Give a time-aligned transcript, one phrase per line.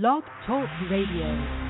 [0.00, 1.63] Blog Talk Radio.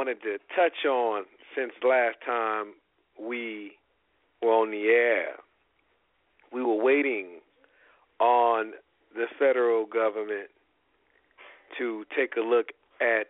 [0.00, 1.24] wanted to touch on
[1.54, 2.72] since last time
[3.20, 3.72] we
[4.40, 5.32] were on the air.
[6.50, 7.40] We were waiting
[8.18, 8.72] on
[9.14, 10.48] the federal government
[11.76, 12.68] to take a look
[13.02, 13.26] at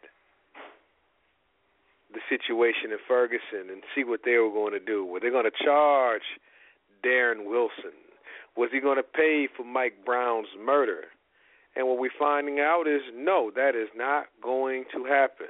[2.14, 5.04] the situation in Ferguson and see what they were going to do.
[5.04, 6.22] Were they going to charge
[7.04, 7.98] Darren Wilson?
[8.56, 11.06] Was he going to pay for Mike Brown's murder?
[11.74, 15.48] And what we're finding out is no, that is not going to happen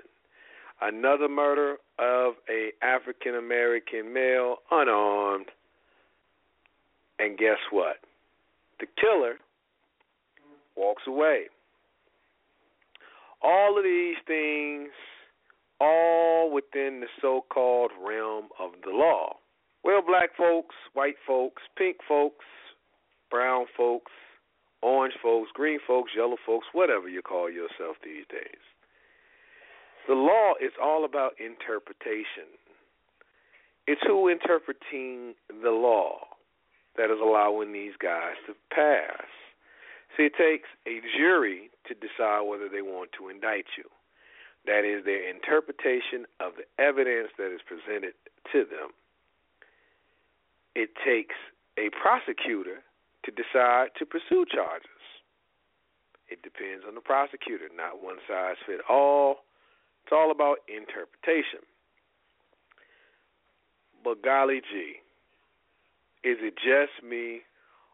[0.80, 5.46] another murder of a African American male unarmed.
[7.18, 7.96] And guess what?
[8.78, 9.34] The killer
[10.76, 11.44] walks away.
[13.42, 14.90] All of these things
[15.80, 19.36] all within the so-called realm of the law.
[19.82, 22.44] Well, black folks, white folks, pink folks,
[23.30, 24.12] brown folks,
[24.82, 28.60] orange folks, green folks, yellow folks, whatever you call yourself these days.
[30.08, 32.48] The law is all about interpretation.
[33.86, 36.18] It's who interpreting the law
[36.96, 39.26] that is allowing these guys to pass.
[40.16, 43.84] See, it takes a jury to decide whether they want to indict you.
[44.66, 48.14] That is their interpretation of the evidence that is presented
[48.52, 48.92] to them.
[50.74, 51.36] It takes
[51.78, 52.82] a prosecutor
[53.24, 55.00] to decide to pursue charges.
[56.28, 59.42] It depends on the prosecutor, not one size fits all.
[60.10, 61.62] It's all about interpretation.
[64.02, 64.98] But golly gee,
[66.26, 67.42] is it just me?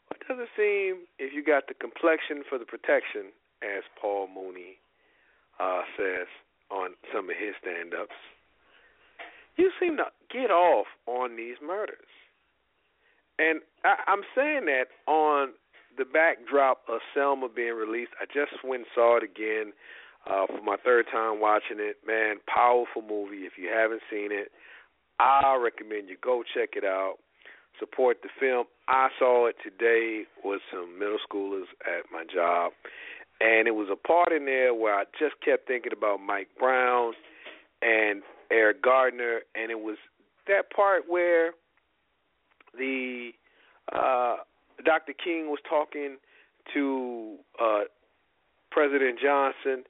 [0.09, 4.81] Or does it seem if you got the complexion for the protection, as Paul Mooney
[5.61, 6.27] uh, says
[6.71, 8.17] on some of his stand ups,
[9.59, 12.09] you seem to get off on these murders.
[13.39, 15.53] And I, I'm saying that on
[15.99, 18.13] the backdrop of Selma being released.
[18.19, 19.75] I just went and saw it again
[20.27, 23.47] uh, for my third time watching it, man, powerful movie.
[23.47, 24.51] If you haven't seen it,
[25.21, 27.17] I recommend you go check it out.
[27.79, 28.67] Support the film.
[28.89, 32.73] I saw it today with some middle schoolers at my job,
[33.41, 37.13] and it was a part in there where I just kept thinking about Mike Brown
[37.83, 39.97] and Eric Garner, and it was
[40.49, 41.53] that part where
[42.79, 43.31] the
[43.93, 44.37] uh,
[44.85, 45.13] Dr.
[45.13, 46.17] King was talking
[46.75, 47.83] to uh,
[48.71, 49.85] President Johnson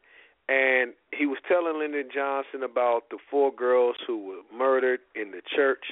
[0.49, 5.43] and he was telling Lyndon Johnson about the four girls who were murdered in the
[5.55, 5.85] church.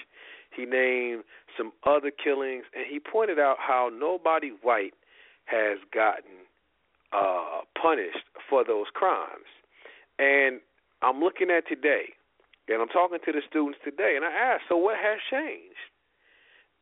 [0.54, 1.24] He named
[1.56, 4.94] some other killings, and he pointed out how nobody white
[5.46, 6.46] has gotten
[7.12, 9.50] uh, punished for those crimes.
[10.18, 10.60] And
[11.02, 12.14] I'm looking at today,
[12.68, 15.74] and I'm talking to the students today, and I asked, so what has changed?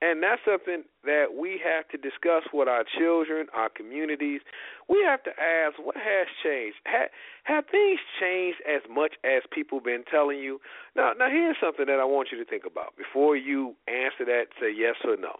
[0.03, 4.43] And that's something that we have to discuss with our children, our communities.
[4.91, 6.83] We have to ask what has changed.
[6.91, 7.07] Have,
[7.45, 10.59] have things changed as much as people been telling you?
[10.99, 14.51] Now, now here's something that I want you to think about before you answer that.
[14.59, 15.39] Say yes or no.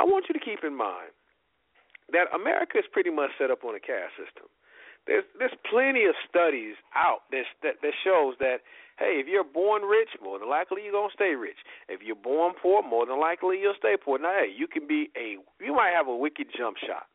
[0.00, 1.12] I want you to keep in mind
[2.16, 4.48] that America is pretty much set up on a caste system.
[5.04, 8.64] There's there's plenty of studies out that that, that shows that
[8.98, 11.58] hey, if you're born rich, more than likely you're gonna stay rich.
[11.88, 14.18] If you're born poor, more than likely you'll stay poor.
[14.18, 17.06] Now, hey, you can be a you might have a wicked jump shot.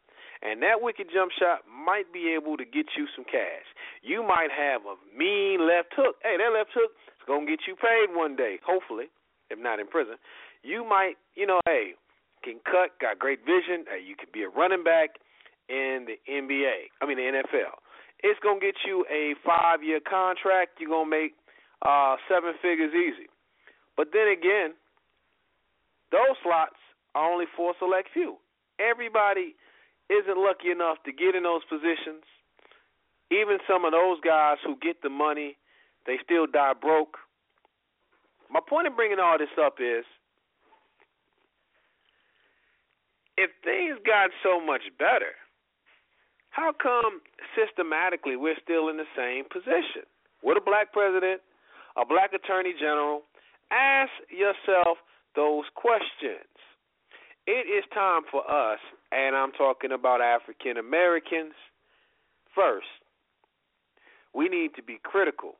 [0.41, 3.65] And that wicked jump shot might be able to get you some cash.
[4.03, 6.17] You might have a mean left hook.
[6.21, 9.09] Hey, that left hook is gonna get you paid one day, hopefully,
[9.49, 10.15] if not in prison.
[10.61, 11.93] You might, you know, hey,
[12.43, 13.85] can cut, got great vision.
[13.89, 15.17] Hey, you could be a running back
[15.69, 16.93] in the NBA.
[17.01, 17.81] I mean the NFL.
[18.23, 20.79] It's gonna get you a five year contract.
[20.79, 21.33] You're gonna make
[21.81, 23.27] uh, seven figures easy.
[23.95, 24.73] But then again,
[26.11, 26.79] those slots
[27.15, 28.37] are only for a select few.
[28.79, 29.55] Everybody
[30.09, 32.23] isn't lucky enough to get in those positions.
[33.29, 35.57] Even some of those guys who get the money,
[36.05, 37.17] they still die broke.
[38.49, 40.05] My point in bringing all this up is
[43.35, 45.35] if things got so much better,
[46.49, 47.21] how come
[47.53, 50.07] systematically we're still in the same position?
[50.41, 51.41] With a black president,
[51.97, 53.23] a black attorney general,
[53.71, 54.97] ask yourself
[55.35, 56.47] those questions.
[57.47, 58.79] It is time for us,
[59.11, 61.53] and I'm talking about African Americans
[62.53, 62.87] first.
[64.33, 65.55] We need to be critical,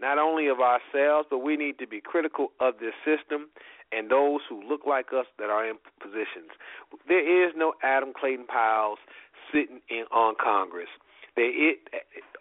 [0.00, 3.48] not only of ourselves, but we need to be critical of this system
[3.90, 6.54] and those who look like us that are in positions.
[7.08, 8.98] There is no Adam Clayton Powell's
[9.52, 10.88] sitting in on Congress.
[11.36, 11.78] They, it,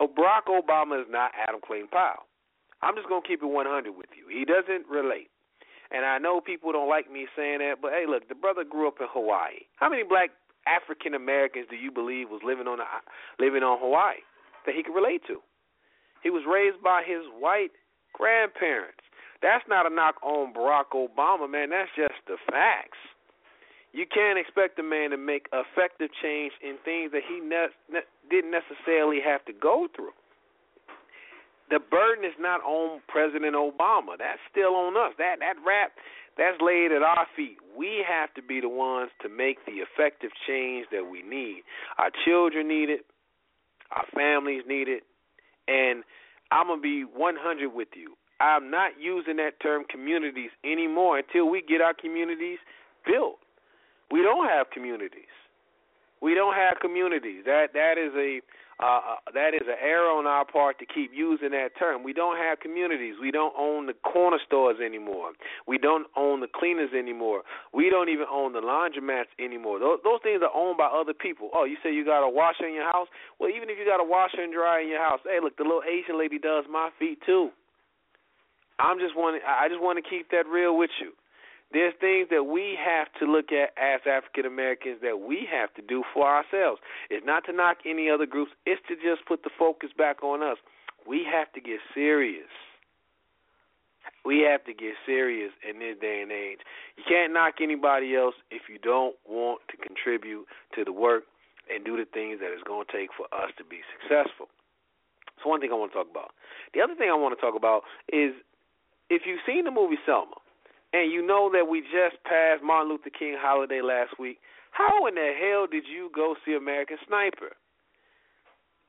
[0.02, 2.29] Barack Obama is not Adam Clayton Powell.
[2.82, 4.26] I'm just gonna keep it 100 with you.
[4.32, 5.30] He doesn't relate,
[5.92, 8.88] and I know people don't like me saying that, but hey, look, the brother grew
[8.88, 9.68] up in Hawaii.
[9.76, 10.32] How many black
[10.68, 12.86] African Americans do you believe was living on a,
[13.40, 14.24] living on Hawaii
[14.66, 15.42] that he could relate to?
[16.24, 17.72] He was raised by his white
[18.14, 19.04] grandparents.
[19.42, 21.70] That's not a knock on Barack Obama, man.
[21.70, 23.00] That's just the facts.
[23.94, 28.10] You can't expect a man to make effective change in things that he ne- ne-
[28.30, 30.14] didn't necessarily have to go through.
[31.70, 34.18] The burden is not on President Obama.
[34.18, 35.14] That's still on us.
[35.18, 35.92] That that rap
[36.38, 37.58] that's laid at our feet.
[37.78, 41.64] We have to be the ones to make the effective change that we need.
[41.98, 43.06] Our children need it.
[43.92, 45.04] Our families need it.
[45.68, 46.04] And
[46.52, 48.16] I'm to be 100 with you.
[48.40, 52.58] I'm not using that term communities anymore until we get our communities
[53.06, 53.38] built.
[54.12, 55.30] We don't have communities.
[56.22, 57.44] We don't have communities.
[57.46, 58.42] That that is a
[58.80, 62.02] uh, uh, that is an error on our part to keep using that term.
[62.04, 63.16] We don't have communities.
[63.22, 65.32] We don't own the corner stores anymore.
[65.68, 67.44] We don't own the cleaners anymore.
[67.74, 69.80] We don't even own the laundromats anymore.
[69.80, 71.50] Those, those things are owned by other people.
[71.54, 73.08] Oh, you say you got a washer in your house?
[73.38, 75.64] Well, even if you got a washer and dryer in your house, hey, look, the
[75.64, 77.50] little Asian lady does my feet too.
[78.80, 81.12] I'm just want I just want to keep that real with you.
[81.72, 85.82] There's things that we have to look at as African Americans that we have to
[85.82, 86.82] do for ourselves.
[87.10, 90.42] It's not to knock any other groups, it's to just put the focus back on
[90.42, 90.58] us.
[91.08, 92.50] We have to get serious.
[94.26, 96.60] We have to get serious in this day and age.
[96.98, 100.46] You can't knock anybody else if you don't want to contribute
[100.76, 101.24] to the work
[101.70, 104.50] and do the things that it's going to take for us to be successful.
[105.38, 106.32] That's one thing I want to talk about.
[106.74, 108.34] The other thing I want to talk about is
[109.10, 110.36] if you've seen the movie Selma,
[110.94, 114.40] and you know that we just passed Martin Luther King holiday last week.
[114.72, 117.54] How in the hell did you go see American Sniper?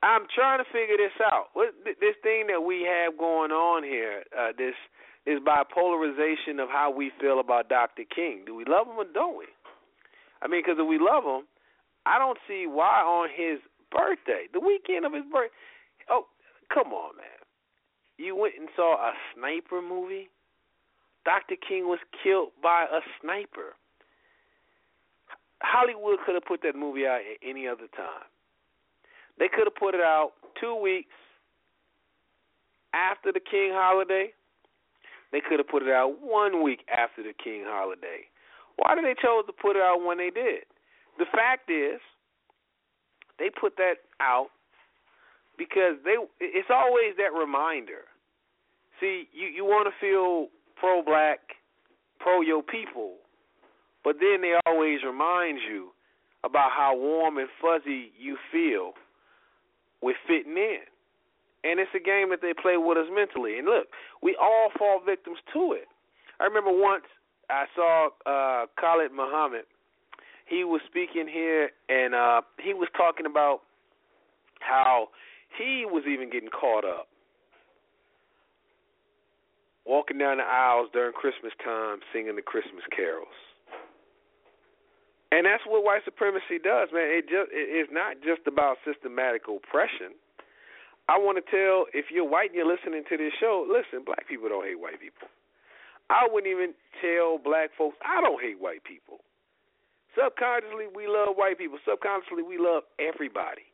[0.03, 1.49] I'm trying to figure this out.
[1.53, 4.75] What this thing that we have going on here, uh, this
[5.27, 8.05] this bipolarization of how we feel about Dr.
[8.09, 8.43] King.
[8.47, 9.45] Do we love him or don't we?
[10.41, 11.45] I mean, because if we love him,
[12.07, 13.61] I don't see why on his
[13.93, 15.53] birthday, the weekend of his birthday.
[16.09, 16.25] Oh,
[16.73, 17.45] come on, man!
[18.17, 20.31] You went and saw a sniper movie.
[21.25, 21.57] Dr.
[21.57, 23.77] King was killed by a sniper.
[25.63, 28.29] Hollywood could have put that movie out at any other time.
[29.39, 31.15] They could have put it out two weeks
[32.95, 34.33] after the King holiday.
[35.33, 38.27] They could have put it out one week after the King holiday.
[38.77, 40.65] Why did they chose to put it out when they did?
[41.19, 42.01] The fact is,
[43.39, 44.49] they put that out
[45.57, 46.17] because they.
[46.41, 48.09] It's always that reminder.
[49.01, 50.49] See, you you want to feel
[50.81, 51.41] pro black,
[52.19, 53.15] pro your people,
[54.03, 55.91] but then they always remind you
[56.43, 58.93] about how warm and fuzzy you feel
[60.01, 60.81] with fitting in.
[61.63, 63.59] And it's a game that they play with us mentally.
[63.59, 63.89] And look,
[64.23, 65.89] we all fall victims to it.
[66.41, 67.05] I remember once
[67.51, 69.65] I saw uh Khalid Muhammad.
[70.47, 73.61] He was speaking here and uh he was talking about
[74.61, 75.09] how
[75.59, 77.10] he was even getting caught up
[79.91, 83.35] walking down the aisles during Christmas time singing the Christmas carols.
[85.35, 87.11] And that's what white supremacy does, man.
[87.11, 90.15] It just it's not just about systematic oppression.
[91.11, 94.31] I want to tell if you're white and you're listening to this show, listen, black
[94.31, 95.27] people don't hate white people.
[96.07, 99.23] I wouldn't even tell black folks I don't hate white people.
[100.15, 101.79] Subconsciously we love white people.
[101.83, 103.67] Subconsciously we love everybody.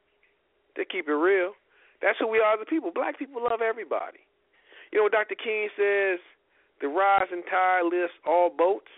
[0.77, 1.57] To keep it real.
[2.05, 2.93] That's who we are as a people.
[2.93, 4.25] Black people love everybody.
[4.97, 5.37] You know Dr.
[5.37, 6.25] King says?
[6.81, 8.88] The rising tide lifts all boats.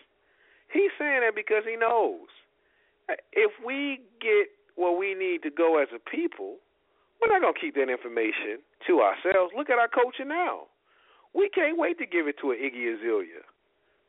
[0.70, 2.30] He's saying that because he knows
[3.34, 6.62] if we get where we need to go as a people,
[7.18, 9.50] we're not going to keep that information to ourselves.
[9.58, 10.70] Look at our culture now.
[11.34, 13.42] We can't wait to give it to an Iggy Azalea,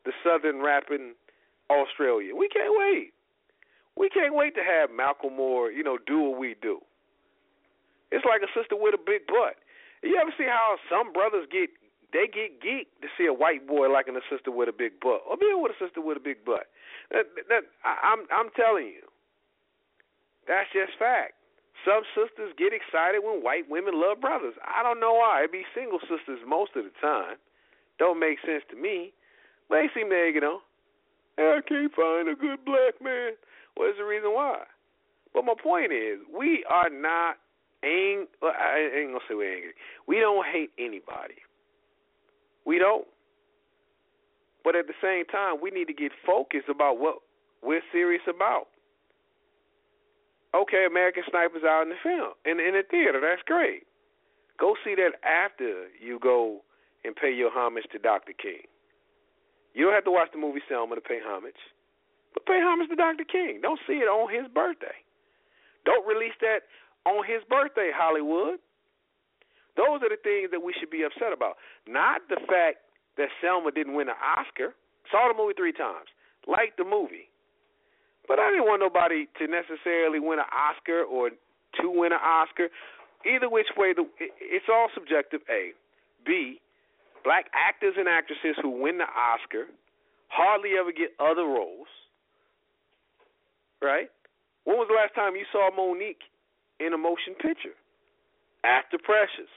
[0.06, 1.18] the Southern rapping
[1.74, 2.36] Australia.
[2.38, 3.18] We can't wait.
[3.98, 6.86] We can't wait to have Macklemore, you know, do what we do.
[8.12, 9.58] It's like a sister with a big butt.
[10.04, 11.70] You ever see how some brothers get
[12.12, 15.22] they get geeked to see a white boy liking a sister with a big butt,
[15.30, 16.68] or being with a sister with a big butt.
[17.12, 19.06] That, that, I, I'm I'm telling you,
[20.48, 21.38] that's just fact.
[21.86, 24.56] Some sisters get excited when white women love brothers.
[24.66, 25.48] I don't know why.
[25.48, 27.40] It be single sisters most of the time.
[27.98, 29.14] Don't make sense to me.
[29.70, 30.60] But they seem to egg it on.
[31.40, 33.40] I can't find a good black man.
[33.76, 34.68] What is the reason why?
[35.34, 37.38] But my point is, we are not
[37.84, 38.28] ang.
[38.44, 39.74] I ain't gonna say we're angry.
[40.08, 41.40] We don't hate anybody.
[42.70, 43.10] We don't.
[44.64, 47.18] But at the same time, we need to get focused about what
[47.66, 48.70] we're serious about.
[50.54, 53.18] Okay, American Sniper's out in the film, in, in the theater.
[53.26, 53.90] That's great.
[54.60, 56.62] Go see that after you go
[57.04, 58.34] and pay your homage to Dr.
[58.38, 58.70] King.
[59.74, 61.62] You don't have to watch the movie Selma to pay homage,
[62.36, 63.26] but pay homage to Dr.
[63.26, 63.62] King.
[63.64, 65.02] Don't see it on his birthday.
[65.86, 66.70] Don't release that
[67.10, 68.62] on his birthday, Hollywood.
[69.80, 71.56] Those are the things that we should be upset about.
[71.88, 72.84] Not the fact
[73.16, 74.76] that Selma didn't win an Oscar.
[75.08, 76.12] Saw the movie three times.
[76.44, 77.32] Liked the movie.
[78.28, 82.68] But I didn't want nobody to necessarily win an Oscar or to win an Oscar.
[83.24, 85.40] Either which way, the, it's all subjective.
[85.48, 85.72] A,
[86.28, 86.60] B,
[87.24, 89.72] black actors and actresses who win the Oscar
[90.28, 91.88] hardly ever get other roles.
[93.82, 94.12] Right?
[94.68, 96.28] When was the last time you saw Mo'Nique
[96.84, 97.80] in a motion picture?
[98.68, 99.48] After Precious.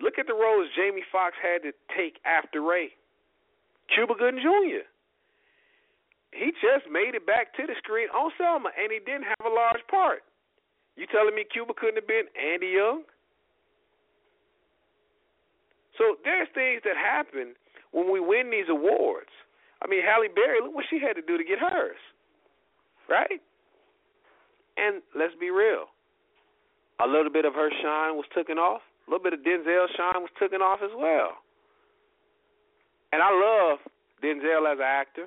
[0.00, 2.92] Look at the roles Jamie Foxx had to take after Ray.
[3.94, 4.84] Cuba Gooding Jr.
[6.32, 9.54] He just made it back to the screen on Selma, and he didn't have a
[9.54, 10.20] large part.
[10.96, 13.04] You telling me Cuba couldn't have been Andy Young?
[15.96, 17.56] So there's things that happen
[17.92, 19.32] when we win these awards.
[19.80, 22.00] I mean, Halle Berry, look what she had to do to get hers,
[23.08, 23.40] right?
[24.76, 25.88] And let's be real,
[27.00, 28.82] a little bit of her shine was taken off.
[29.06, 31.38] A little bit of Denzel shine was taken off as well.
[33.12, 33.78] And I love
[34.22, 35.26] Denzel as an actor.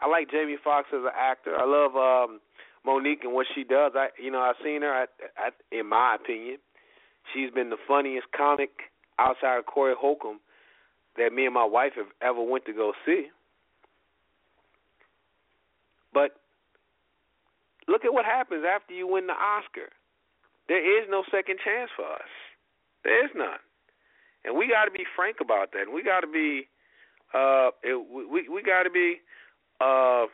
[0.00, 1.54] I like Jamie Foxx as an actor.
[1.56, 2.40] I love um
[2.84, 3.92] Mo'Nique and what she does.
[3.94, 6.58] I you know, I've seen her I, I, in my opinion,
[7.32, 8.70] she's been the funniest comic
[9.18, 10.40] outside of Corey Holcomb
[11.16, 13.28] that me and my wife have ever went to go see.
[16.12, 16.36] But
[17.86, 19.92] look at what happens after you win the Oscar.
[20.68, 22.32] There is no second chance for us.
[23.04, 23.58] There is none,
[24.44, 25.92] and we got to be frank about that.
[25.92, 26.68] We got to be,
[27.34, 29.18] uh, it, we we got to be,
[29.80, 30.26] uh,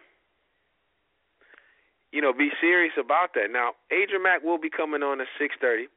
[2.12, 3.48] you know, be serious about that.
[3.50, 5.88] Now, Adrian Mack will be coming on at six thirty.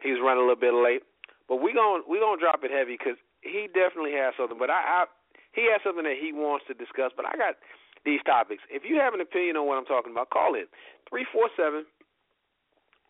[0.00, 1.02] He's running a little bit late,
[1.48, 4.58] but we going we gonna drop it heavy because he definitely has something.
[4.58, 5.04] But I, I
[5.52, 7.12] he has something that he wants to discuss.
[7.16, 7.60] But I got
[8.04, 8.62] these topics.
[8.70, 10.64] If you have an opinion on what I'm talking about, call in
[11.10, 11.84] three four seven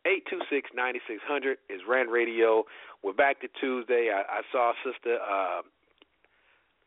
[0.08, 2.64] Eight two six ninety six hundred is Rant Radio.
[3.04, 4.08] We're back to Tuesday.
[4.08, 5.60] I, I saw Sister uh,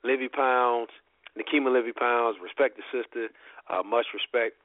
[0.04, 0.90] Livy Pounds,
[1.38, 3.28] Nikema Livy Pounds, respect the sister,
[3.70, 4.58] uh, much respect.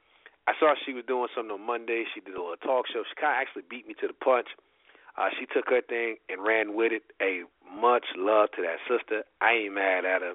[0.47, 2.05] I saw she was doing something on Monday.
[2.15, 3.03] She did a little talk show.
[3.05, 4.47] She kind of actually beat me to the punch.
[5.21, 7.03] Uh, she took her thing and ran with it.
[7.21, 9.21] A much love to that sister.
[9.39, 10.33] I ain't mad at her.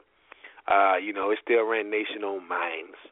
[0.70, 3.02] Uh, you know, it still ran nation on minds.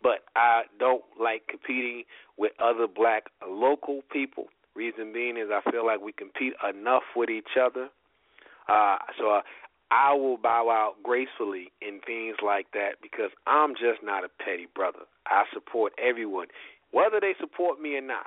[0.00, 2.04] But I don't like competing
[2.38, 7.28] with other black local people Reason being is I feel like we compete enough with
[7.28, 7.88] each other.
[8.68, 9.40] Uh, so uh,
[9.90, 14.68] I will bow out gracefully in things like that because I'm just not a petty
[14.74, 15.00] brother.
[15.26, 16.46] I support everyone,
[16.92, 18.26] whether they support me or not.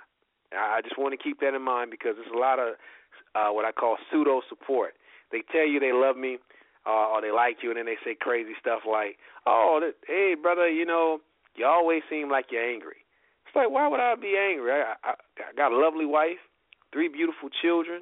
[0.52, 2.76] I just want to keep that in mind because there's a lot of
[3.34, 4.94] uh, what I call pseudo support.
[5.32, 6.38] They tell you they love me
[6.86, 10.70] uh, or they like you, and then they say crazy stuff like, "Oh, hey, brother,
[10.70, 11.20] you know,
[11.56, 13.03] you always seem like you're angry."
[13.56, 14.72] Like, why would I be angry?
[14.72, 16.42] I, I, I got a lovely wife,
[16.92, 18.02] three beautiful children.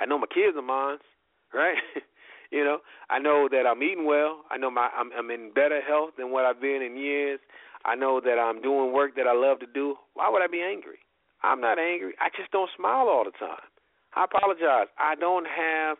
[0.00, 0.98] I know my kids are mine,
[1.52, 1.76] right?
[2.50, 2.78] you know,
[3.10, 4.44] I know that I'm eating well.
[4.50, 7.40] I know my I'm, I'm in better health than what I've been in years.
[7.84, 9.96] I know that I'm doing work that I love to do.
[10.14, 10.98] Why would I be angry?
[11.42, 12.14] I'm not angry.
[12.20, 13.64] I just don't smile all the time.
[14.14, 14.88] I apologize.
[14.98, 15.96] I don't have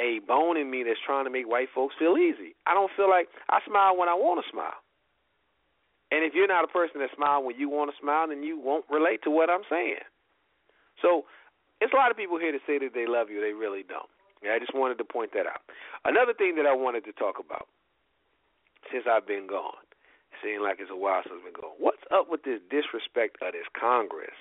[0.00, 2.54] a bone in me that's trying to make white folks feel easy.
[2.66, 4.78] I don't feel like I smile when I want to smile.
[6.10, 8.58] And if you're not a person that smiles when you want to smile, then you
[8.58, 10.04] won't relate to what I'm saying.
[11.02, 11.24] So
[11.80, 13.40] it's a lot of people here to say that they love you.
[13.40, 14.08] They really don't.
[14.42, 15.60] Yeah, I just wanted to point that out.
[16.04, 17.66] Another thing that I wanted to talk about
[18.90, 19.82] since I've been gone,
[20.32, 21.74] it seems like it's a while since I've been gone.
[21.78, 24.38] What's up with this disrespect of this Congress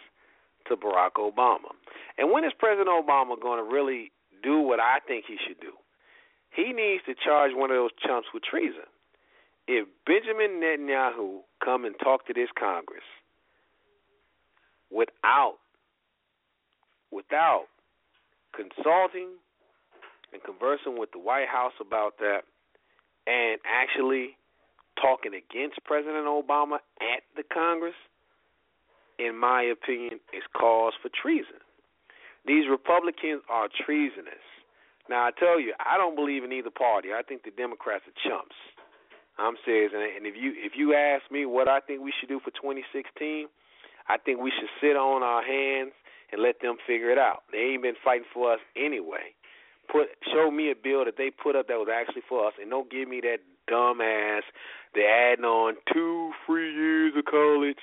[0.69, 1.73] to Barack Obama?
[2.17, 5.73] And when is President Obama going to really do what I think he should do?
[6.53, 8.87] He needs to charge one of those chumps with treason
[9.67, 13.03] if Benjamin Netanyahu come and talk to this Congress
[14.89, 15.57] without
[17.11, 17.65] without
[18.55, 19.29] consulting
[20.33, 22.41] and conversing with the White House about that
[23.27, 24.35] and actually
[25.01, 27.95] talking against President Obama at the Congress,
[29.19, 31.61] in my opinion, is cause for treason.
[32.45, 34.43] These Republicans are treasonous.
[35.09, 37.09] Now I tell you, I don't believe in either party.
[37.13, 38.55] I think the Democrats are chumps.
[39.37, 42.39] I'm serious, and if you if you ask me what I think we should do
[42.39, 43.47] for 2016,
[44.09, 45.93] I think we should sit on our hands
[46.31, 47.43] and let them figure it out.
[47.51, 49.37] They ain't been fighting for us anyway.
[49.91, 52.69] Put show me a bill that they put up that was actually for us, and
[52.69, 54.43] don't give me that dumb ass.
[54.95, 57.79] They're adding on two free years of college.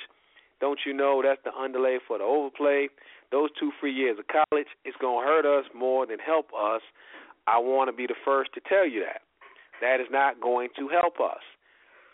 [0.60, 2.88] Don't you know that's the underlay for the overplay?
[3.30, 6.82] Those two free years of college, it's gonna hurt us more than help us.
[7.46, 9.22] I want to be the first to tell you that.
[9.84, 11.44] That is not going to help us.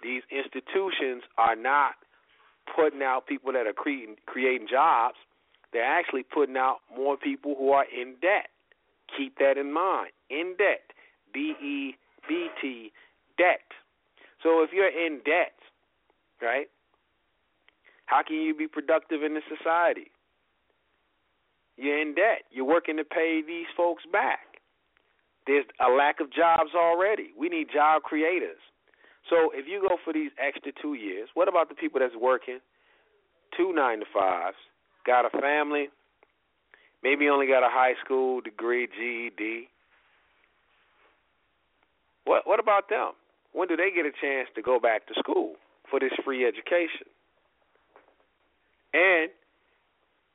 [0.02, 1.94] These institutions are not
[2.74, 5.14] putting out people that are creating creating jobs.
[5.72, 8.50] They're actually putting out more people who are in debt.
[9.16, 10.10] Keep that in mind.
[10.30, 10.90] In debt.
[11.32, 11.94] B E
[12.28, 12.90] B T
[13.38, 13.62] debt.
[14.42, 15.54] So if you're in debt,
[16.42, 16.66] right?
[18.06, 20.10] How can you be productive in the society?
[21.76, 22.42] You're in debt.
[22.50, 24.49] You're working to pay these folks back.
[25.46, 27.30] There's a lack of jobs already.
[27.38, 28.60] We need job creators.
[29.28, 32.58] So if you go for these extra two years, what about the people that's working
[33.56, 34.56] two nine to fives,
[35.06, 35.88] got a family,
[37.02, 39.68] maybe only got a high school degree, GED?
[42.24, 43.12] What what about them?
[43.52, 45.54] When do they get a chance to go back to school
[45.90, 47.06] for this free education?
[48.92, 49.30] And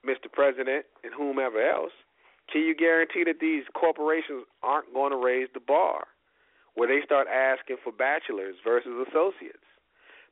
[0.05, 0.31] Mr.
[0.31, 1.91] President and whomever else,
[2.51, 6.05] can you guarantee that these corporations aren't going to raise the bar
[6.75, 9.65] where they start asking for bachelors versus associates?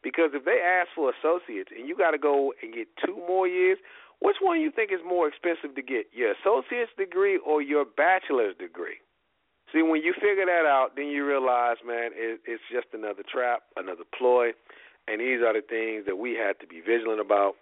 [0.04, 3.48] Because if they ask for associates and you got to go and get two more
[3.48, 3.78] years,
[4.20, 8.56] which one you think is more expensive to get, your associate's degree or your bachelor's
[8.58, 9.00] degree?
[9.72, 13.64] See, when you figure that out, then you realize, man, it, it's just another trap,
[13.76, 14.52] another ploy,
[15.08, 17.56] and these are the things that we have to be vigilant about.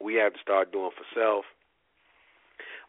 [0.00, 1.44] We have to start doing for self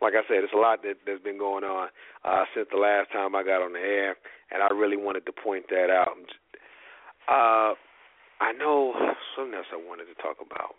[0.01, 1.89] like I said, it's a lot that, that's been going on
[2.23, 4.15] uh, since the last time I got on the air,
[4.51, 6.15] and I really wanted to point that out.
[7.27, 7.75] Uh,
[8.41, 8.93] I know
[9.35, 10.75] something else I wanted to talk about.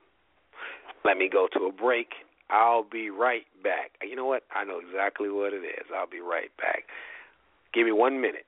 [1.04, 2.08] Let me go to a break.
[2.50, 3.92] I'll be right back.
[4.02, 4.42] You know what?
[4.54, 5.86] I know exactly what it is.
[5.94, 6.84] I'll be right back.
[7.72, 8.46] Give me one minute.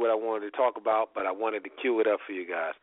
[0.00, 2.48] What I wanted to talk about, but I wanted to cue it up for you
[2.48, 2.74] guys.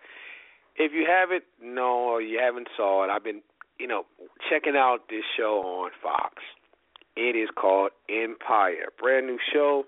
[0.75, 3.41] If you haven't know or you haven't saw it, I've been,
[3.79, 4.03] you know,
[4.49, 6.35] checking out this show on Fox.
[7.15, 8.93] It is called Empire.
[9.01, 9.85] Brand new show,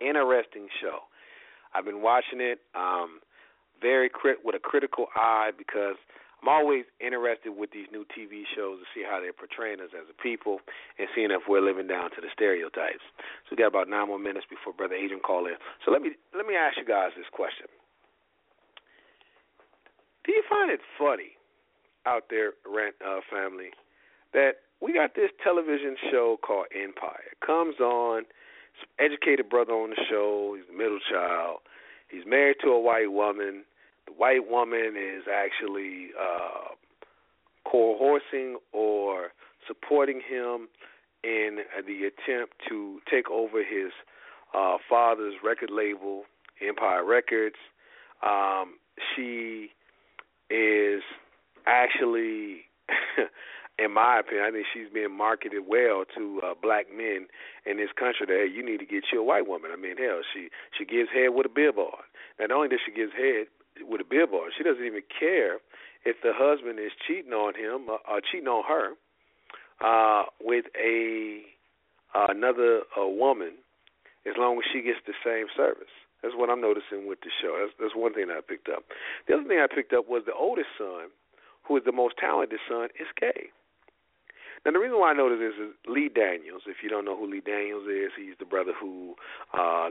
[0.00, 1.00] interesting show.
[1.74, 3.20] I've been watching it um
[3.80, 5.96] very crit with a critical eye because
[6.42, 10.10] I'm always interested with these new TV shows to see how they're portraying us as
[10.10, 10.58] a people
[10.98, 13.06] and seeing if we're living down to the stereotypes.
[13.46, 15.54] So we got about nine more minutes before Brother Adrian call in.
[15.86, 17.70] So let me let me ask you guys this question:
[20.26, 21.38] Do you find it funny
[22.06, 23.70] out there, rent uh, family,
[24.34, 27.38] that we got this television show called Empire?
[27.38, 28.26] It comes on.
[28.98, 30.56] Educated brother on the show.
[30.56, 31.58] He's the middle child.
[32.08, 33.64] He's married to a white woman
[34.06, 36.74] the white woman is actually uh,
[37.70, 39.28] coercing or
[39.66, 40.68] supporting him
[41.24, 43.92] in the attempt to take over his
[44.54, 46.24] uh, father's record label,
[46.60, 47.56] Empire Records.
[48.26, 48.74] Um,
[49.14, 49.70] she
[50.50, 51.02] is
[51.66, 52.66] actually,
[53.78, 57.26] in my opinion, I think she's being marketed well to uh, black men
[57.66, 58.26] in this country.
[58.26, 59.70] That hey, you need to get you a white woman.
[59.72, 62.04] I mean, hell, she she gives head with a billboard.
[62.38, 63.46] Not only does she give head,
[63.80, 64.52] with a billboard.
[64.56, 65.58] She doesn't even care
[66.04, 68.94] if the husband is cheating on him or, uh, or cheating on her
[69.80, 71.42] uh, with a
[72.14, 73.52] uh, another uh, woman,
[74.26, 75.92] as long as she gets the same service.
[76.22, 77.56] That's what I'm noticing with the show.
[77.58, 78.84] That's, that's one thing I picked up.
[79.26, 81.10] The other thing I picked up was the oldest son,
[81.64, 83.50] who is the most talented son, is gay.
[84.64, 86.62] Now the reason why I noticed this is Lee Daniels.
[86.66, 89.14] If you don't know who Lee Daniels is, he's the brother who
[89.52, 89.90] uh,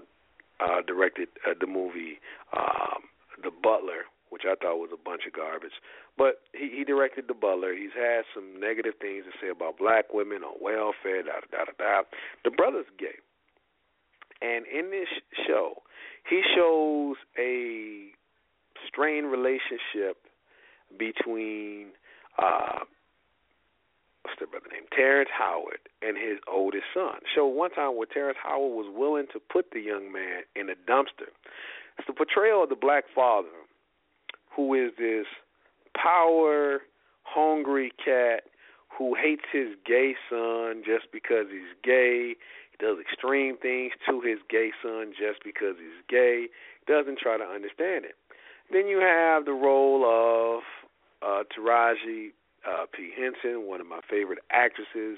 [0.61, 2.19] uh, directed uh, the movie
[2.55, 3.10] um,
[3.43, 5.75] the Butler, which I thought was a bunch of garbage.
[6.17, 7.73] But he, he directed The Butler.
[7.73, 11.73] He's had some negative things to say about black women on welfare, da da da
[11.77, 12.03] da.
[12.43, 13.19] The brother's gay,
[14.41, 15.09] and in this
[15.47, 15.83] show,
[16.29, 18.11] he shows a
[18.87, 20.17] strained relationship
[20.97, 21.87] between
[22.37, 22.79] uh
[24.23, 24.85] what's their brother name?
[24.95, 27.19] Terrence Howard and his oldest son.
[27.33, 30.75] Show one time where Terrence Howard was willing to put the young man in a
[30.89, 31.33] dumpster
[31.97, 33.49] it's the portrayal of the black father
[34.55, 35.25] who is this
[35.95, 36.81] power
[37.23, 38.43] hungry cat
[38.97, 42.35] who hates his gay son just because he's gay.
[42.71, 46.47] He does extreme things to his gay son just because he's gay.
[46.87, 48.15] Doesn't try to understand it.
[48.71, 50.63] Then you have the role of
[51.21, 52.29] uh, Taraji
[52.67, 53.11] uh, P.
[53.15, 55.17] Henson, one of my favorite actresses,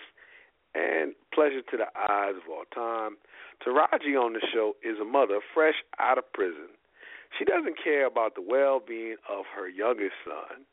[0.76, 3.18] and pleasure to the eyes of all time.
[3.66, 6.68] Taraji on the show is a mother fresh out of prison.
[7.38, 10.66] She doesn't care about the well-being of her youngest son,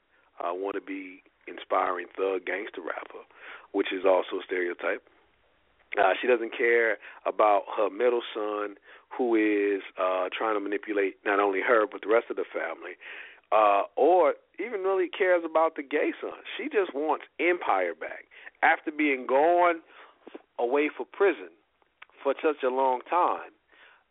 [0.43, 3.25] uh, want to be inspiring thug gangster rapper,
[3.73, 5.03] which is also a stereotype.
[5.99, 8.75] Uh, she doesn't care about her middle son,
[9.09, 12.99] who is uh, trying to manipulate not only her but the rest of the family,
[13.53, 16.39] uh, or even really cares about the gay son.
[16.57, 18.27] She just wants empire back
[18.63, 19.81] after being gone
[20.59, 21.51] away for prison
[22.23, 23.51] for such a long time.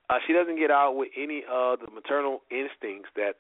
[0.10, 3.36] Uh, she doesn't get out with any of the maternal instincts that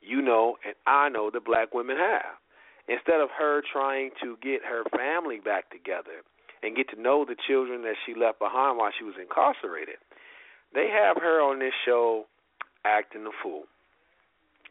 [0.00, 2.38] you know and I know that black women have.
[2.88, 6.22] Instead of her trying to get her family back together
[6.62, 9.98] and get to know the children that she left behind while she was incarcerated,
[10.74, 12.26] they have her on this show
[12.84, 13.64] acting the fool.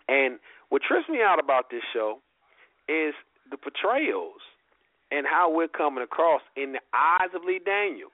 [0.07, 2.19] And what trips me out about this show
[2.87, 3.13] is
[3.49, 4.41] the portrayals
[5.11, 8.11] and how we're coming across in the eyes of Lee Daniels.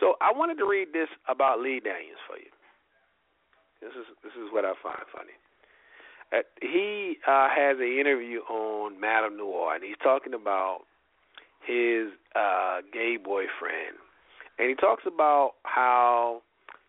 [0.00, 2.48] So I wanted to read this about Lee Daniels for you.
[3.80, 5.36] This is this is what I find funny.
[6.32, 10.80] Uh, he uh, has an interview on MadameNoire, and he's talking about
[11.66, 14.00] his uh, gay boyfriend,
[14.58, 16.42] and he talks about how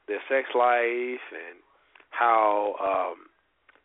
[0.08, 1.60] their sex life and
[2.12, 3.28] how um,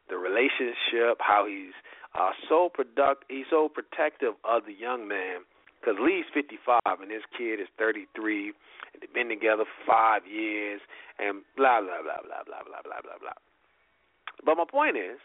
[0.08, 1.74] the relationship, how he's
[2.14, 5.40] uh, so product, he's so protective of the young man
[5.86, 8.54] because Lee's 55 and his kid is 33 and
[9.02, 10.80] They've been together five years,
[11.18, 13.38] and blah blah blah blah blah blah blah blah blah.
[14.42, 15.20] But my point is,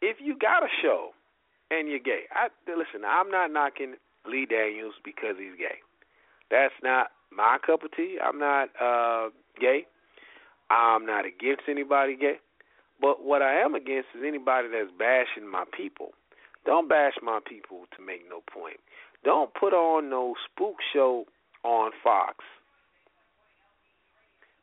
[0.00, 1.10] if you got a show
[1.72, 3.02] and you're gay, I listen.
[3.04, 5.82] I'm not knocking Lee Daniels because he's gay.
[6.52, 8.18] That's not my cup of tea.
[8.22, 9.86] I'm not uh gay.
[10.70, 12.38] I'm not against anybody gay.
[13.00, 16.10] But what I am against is anybody that's bashing my people.
[16.64, 18.78] Don't bash my people to make no point.
[19.24, 21.24] Don't put on no spook show
[21.64, 22.36] on Fox,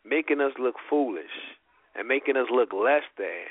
[0.05, 1.55] making us look foolish
[1.95, 3.47] and making us look less than,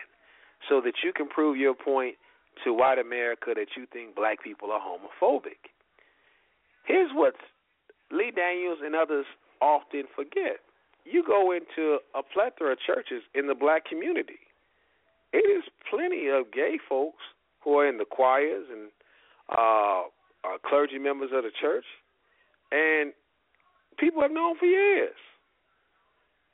[0.68, 2.16] so that you can prove your point
[2.64, 5.70] to white America that you think black people are homophobic.
[6.84, 7.34] Here's what
[8.10, 9.26] Lee Daniels and others
[9.60, 10.60] often forget.
[11.04, 14.40] you go into a plethora of churches in the black community.
[15.32, 17.22] It is plenty of gay folks
[17.62, 18.90] who are in the choirs and
[19.50, 20.02] uh,
[20.44, 21.84] are clergy members of the church,
[22.70, 23.12] and
[23.98, 25.16] people have known for years.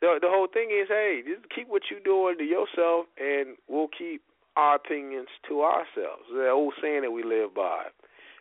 [0.01, 3.89] The the whole thing is, hey, just keep what you're doing to yourself, and we'll
[3.89, 4.23] keep
[4.57, 6.31] our opinions to ourselves.
[6.33, 7.87] The old saying that we live by.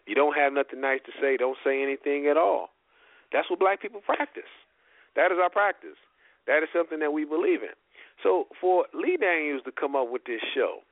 [0.03, 2.69] If you don't have nothing nice to say, don't say anything at all.
[3.31, 4.51] That's what black people practice.
[5.15, 5.97] That is our practice.
[6.45, 7.73] That is something that we believe in.
[8.21, 10.83] So for Lee Daniels to come up with this show,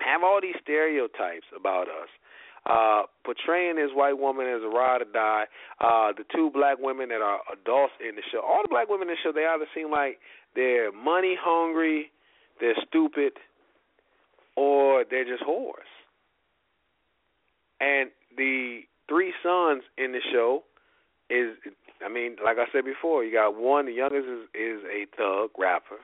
[0.00, 2.08] have all these stereotypes about us,
[2.66, 5.44] uh, portraying this white woman as a ride or die,
[5.80, 9.08] uh, the two black women that are adults in the show, all the black women
[9.08, 10.18] in the show, they either seem like
[10.54, 12.10] they're money hungry,
[12.60, 13.32] they're stupid,
[14.56, 15.90] or they're just whores.
[17.80, 20.62] And the three sons in the show
[21.28, 21.56] is
[22.04, 23.86] I mean, like I said before, you got one.
[23.86, 26.02] The youngest is, is a thug rapper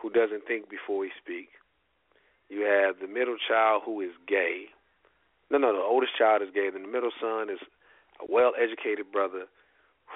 [0.00, 1.52] who doesn't think before he speaks.
[2.48, 4.66] You have the middle child who is gay.
[5.50, 6.70] No, no, the oldest child is gay.
[6.72, 7.60] Then the middle son is
[8.20, 9.44] a well-educated brother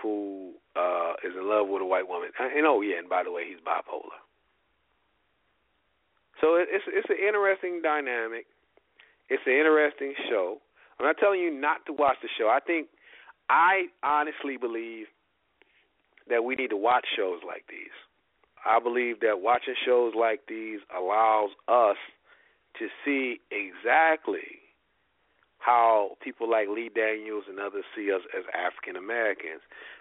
[0.02, 2.30] who uh is in love with a white woman.
[2.38, 4.18] And oh yeah, and by the way, he's bipolar.
[6.40, 8.46] So it's it's an interesting dynamic.
[9.28, 10.58] It's an interesting show.
[10.98, 12.48] I'm not telling you not to watch the show.
[12.48, 12.88] I think
[13.48, 15.06] I honestly believe
[16.28, 17.94] that we need to watch shows like these.
[18.64, 21.96] I believe that watching shows like these allows us
[22.78, 24.59] to see exactly
[25.60, 29.60] how people like Lee Daniels and others see us as African Americans.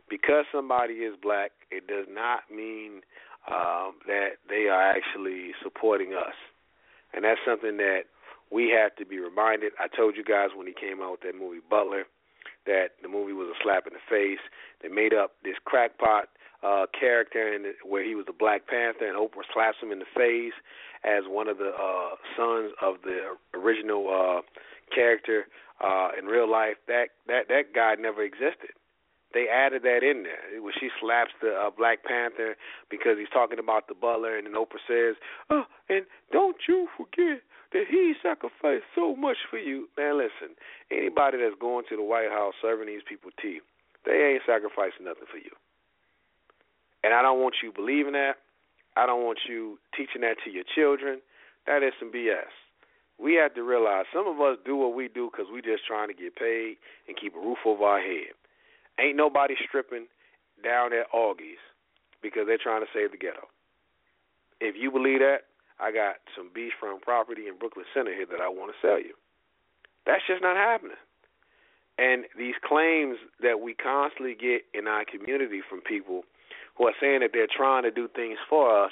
[0.09, 3.01] Because somebody is black, it does not mean
[3.47, 6.35] um, that they are actually supporting us.
[7.13, 8.03] And that's something that
[8.51, 9.73] we have to be reminded.
[9.79, 12.05] I told you guys when he came out with that movie Butler
[12.65, 14.41] that the movie was a slap in the face.
[14.81, 16.29] They made up this crackpot
[16.63, 20.11] uh, character in where he was the Black Panther, and Oprah slaps him in the
[20.15, 20.53] face
[21.03, 24.41] as one of the uh, sons of the original uh,
[24.93, 25.45] character
[25.83, 26.75] uh, in real life.
[26.87, 28.75] That that that guy never existed.
[29.33, 30.61] They added that in there.
[30.61, 32.57] When she slaps the uh, Black Panther
[32.89, 35.15] because he's talking about the butler, and then Oprah says,
[35.49, 39.87] "Oh, and don't you forget that he sacrificed so much for you.
[39.97, 40.55] Man, listen,
[40.91, 43.59] anybody that's going to the White House serving these people tea,
[44.05, 45.51] they ain't sacrificing nothing for you.
[47.03, 48.41] And I don't want you believing that.
[48.97, 51.21] I don't want you teaching that to your children.
[51.67, 52.49] That is some BS.
[53.21, 56.07] We have to realize some of us do what we do because we're just trying
[56.07, 56.77] to get paid
[57.07, 58.31] and keep a roof over our head.
[58.99, 60.07] Ain't nobody stripping
[60.63, 61.59] down at Augie's
[62.21, 63.47] because they're trying to save the ghetto.
[64.61, 65.47] If you believe that,
[65.79, 69.15] I got some beachfront property in Brooklyn Center here that I want to sell you.
[70.05, 70.99] That's just not happening.
[71.97, 76.23] And these claims that we constantly get in our community from people
[76.75, 78.91] who are saying that they're trying to do things for us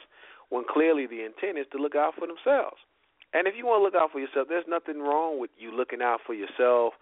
[0.49, 2.77] when clearly the intent is to look out for themselves.
[3.33, 6.01] And if you want to look out for yourself, there's nothing wrong with you looking
[6.01, 6.93] out for yourself,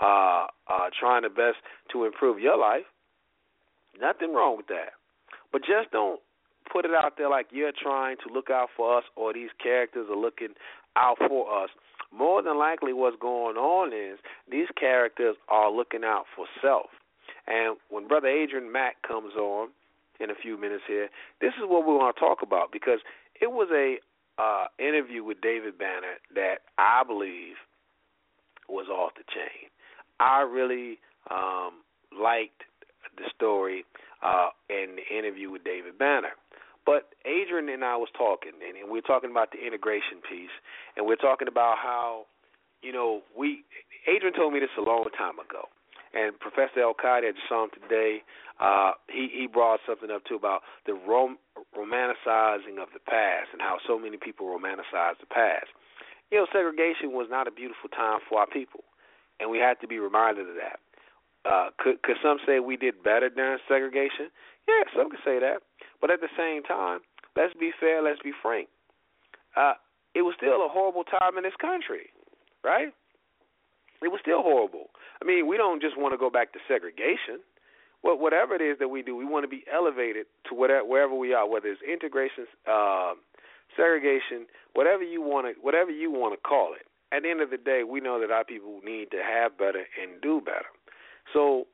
[0.00, 1.58] uh, uh, trying the best
[1.92, 2.84] to improve your life.
[4.00, 4.96] Nothing wrong with that.
[5.52, 6.20] But just don't
[6.72, 10.06] put it out there like you're trying to look out for us or these characters
[10.10, 10.54] are looking
[10.96, 11.70] out for us.
[12.12, 14.18] More than likely, what's going on is
[14.50, 16.86] these characters are looking out for self.
[17.46, 19.68] And when Brother Adrian Mack comes on
[20.20, 21.08] in a few minutes here,
[21.40, 23.00] this is what we want to talk about because
[23.40, 23.98] it was a
[24.38, 27.56] uh, interview with David Banner that I believe
[28.68, 29.70] was off the chain.
[30.20, 30.98] I really
[31.30, 32.62] um, liked
[33.16, 33.84] the story
[34.22, 36.32] uh, in the interview with David Banner.
[36.86, 40.52] But Adrian and I was talking, and, and we are talking about the integration piece,
[40.96, 42.26] and we're talking about how,
[42.82, 43.64] you know, we.
[44.06, 45.72] Adrian told me this a long time ago,
[46.14, 48.22] and Professor El-Kati, saw him today.
[48.60, 51.38] Uh, he he brought something up too about the rom-
[51.76, 55.66] romanticizing of the past and how so many people romanticize the past.
[56.30, 58.84] You know, segregation was not a beautiful time for our people,
[59.40, 60.78] and we had to be reminded of that.
[61.44, 64.30] Uh, could could some say we did better during segregation?
[64.68, 65.60] Yeah, some could say that.
[66.00, 67.00] But at the same time,
[67.36, 68.68] let's be fair, let's be frank.
[69.56, 69.74] Uh,
[70.14, 72.10] it was still a horrible time in this country,
[72.62, 72.94] right?
[74.02, 74.90] It was still horrible.
[75.22, 77.40] I mean, we don't just want to go back to segregation.
[78.02, 81.14] Well, whatever it is that we do, we want to be elevated to whatever wherever
[81.14, 83.14] we are, whether it's integration, uh,
[83.76, 86.86] segregation, whatever you want to, whatever you want to call it.
[87.14, 89.86] At the end of the day, we know that our people need to have better
[90.00, 90.68] and do better.
[91.32, 91.66] So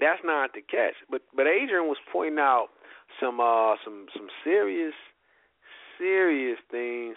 [0.00, 0.94] that's not the catch.
[1.10, 2.68] But but Adrian was pointing out
[3.20, 4.94] some uh some some serious
[5.98, 7.16] serious things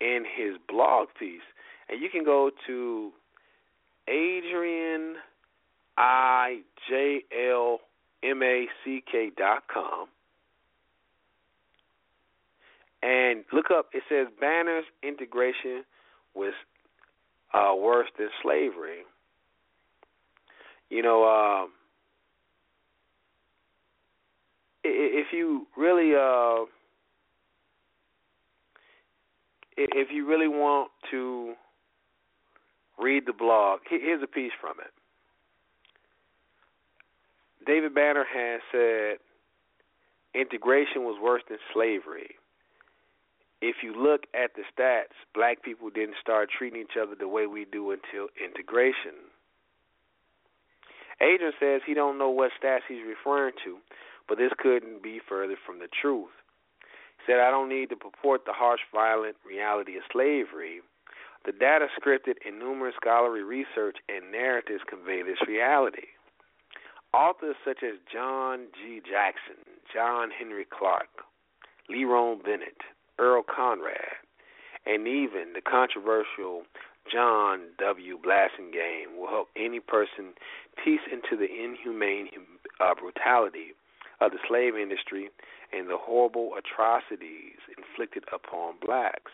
[0.00, 1.46] in his blog piece.
[1.88, 3.12] And you can go to
[4.08, 5.14] Adrian
[5.96, 7.20] I J
[7.50, 7.80] L
[8.22, 10.08] M A C K dot com,
[13.02, 13.90] and look up.
[13.92, 15.84] It says Banner's integration
[16.34, 16.54] was
[17.54, 19.04] uh, worse than slavery.
[20.90, 21.70] You know, um,
[24.84, 26.64] if you really, uh,
[29.76, 31.54] if you really want to
[32.98, 34.92] read the blog, here's a piece from it.
[37.66, 39.18] David Banner has said
[40.34, 42.36] integration was worse than slavery.
[43.60, 47.46] If you look at the stats, black people didn't start treating each other the way
[47.46, 49.32] we do until integration.
[51.20, 53.78] Adrian says he don't know what stats he's referring to,
[54.28, 56.30] but this couldn't be further from the truth.
[57.18, 60.82] He said, I don't need to purport the harsh, violent reality of slavery.
[61.46, 66.08] The data scripted in numerous scholarly research and narratives convey this reality.
[67.14, 69.00] Authors such as John G.
[69.00, 69.62] Jackson,
[69.94, 71.22] John Henrik Clarke,
[71.88, 72.82] Lerone Bennett,
[73.20, 74.18] Earl Conrad,
[74.86, 76.62] and even the controversial
[77.10, 78.18] John W.
[78.18, 80.34] Blassingame will help any person
[80.84, 82.26] piece into the inhumane
[82.80, 83.74] uh, brutality
[84.20, 85.30] of the slave industry
[85.72, 89.30] and the horrible atrocities inflicted upon blacks.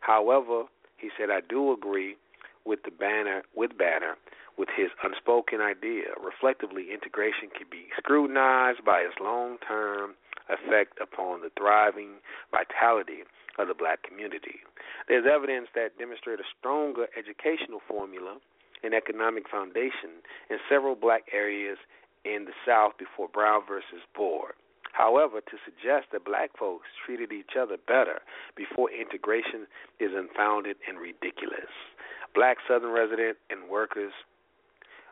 [0.00, 0.64] However,
[0.96, 2.16] he said, I do agree
[2.64, 4.16] with the banner with Banner
[4.58, 6.16] with his unspoken idea.
[6.22, 10.14] Reflectively, integration can be scrutinized by its long term
[10.48, 13.24] effect upon the thriving vitality
[13.58, 14.60] of the black community.
[15.08, 18.38] There's evidence that demonstrate a stronger educational formula
[18.82, 21.78] and economic foundation in several black areas
[22.24, 24.54] in the South before Brown versus Board.
[24.96, 28.24] However, to suggest that black folks treated each other better
[28.56, 29.68] before integration
[30.00, 31.68] is unfounded and ridiculous.
[32.34, 34.12] Black Southern residents and workers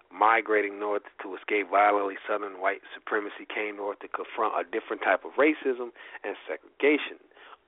[0.09, 5.20] migrating north to escape violently Southern white supremacy came north to confront a different type
[5.25, 5.92] of racism
[6.25, 7.20] and segregation.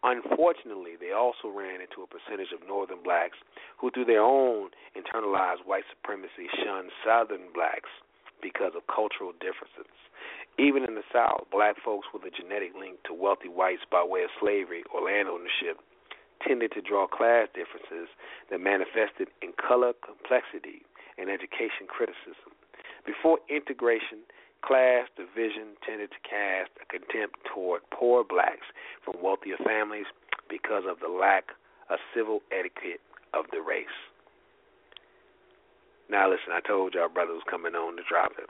[0.03, 3.37] Unfortunately, they also ran into a percentage of northern blacks
[3.77, 7.93] who, through their own internalized white supremacy, shunned southern blacks
[8.41, 9.93] because of cultural differences.
[10.59, 14.25] Even in the South, black folks with a genetic link to wealthy whites by way
[14.25, 15.77] of slavery or land ownership
[16.47, 18.09] tended to draw class differences
[18.51, 20.81] that manifested in color complexity
[21.19, 22.57] and education criticism.
[23.05, 24.25] Before integration,
[24.65, 28.67] class division tended to cast a contempt toward poor blacks
[29.05, 30.09] from wealthier families
[30.49, 31.53] because of the lack
[31.91, 33.01] of civil etiquette
[33.35, 33.93] of the race.
[36.09, 38.49] Now, listen, I told y'all brother was coming on to drop it.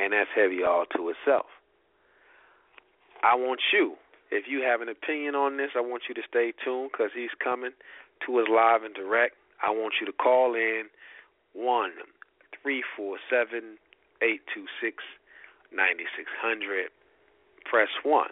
[0.00, 1.46] And that's heavy all to itself.
[3.22, 3.94] I want you,
[4.30, 7.34] if you have an opinion on this, I want you to stay tuned because he's
[7.42, 7.72] coming
[8.26, 9.34] to us live and direct.
[9.62, 10.84] I want you to call in
[11.52, 11.92] one
[12.62, 13.78] three four seven
[14.22, 15.02] eight two six
[15.72, 16.90] ninety six hundred.
[17.64, 18.30] Press one.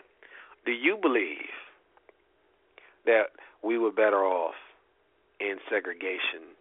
[0.64, 1.50] Do you believe
[3.06, 4.54] that we were better off
[5.40, 6.54] in segregation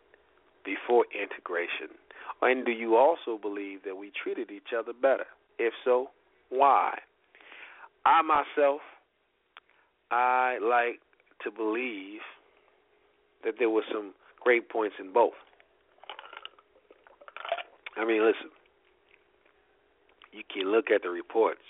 [0.63, 1.93] before integration?
[2.41, 5.25] And do you also believe that we treated each other better?
[5.57, 6.09] If so,
[6.49, 6.99] why?
[8.05, 8.81] I myself,
[10.11, 10.99] I like
[11.43, 12.21] to believe
[13.43, 15.33] that there were some great points in both.
[17.97, 18.51] I mean, listen,
[20.31, 21.61] you can look at the reports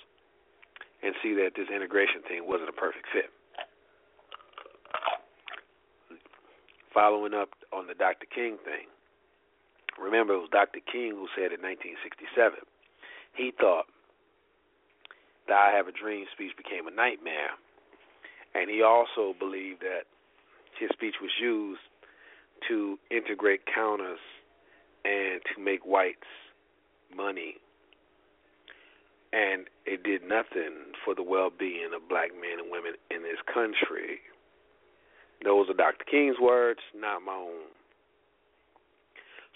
[1.03, 3.29] and see that this integration thing wasn't a perfect fit.
[6.93, 8.25] Following up on the Dr.
[8.33, 8.87] King thing,
[9.99, 10.79] remember it was Dr.
[10.79, 12.59] King who said in 1967
[13.35, 13.85] he thought
[15.47, 17.53] the I Have a Dream speech became a nightmare,
[18.55, 20.07] and he also believed that
[20.79, 21.81] his speech was used
[22.67, 24.19] to integrate counters
[25.03, 26.27] and to make whites
[27.15, 27.55] money.
[29.33, 33.39] And it did nothing for the well being of black men and women in this
[33.53, 34.21] country.
[35.43, 36.05] Those are Dr.
[36.09, 37.69] King's words, not my own.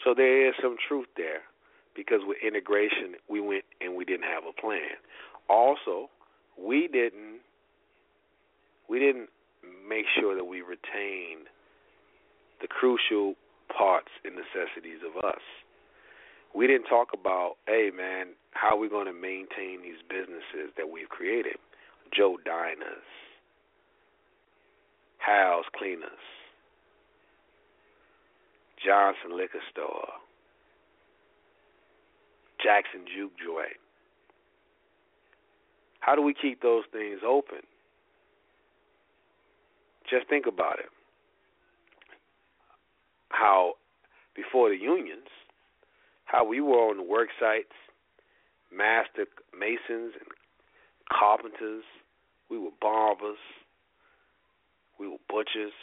[0.03, 1.41] So there is some truth there
[1.95, 4.95] because with integration, we went and we didn't have a plan.
[5.49, 6.09] Also,
[6.57, 7.41] we didn't
[8.89, 9.29] we didn't
[9.87, 11.47] make sure that we retained
[12.61, 13.35] the crucial
[13.75, 15.41] parts and necessities of us.
[16.55, 20.89] We didn't talk about, hey man, how are we going to maintain these businesses that
[20.89, 21.57] we've created?
[22.15, 23.05] Joe Diners,
[25.19, 26.25] Hal's Cleaners,
[28.83, 30.07] Johnson Liquor Store,
[32.63, 33.79] Jackson Juke Joint.
[35.99, 37.59] How do we keep those things open?
[40.09, 40.89] Just think about it
[43.39, 43.73] how
[44.35, 45.27] before the unions,
[46.25, 47.73] how we were on the work sites
[48.71, 49.25] master
[49.57, 50.29] masons and
[51.11, 51.83] carpenters.
[52.49, 53.39] We were barbers.
[54.99, 55.73] We were butchers.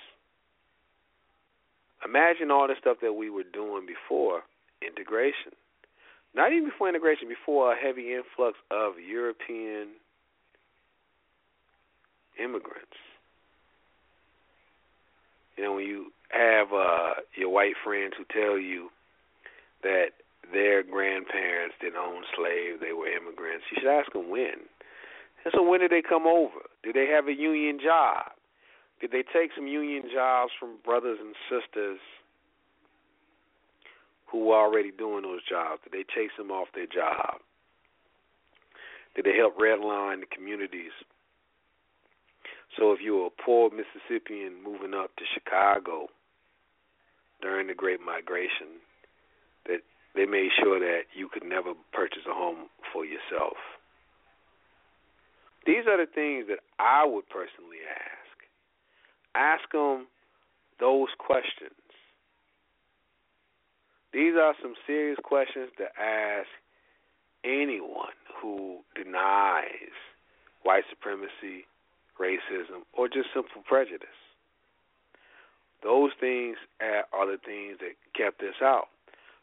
[2.04, 4.42] Imagine all the stuff that we were doing before
[4.82, 5.52] integration.
[6.34, 9.96] Not even before integration, before a heavy influx of European
[12.38, 13.00] immigrants.
[15.56, 18.90] You know, when you have uh, your white friends who tell you
[19.82, 20.12] that
[20.52, 24.68] their grandparents didn't own slaves, they were immigrants, you should ask them when.
[25.44, 26.68] And so, when did they come over?
[26.82, 28.35] Did they have a union job?
[29.00, 31.98] Did they take some union jobs from brothers and sisters
[34.26, 35.82] who were already doing those jobs?
[35.84, 37.40] Did they chase them off their job?
[39.14, 40.92] Did they help redline the communities?
[42.76, 46.08] So if you were a poor Mississippian moving up to Chicago
[47.40, 48.80] during the Great Migration,
[49.66, 49.80] that
[50.14, 53.56] they made sure that you could never purchase a home for yourself.
[55.66, 58.15] These are the things that I would personally ask.
[59.36, 60.06] Ask them
[60.80, 61.76] those questions.
[64.12, 66.48] These are some serious questions to ask
[67.44, 69.92] anyone who denies
[70.62, 71.66] white supremacy,
[72.18, 74.08] racism, or just simple prejudice.
[75.82, 78.88] Those things are the things that kept us out.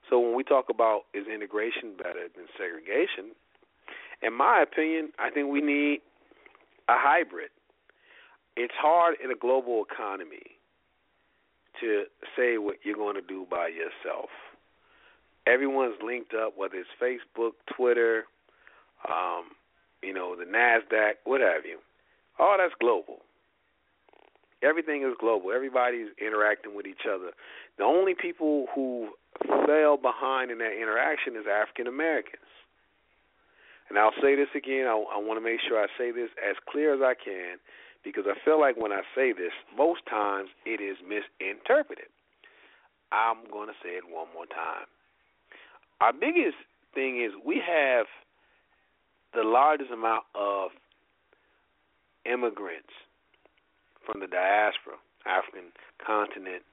[0.10, 3.36] So when we talk about is integration better than segregation,
[4.22, 6.02] in my opinion, I think we need
[6.90, 7.50] a hybrid.
[8.56, 10.58] It's hard in a global economy
[11.82, 12.04] to
[12.38, 14.30] say what you're going to do by yourself.
[15.48, 18.26] Everyone's linked up, whether it's Facebook, Twitter,
[19.10, 19.52] um,
[20.02, 21.80] you know, the Nasdaq, what have you.
[22.40, 23.20] All that's global.
[24.62, 25.52] Everything is global.
[25.52, 27.32] Everybody's interacting with each other.
[27.78, 29.10] The only people who
[29.66, 32.40] fell behind in that interaction is African Americans.
[33.90, 34.88] And I'll say this again.
[34.88, 37.58] I, I want to make sure I say this as clear as I can
[38.04, 42.12] because I feel like when I say this, most times it is misinterpreted.
[43.12, 44.88] I'm going to say it one more time.
[46.02, 46.58] Our biggest
[46.94, 48.08] thing is we have
[49.34, 50.72] the largest amount of
[52.26, 52.94] immigrants
[54.06, 55.72] from the diaspora, African
[56.06, 56.64] continent,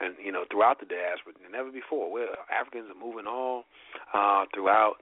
[0.00, 2.10] and you know throughout the diaspora than ever before.
[2.10, 3.64] Where Africans are moving all
[4.12, 4.96] uh, throughout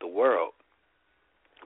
[0.00, 0.52] the world,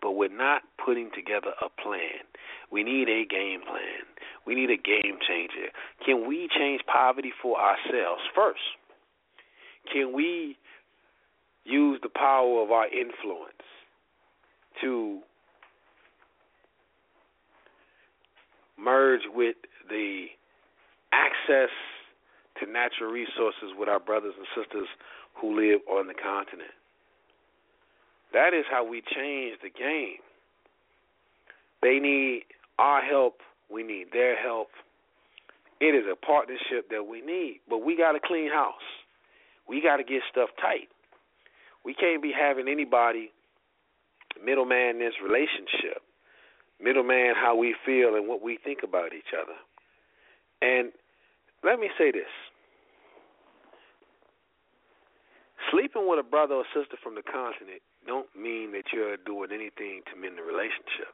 [0.00, 2.24] but we're not putting together a plan.
[2.70, 4.04] We need a game plan.
[4.46, 5.68] We need a game changer.
[6.04, 8.60] Can we change poverty for ourselves first?
[9.92, 10.56] Can we
[11.64, 13.52] use the power of our influence
[14.80, 15.20] to
[18.78, 19.56] merge with
[19.88, 20.26] the
[21.12, 21.70] access
[22.58, 24.88] to natural resources with our brothers and sisters
[25.40, 26.72] who live on the continent.
[28.32, 30.18] That is how we change the game.
[31.82, 32.44] They need
[32.78, 34.68] our help, we need their help.
[35.80, 38.74] It is a partnership that we need, but we got to clean house.
[39.68, 40.88] We got to get stuff tight.
[41.84, 43.32] We can't be having anybody
[44.44, 46.02] middleman this relationship
[46.82, 49.56] middleman how we feel and what we think about each other.
[50.62, 50.92] And
[51.62, 52.30] let me say this.
[55.70, 60.02] Sleeping with a brother or sister from the continent don't mean that you're doing anything
[60.10, 61.12] to mend the relationship.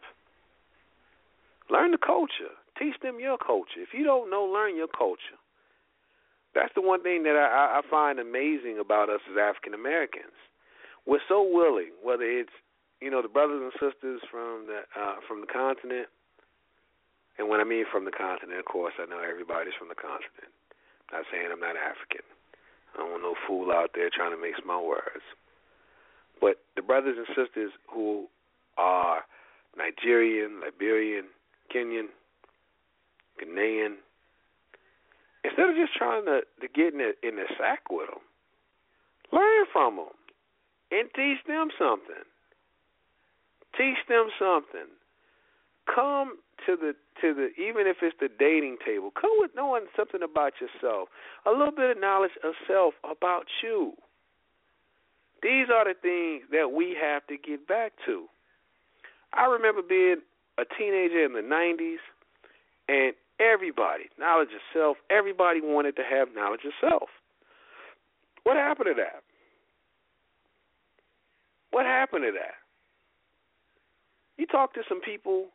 [1.70, 2.54] Learn the culture.
[2.78, 3.82] Teach them your culture.
[3.82, 5.40] If you don't know, learn your culture.
[6.54, 10.36] That's the one thing that I, I find amazing about us as African Americans.
[11.04, 12.54] We're so willing, whether it's
[13.00, 16.08] you know the brothers and sisters from the uh, from the continent,
[17.36, 20.48] and when I mean from the continent, of course, I know everybody's from the continent.
[21.12, 22.24] Not saying I'm not African.
[22.94, 25.22] I don't want no fool out there trying to mix my words.
[26.40, 28.26] But the brothers and sisters who
[28.76, 29.22] are
[29.76, 31.24] Nigerian, Liberian,
[31.74, 32.08] Kenyan,
[33.40, 33.96] Ghanaian,
[35.44, 38.20] instead of just trying to, to get in the, in the sack with them,
[39.32, 40.14] learn from them
[40.90, 42.24] and teach them something.
[43.76, 44.88] Teach them something.
[45.92, 50.22] Come to the to the even if it's the dating table, come with knowing something
[50.22, 51.08] about yourself.
[51.46, 53.92] A little bit of knowledge of self about you.
[55.42, 58.26] These are the things that we have to get back to.
[59.32, 60.16] I remember being
[60.58, 61.98] a teenager in the 90s,
[62.88, 67.08] and everybody, knowledge of self, everybody wanted to have knowledge of self.
[68.44, 69.22] What happened to that?
[71.70, 72.54] What happened to that?
[74.38, 75.46] You talk to some people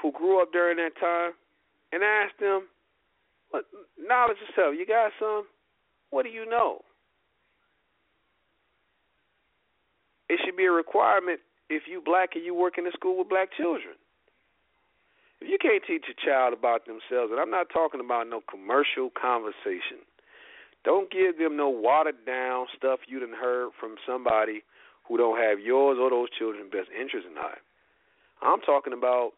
[0.00, 1.32] who grew up during that time
[1.92, 2.68] and ask them,
[3.50, 3.66] what
[4.00, 5.44] knowledge of self, you got some?
[6.10, 6.82] What do you know?
[10.32, 13.28] It should be a requirement if you black and you work in a school with
[13.28, 13.92] black children.
[15.44, 19.12] If you can't teach a child about themselves, and I'm not talking about no commercial
[19.12, 20.00] conversation,
[20.84, 24.64] don't give them no watered down stuff you done heard from somebody
[25.04, 27.60] who don't have yours or those children's best interest in mind.
[28.40, 29.32] I'm talking about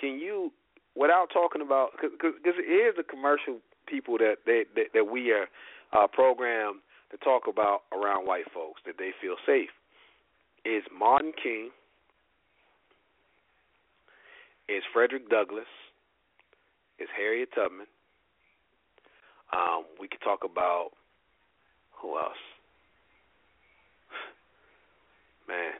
[0.00, 0.50] can you,
[0.96, 5.46] without talking about, because it is the commercial people that they that, that we are
[5.92, 6.80] uh, programmed
[7.10, 9.68] to talk about around white folks that they feel safe.
[10.64, 11.70] Is Martin King,
[14.68, 15.66] is Frederick Douglass,
[16.98, 17.86] is Harriet Tubman.
[19.52, 20.90] Um, we could talk about
[22.00, 22.38] who else?
[25.48, 25.72] Man,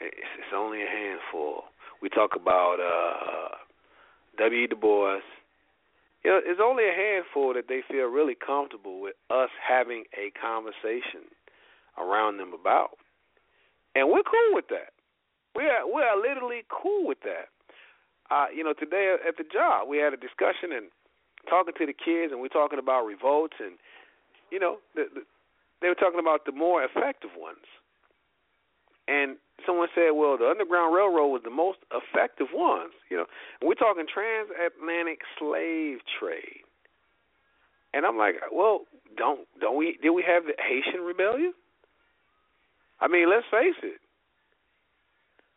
[0.00, 1.64] it's, it's only a handful.
[2.02, 3.56] We talk about uh,
[4.38, 4.66] W.
[4.66, 5.20] Du Bois.
[6.24, 10.32] You know, it's only a handful that they feel really comfortable with us having a
[10.40, 11.28] conversation
[11.98, 12.96] around them about,
[13.94, 14.92] and we're cool with that.
[15.54, 17.48] We are we are literally cool with that.
[18.30, 20.86] Uh, you know, today at the job we had a discussion and
[21.48, 23.76] talking to the kids, and we're talking about revolts, and
[24.50, 25.20] you know, the, the,
[25.80, 27.66] they were talking about the more effective ones.
[29.06, 29.36] And
[29.66, 32.92] someone said, well, the Underground Railroad was the most effective ones.
[33.10, 33.26] You know,
[33.60, 36.64] and we're talking transatlantic slave trade.
[37.92, 38.86] And I'm like, well,
[39.16, 41.52] don't don't we did we have the Haitian rebellion?
[43.04, 44.00] I mean, let's face it.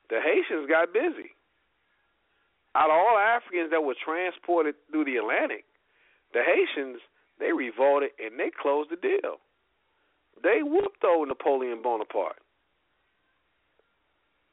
[0.09, 1.31] The Haitians got busy.
[2.75, 5.63] Out of all Africans that were transported through the Atlantic,
[6.33, 6.99] the Haitians
[7.39, 9.39] they revolted and they closed the deal.
[10.43, 12.43] They whooped old Napoleon Bonaparte.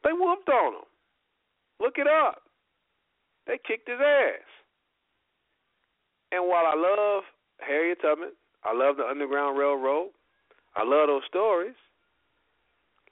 [0.04, 0.88] They whooped on him.
[1.80, 2.42] Look it up.
[3.46, 4.46] They kicked his ass.
[6.30, 7.24] And while I love
[7.58, 8.32] Harriet Tubman,
[8.64, 10.10] I love the Underground Railroad,
[10.76, 11.74] I love those stories,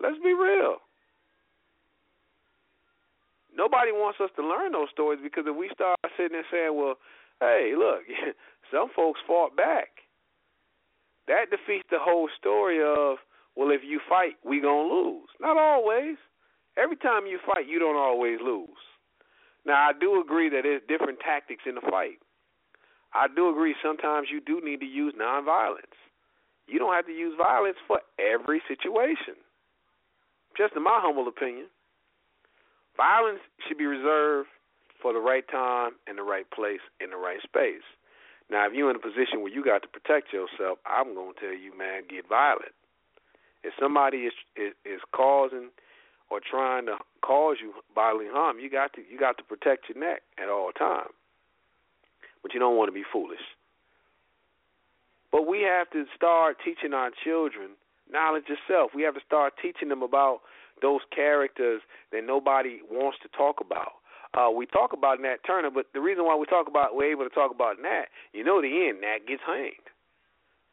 [0.03, 0.77] let's be real.
[3.55, 6.97] Nobody wants us to learn those stories because if we start sitting there saying, well,
[7.41, 8.01] hey, look,
[8.73, 10.03] some folks fought back,
[11.29, 13.19] that defeats the whole story of,
[13.55, 15.29] well, if you fight, we going to lose.
[15.41, 16.17] Not always.
[16.79, 18.81] Every time you fight, you don't always lose.
[19.67, 22.19] Now, I do agree that there's different tactics in the fight.
[23.15, 25.95] I do agree sometimes you do need to use nonviolence.
[26.67, 29.37] You don't have to use violence for every situation.
[30.57, 31.67] Just in my humble opinion,
[32.97, 34.49] violence should be reserved
[35.01, 37.83] for the right time and the right place in the right space.
[38.51, 41.41] Now, if you're in a position where you got to protect yourself, I'm going to
[41.41, 42.77] tell you, man, get violent.
[43.65, 45.71] If somebody is is, is causing
[46.31, 49.99] or trying to cause you bodily harm, you got to you got to protect your
[49.99, 51.15] neck at all times.
[52.43, 53.43] But you don't want to be foolish.
[55.31, 57.71] But we have to start teaching our children
[58.13, 58.91] knowledge of self.
[58.95, 60.41] We have to start teaching them about
[60.81, 61.83] those characters
[62.13, 64.03] that nobody wants to talk about.
[64.35, 67.25] Uh, we talk about Nat Turner, but the reason why we talk about we're able
[67.25, 69.93] to talk about Nat, you know, the end, Nat gets hanged.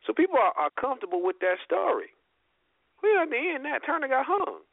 [0.08, 2.16] So people are, are comfortable with that story.
[3.04, 4.64] Well, in the end, Nat Turner got hung.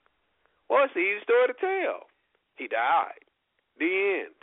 [0.70, 2.06] Well, it's the easy story to tell.
[2.56, 3.22] He died.
[3.78, 4.38] The end.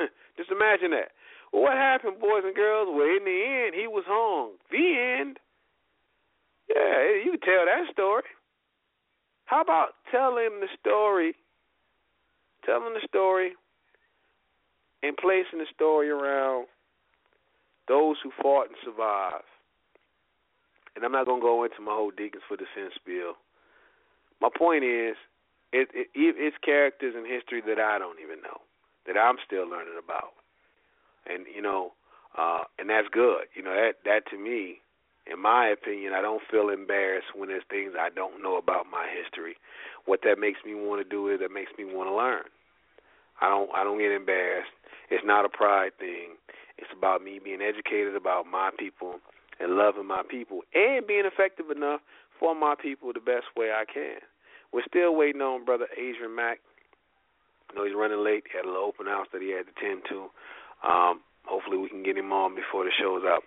[0.36, 1.12] Just imagine that.
[1.52, 2.88] Well, what happened, boys and girls?
[2.90, 4.56] Well, in the end, he was hung.
[4.70, 5.38] The end.
[6.74, 8.24] Yeah, you can tell that story.
[9.46, 11.34] How about telling the story,
[12.64, 13.52] telling the story,
[15.02, 16.66] and placing the story around
[17.88, 19.44] those who fought and survived?
[20.96, 23.34] And I'm not going to go into my whole Deacons for Defense bill.
[24.40, 25.16] My point is,
[25.72, 28.58] it, it, it's characters in history that I don't even know,
[29.06, 30.32] that I'm still learning about,
[31.26, 31.92] and you know,
[32.36, 33.46] uh, and that's good.
[33.54, 34.80] You know, that that to me,
[35.30, 39.06] in my opinion, I don't feel embarrassed when there's things I don't know about my
[39.06, 39.56] history.
[40.06, 42.44] What that makes me want to do is that makes me want to learn.
[43.40, 44.72] I don't I don't get embarrassed.
[45.10, 46.36] It's not a pride thing.
[46.78, 49.20] It's about me being educated about my people
[49.60, 52.00] and loving my people and being effective enough
[52.38, 54.18] for my people the best way I can.
[54.72, 56.60] We're still waiting on brother Adrian Mack.
[57.70, 58.44] I know he's running late.
[58.50, 60.30] He had a little open house that he had to tend to.
[60.86, 63.42] Um, hopefully, we can get him on before the show's up.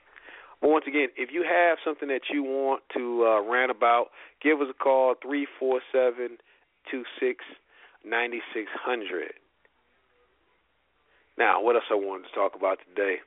[0.62, 4.08] But once again, if you have something that you want to uh, rant about,
[4.42, 6.38] give us a call three four seven
[6.90, 7.44] two six
[8.06, 9.34] ninety six hundred.
[11.38, 13.18] Now, what else I wanted to talk about today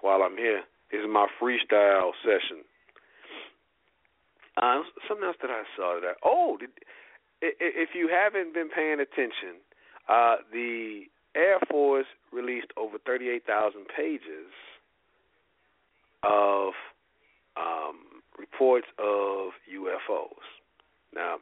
[0.00, 0.62] while I'm here?
[0.90, 2.64] This is my freestyle session.
[4.56, 6.16] Uh, something else that I saw that.
[6.24, 6.70] Oh, did,
[7.42, 9.60] if you haven't been paying attention,
[10.08, 11.04] uh, the
[11.34, 14.50] Air Force released over 38,000 pages
[16.22, 16.72] of
[17.56, 20.46] um, reports of UFOs.
[21.14, 21.36] Now,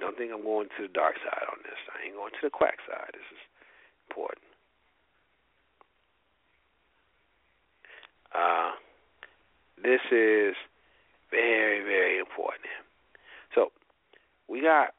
[0.00, 1.78] don't think I'm going to the dark side on this.
[1.92, 3.10] I ain't going to the quack side.
[3.12, 3.42] This is
[4.10, 4.44] important.
[8.34, 8.72] Uh,
[9.82, 10.54] this is
[11.30, 12.66] very, very important.
[13.54, 13.70] So
[14.48, 14.94] we got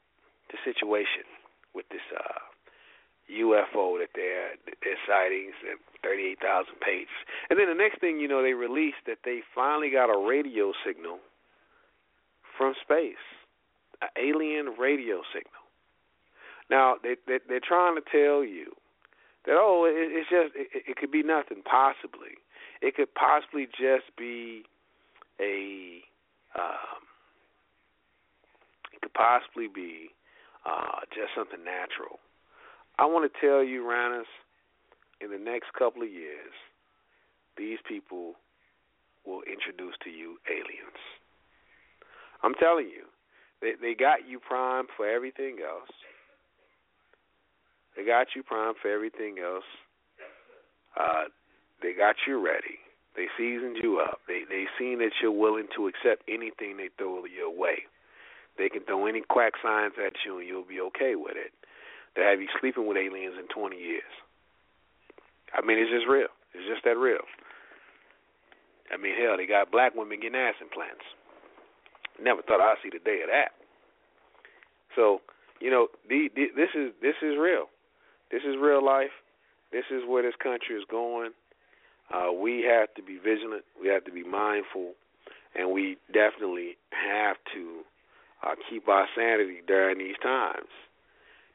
[0.52, 1.28] the situation
[1.74, 2.40] with this uh,
[3.32, 4.54] UFO that they're
[4.84, 7.18] their sightings and 38,000 pages,
[7.50, 10.74] and then the next thing you know, they released that they finally got a radio
[10.86, 11.18] signal
[12.58, 13.22] from space,
[14.02, 15.66] an alien radio signal.
[16.70, 18.74] Now they, they they're trying to tell you
[19.46, 22.38] that oh, it, it's just it, it could be nothing possibly.
[22.82, 24.64] It could possibly just be
[25.40, 26.02] a
[26.56, 27.02] um,
[28.94, 30.10] it could possibly be
[30.66, 32.20] uh, just something natural.
[32.98, 34.28] I want to tell you, Ranners,
[35.22, 36.54] in the next couple of years,
[37.58, 38.36] these people
[39.26, 41.02] will introduce to you aliens.
[42.44, 43.06] I'm telling you,
[43.62, 45.90] they they got you primed for everything else.
[47.96, 49.64] They got you primed for everything else.
[51.00, 51.26] Uh,
[51.82, 52.80] they got you ready.
[53.16, 54.20] They seasoned you up.
[54.28, 57.84] They they seen that you're willing to accept anything they throw your way.
[58.58, 61.52] They can throw any quack science at you and you'll be okay with it.
[62.16, 64.14] They have you sleeping with aliens in 20 years.
[65.54, 66.32] I mean, it's just real.
[66.54, 67.24] It's just that real.
[68.92, 71.04] I mean, hell, they got black women getting ass implants.
[72.22, 73.52] Never thought I'd see the day of that.
[74.96, 75.20] So,
[75.60, 77.68] you know, the, the, this is this is real.
[78.32, 79.12] This is real life.
[79.72, 81.32] This is where this country is going.
[82.14, 83.64] Uh, we have to be vigilant.
[83.82, 84.94] We have to be mindful,
[85.56, 87.82] and we definitely have to
[88.46, 90.70] uh, keep our sanity during these times,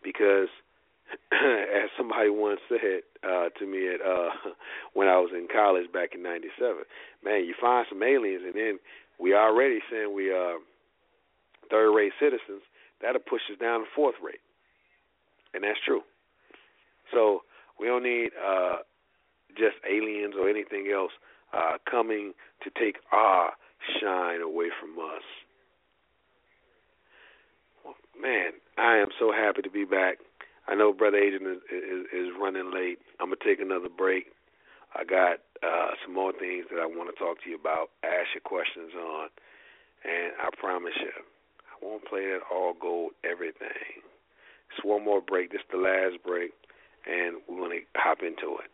[0.02, 0.48] because
[1.32, 4.30] as somebody once said uh, to me at uh,
[4.94, 6.84] when I was in college back in '97,
[7.24, 8.78] man, you find some aliens, and then
[9.18, 10.58] we already saying we are
[11.70, 12.62] third-rate citizens.
[13.02, 14.44] That'll push us down to fourth rate,
[15.54, 16.02] and that's true.
[17.12, 17.42] So
[17.78, 18.76] we don't need uh,
[19.56, 21.12] just aliens or anything else
[21.52, 22.32] uh, coming
[22.62, 23.52] to take our
[24.00, 25.22] shine away from us.
[28.20, 30.18] Man, I am so happy to be back.
[30.68, 32.98] I know Brother Adrian is, is, is running late.
[33.18, 34.26] I'm gonna take another break.
[34.94, 38.28] I got uh, some more things that I want to talk to you about, ask
[38.34, 39.28] your questions on,
[40.04, 41.12] and I promise you,
[41.64, 44.04] I won't play that all gold everything.
[44.68, 45.50] It's one more break.
[45.50, 46.52] This is the last break,
[47.08, 48.68] and we're gonna hop into it.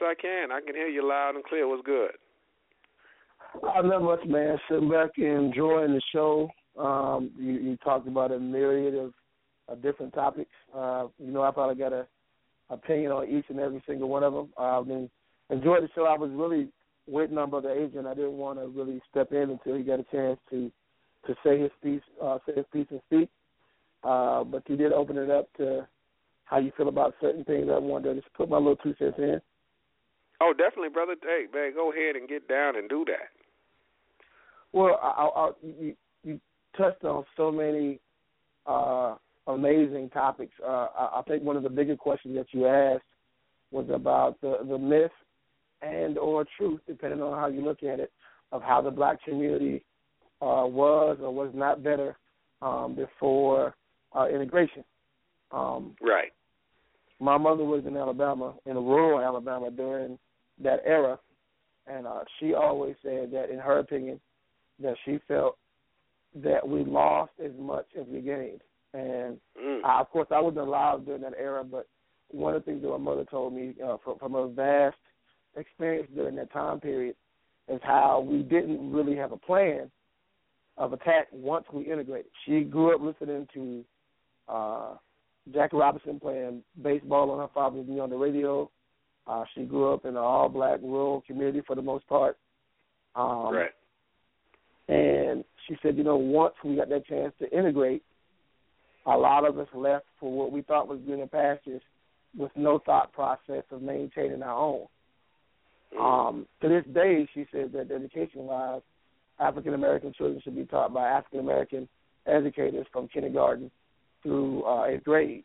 [0.00, 1.68] I can I can hear you loud and clear.
[1.68, 2.12] What's good?
[3.62, 4.58] Uh, not much, man.
[4.68, 6.48] Sitting back and enjoying the show.
[6.78, 9.12] Um, you, you talked about a myriad of,
[9.68, 10.50] of different topics.
[10.74, 12.06] Uh, you know, I probably got a
[12.70, 14.48] opinion on each and every single one of them.
[14.58, 15.10] Uh, I mean,
[15.50, 16.06] enjoyed the show.
[16.06, 16.68] I was really
[17.06, 18.06] waiting on Brother Adrian.
[18.06, 20.72] I didn't want to really step in until he got a chance to
[21.26, 23.28] to say his piece, uh, say his piece and speak.
[24.04, 25.86] Uh, but you did open it up to
[26.44, 27.68] how you feel about certain things.
[27.70, 29.40] I wanted to just put my little two cents in.
[30.40, 31.14] Oh, definitely, brother.
[31.22, 33.30] Hey, man, go ahead and get down and do that.
[34.72, 35.94] Well, I, I, I, you,
[36.24, 36.40] you
[36.76, 38.00] touched on so many
[38.66, 39.14] uh,
[39.46, 40.52] amazing topics.
[40.62, 43.04] Uh, I, I think one of the bigger questions that you asked
[43.70, 45.10] was about the the myth
[45.80, 48.12] and or truth, depending on how you look at it,
[48.50, 49.84] of how the black community
[50.42, 52.16] uh, was or was not better
[52.60, 53.74] um, before
[54.12, 54.82] uh, integration.
[55.52, 56.32] Um, right.
[57.20, 60.18] My mother was in Alabama, in rural Alabama during
[60.62, 61.18] that era,
[61.86, 64.20] and uh, she always said that, in her opinion,
[64.80, 65.56] that she felt
[66.34, 68.62] that we lost as much as we gained.
[68.94, 69.84] And mm.
[69.84, 71.86] I, of course, I wasn't alive during that era, but
[72.30, 74.96] one of the things that my mother told me uh, from, from her vast
[75.56, 77.14] experience during that time period
[77.68, 79.90] is how we didn't really have a plan
[80.76, 82.30] of attack once we integrated.
[82.46, 83.84] She grew up listening to
[84.48, 84.94] uh,
[85.52, 88.70] Jackie Robinson playing baseball on her father's knee on the radio.
[89.26, 92.36] Uh, she grew up in an all-black rural community for the most part.
[93.14, 93.70] Um, right.
[94.88, 98.02] And she said, you know, once we got that chance to integrate,
[99.06, 101.82] a lot of us left for what we thought was greener pastures
[102.36, 104.86] with no thought process of maintaining our own.
[106.00, 108.80] Um, to this day, she says that education-wise,
[109.42, 111.88] African American children should be taught by African American
[112.26, 113.70] educators from kindergarten
[114.22, 115.44] through uh, eighth grade.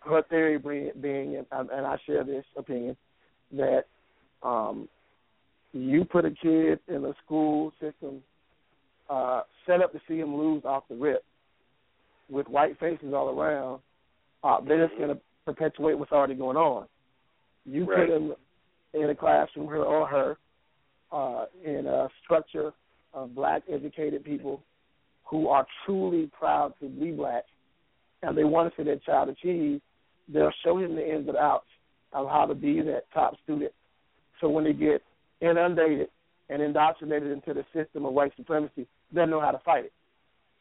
[0.00, 0.58] Her theory
[1.00, 2.96] being, and I share this opinion,
[3.52, 3.84] that
[4.42, 4.88] um,
[5.72, 8.22] you put a kid in a school system
[9.08, 11.24] uh, set up to see him lose off the rip
[12.28, 13.80] with white faces all around,
[14.42, 16.86] uh, they're just going to perpetuate what's already going on.
[17.64, 18.08] You right.
[18.08, 18.34] put him
[18.94, 20.36] in a classroom, her or her,
[21.14, 22.72] uh, in a structure
[23.12, 24.60] of black educated people
[25.22, 27.44] who are truly proud to be black
[28.22, 29.80] and they want to see their child achieve,
[30.28, 31.66] they'll show him the ins and outs
[32.12, 33.72] of how to be that top student.
[34.40, 35.02] So when they get
[35.40, 36.08] inundated
[36.50, 39.92] and indoctrinated into the system of white supremacy, they'll know how to fight it.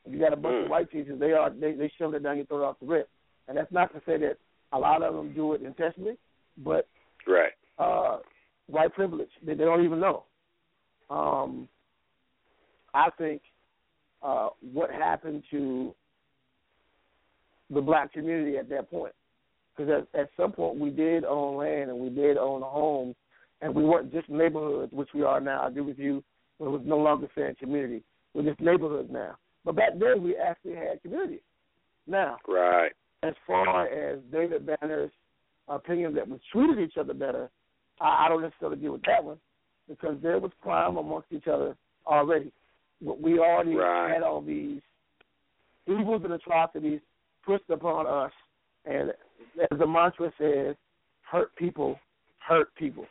[0.06, 0.66] If you got a bunch mm.
[0.66, 3.10] of white teachers, they are they, they shove it down your throat off the rip.
[3.48, 4.38] And that's not to say that
[4.72, 6.18] a lot of them do it intentionally,
[6.58, 6.88] but
[7.28, 7.52] right.
[7.80, 8.18] uh,
[8.68, 10.26] white privilege they, they don't even know.
[11.10, 11.68] Um,
[12.94, 13.42] I think
[14.22, 15.94] uh, what happened to
[17.70, 19.14] the black community at that point,
[19.76, 23.16] because at, at some point we did own land and we did own a home,
[23.62, 25.64] and we weren't just neighborhoods, which we are now.
[25.64, 26.24] I agree with you.
[26.60, 28.04] It was no longer saying community.
[28.34, 29.36] We're just neighborhoods now.
[29.66, 31.42] But back then we actually had community.
[32.08, 32.92] Now, right.
[33.24, 35.12] As far as David Banner's
[35.70, 37.50] opinion that we treated each other better,
[38.02, 39.38] I, I don't necessarily agree with that one
[39.88, 41.76] because there was crime amongst each other
[42.06, 42.52] already.
[43.02, 44.14] We already right.
[44.14, 44.82] had all these
[45.88, 47.02] evils and atrocities
[47.46, 48.32] pushed upon us,
[48.86, 49.10] and
[49.60, 50.76] as the mantra says,
[51.30, 52.00] hurt people
[52.48, 53.06] hurt people.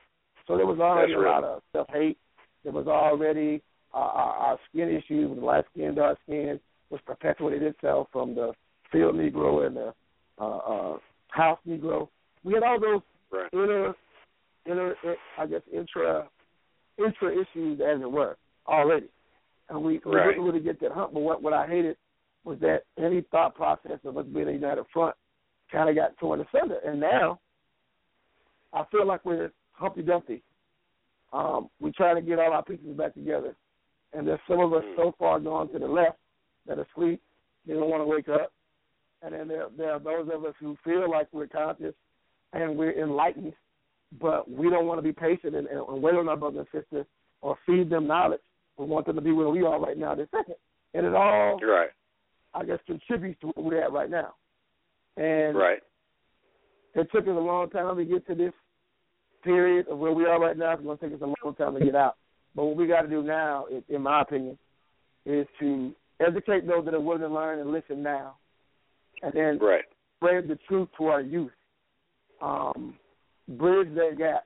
[0.47, 1.41] So there was already That's a right.
[1.41, 2.18] lot of self hate.
[2.64, 3.62] There was already
[3.95, 8.53] uh, our, our skin issues with light skin, dark skin, which perpetuated itself from the
[8.91, 9.95] field Negro and the
[10.41, 10.97] uh, uh,
[11.29, 12.09] house Negro.
[12.45, 13.01] We had all those
[13.31, 13.49] right.
[13.53, 13.95] inner,
[14.66, 14.95] inner,
[15.39, 16.29] I guess, intra,
[17.05, 18.36] intra issues, as it were,
[18.66, 19.07] already,
[19.68, 20.28] and we, we right.
[20.28, 21.12] didn't really get that hump.
[21.14, 21.96] But what what I hated
[22.44, 25.14] was that any thought process of us being a united front
[25.70, 27.40] kind of got torn asunder, and now
[28.72, 30.42] I feel like we're Humpty Dumpty.
[31.32, 33.57] Um, we try to get all our pieces back together,
[34.12, 36.18] and there's some of us so far gone to the left
[36.66, 37.20] that are asleep.
[37.66, 38.53] They don't want to wake up,
[39.22, 41.94] and then there, there are those of us who feel like we're conscious
[42.53, 43.55] and we're enlightened,
[44.21, 47.07] but we don't want to be patient and, and wait on our brother and sister
[47.41, 48.41] or feed them knowledge.
[48.79, 50.57] We want them to be where we are right now this second,
[50.95, 51.91] and it all, right.
[52.55, 54.35] I guess, contributes to where we're at right now.
[55.17, 55.79] And right.
[56.95, 58.53] it took us a long time to get to this
[59.45, 60.73] period of where we are right now.
[60.73, 62.17] It's going to take us a long time to get out.
[62.55, 64.59] But what we got to do now, in my opinion,
[65.27, 68.37] is to educate those that are willing to learn and listen now,
[69.23, 69.85] and then right.
[70.17, 71.53] spread the truth to our youth.
[72.41, 72.95] Um,
[73.49, 74.45] bridge that gap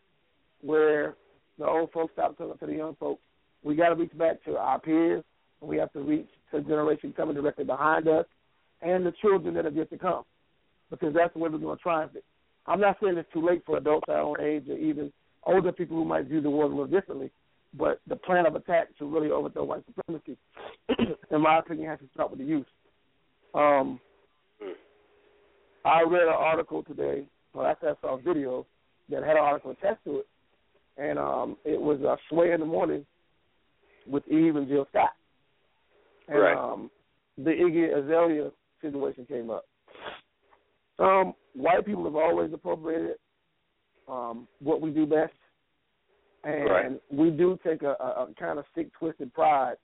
[0.62, 1.14] where
[1.59, 3.20] the old folks stop talking to the young folks.
[3.62, 5.24] We got to reach back to our peers.
[5.61, 8.26] And we have to reach to the generation coming directly behind us
[8.82, 10.22] and the children that are yet to come,
[10.90, 12.24] because that's the way we're going to triumph it.
[12.66, 15.11] I'm not saying it's too late for adults our own age or even
[15.44, 17.30] older people who might view the world a little differently,
[17.72, 20.36] but the plan of attack to really overthrow white supremacy,
[21.30, 22.66] in my opinion, has to start with the youth.
[23.55, 23.99] Um,
[24.61, 24.72] Hmm.
[25.84, 28.66] I read an article today, well, after I saw a video
[29.11, 30.26] that had an article attached to it,
[30.96, 33.04] and um, it was uh, Sway in the Morning
[34.07, 35.11] with Eve and Jill Scott.
[36.28, 36.57] And Right.
[36.57, 36.90] um,
[37.38, 38.50] the Iggy Azalea
[38.80, 39.64] situation came up.
[40.98, 43.16] Um, white people have always appropriated
[44.09, 45.34] um, what we do best,
[46.44, 47.00] and Right.
[47.11, 49.76] we do take a, a, a kind of sick, twisted pride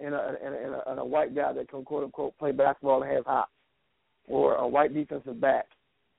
[0.00, 2.52] in a, in, a, in, a, in a white guy that can quote unquote play
[2.52, 3.52] basketball and have hops,
[4.26, 5.66] or a white defensive back,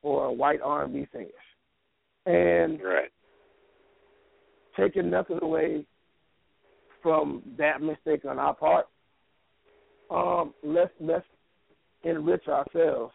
[0.01, 1.27] or a white R and B singer,
[2.25, 3.11] and Right.
[4.75, 5.85] taking nothing away
[7.01, 8.87] from that mistake on our part.
[10.09, 11.25] Um, let's let's
[12.03, 13.13] enrich ourselves.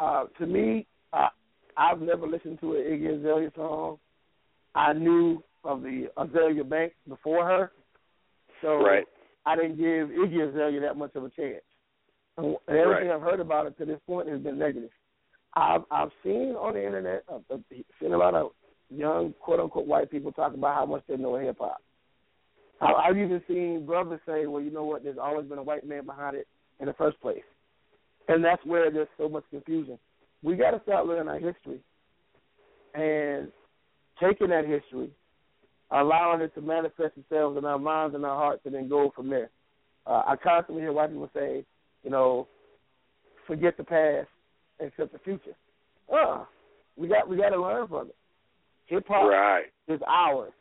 [0.00, 1.28] Uh, to me, I,
[1.76, 3.98] I've never listened to an Iggy Azalea song.
[4.74, 7.72] I knew of the Azealia Bank before her,
[8.62, 9.04] so Right.
[9.46, 11.62] I didn't give Iggy Azalea that much of a chance.
[12.36, 13.10] And everything Right.
[13.10, 14.90] I've heard about it to this point has been negative.
[15.54, 17.64] I've I've seen on the internet, I've, I've
[18.00, 18.50] seen a lot of
[18.90, 21.78] young quote unquote white people talk about how much they know hip hop.
[22.80, 25.02] I've even seen brothers say, "Well, you know what?
[25.02, 26.46] There's always been a white man behind it
[26.80, 27.42] in the first place,"
[28.28, 29.98] and that's where there's so much confusion.
[30.42, 31.80] We got to start learning our history
[32.94, 33.48] and
[34.22, 35.10] taking that history,
[35.90, 39.28] allowing it to manifest itself in our minds and our hearts, and then go from
[39.28, 39.50] there.
[40.06, 41.64] Uh, I constantly hear white people say,
[42.04, 42.46] you know,
[43.46, 44.28] forget the past,
[44.80, 45.56] accept the future.
[46.12, 46.44] Uh,
[46.96, 48.16] we got we got to learn from it.
[48.86, 49.66] Hip hop Right.
[49.86, 50.52] is ours.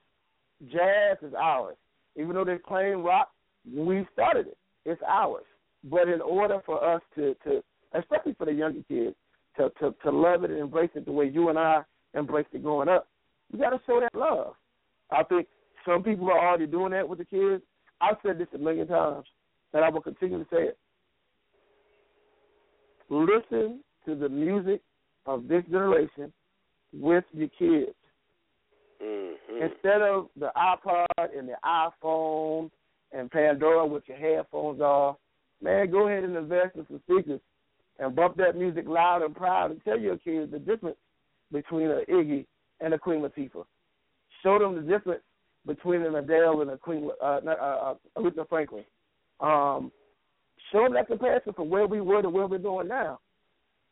[0.72, 1.78] Jazz is ours.
[2.16, 3.30] Even though they claim rock,
[3.72, 4.58] we started it.
[4.86, 5.46] It's ours.
[5.84, 7.64] But in order for us to, to
[7.94, 9.16] especially for the younger kids,
[9.58, 11.84] to, to, to love it and embrace it the way you and I
[12.16, 13.08] embraced it growing up,
[13.52, 14.54] we got to show that love.
[15.12, 15.48] I think
[15.86, 17.64] some people are already doing that with the kids.
[18.02, 19.26] I've said this a million times,
[19.74, 20.78] and I will continue to say it.
[23.10, 24.82] Listen to the music
[25.26, 26.34] of this generation
[26.94, 27.94] with your kids
[29.04, 29.62] Mm-hmm.
[29.62, 32.72] instead of the iPod and the iPhone
[33.12, 35.18] and Pandora with your headphones off,
[35.62, 37.40] man, go ahead and invest in some speakers
[38.00, 40.98] and bump that music loud and proud and tell your kids the difference
[41.52, 42.46] between an Iggy
[42.82, 43.66] and a Queen Latifah.
[44.42, 45.22] Show them the difference
[45.66, 48.84] between an Adele and a Queen uh, uh, uh, Aretha Franklin.
[49.40, 49.92] Um,
[50.72, 53.20] show them that comparison from where we were to where we're going now.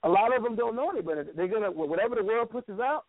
[0.06, 1.26] A lot of them don't know any better.
[1.36, 3.06] They're gonna whatever the world pushes out,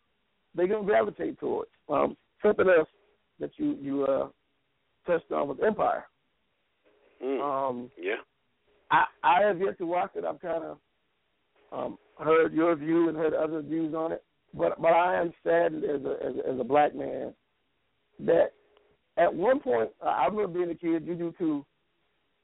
[0.55, 1.69] they're gonna gravitate towards.
[1.87, 2.89] Um, something else
[3.39, 4.27] that you you uh,
[5.05, 6.05] touched on was Empire.
[7.23, 7.69] Mm.
[7.69, 8.15] Um, yeah.
[8.89, 10.25] I I have yet to watch it.
[10.25, 10.77] I've kind of
[11.71, 14.23] um, heard your view and heard other views on it,
[14.53, 17.31] but but I am saddened as a as a, as a black man
[18.19, 18.53] that
[19.17, 21.05] at one point I remember being a kid.
[21.05, 21.65] You do too.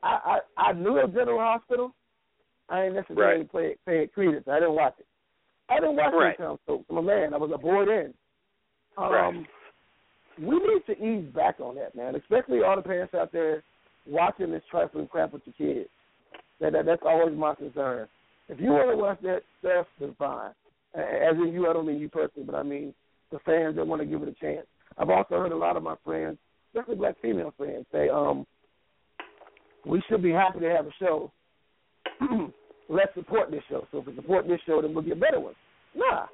[0.03, 1.95] I I, I knew of General Hospital.
[2.69, 3.51] I ain't necessarily Right.
[3.51, 4.47] pay pay it credence.
[4.47, 5.05] I didn't watch it.
[5.69, 6.39] I didn't watch Right.
[6.39, 7.33] it I'm a man.
[7.33, 8.13] I was a bored in.
[8.97, 9.47] Um, Right.
[10.39, 12.15] We need to ease back on that, man.
[12.15, 13.61] Especially all the parents out there
[14.07, 15.89] watching this trifling crap with your kids.
[16.59, 18.07] That, that that's always my concern.
[18.49, 20.51] If you want to watch that stuff, then fine.
[20.95, 22.93] As in you, I don't mean you personally, but I mean
[23.31, 24.67] the fans that want to give it a chance.
[24.97, 26.37] I've also heard a lot of my friends,
[26.73, 28.45] especially black female friends, say, um,
[29.85, 31.31] we should be happy to have a show.
[32.89, 33.87] Let's support this show.
[33.91, 35.55] So if we support this show, then we'll get better ones.
[35.95, 36.25] Nah.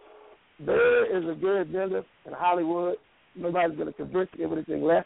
[0.65, 2.95] There is a good agenda in Hollywood.
[3.35, 5.05] Nobody's going to convince you of anything less.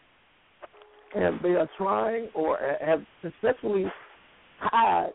[1.16, 3.86] And they are trying or have successfully
[4.72, 5.12] tied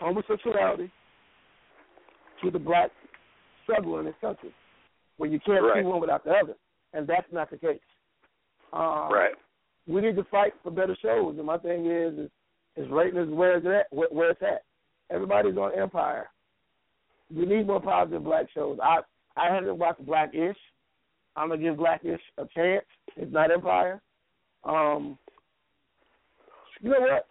[0.00, 0.90] homosexuality
[2.42, 2.90] to the black
[3.62, 4.52] struggle in this country,
[5.16, 5.82] where you can't Right.
[5.82, 6.54] see one without the other,
[6.92, 7.80] and that's not the case.
[8.72, 9.34] Uh, Right.
[9.86, 12.30] We need to fight for better shows, and my thing is, is,
[12.78, 13.96] is rating is where it's at.
[13.96, 14.62] Where, where it's at.
[15.10, 16.28] Everybody's on Empire.
[17.34, 18.78] We need more positive black shows.
[18.82, 19.00] I
[19.36, 20.56] I haven't watched Blackish.
[21.36, 22.84] I'm gonna give Blackish a chance.
[23.16, 24.00] It's not Empire.
[24.64, 25.18] Um,
[26.80, 27.26] you know what?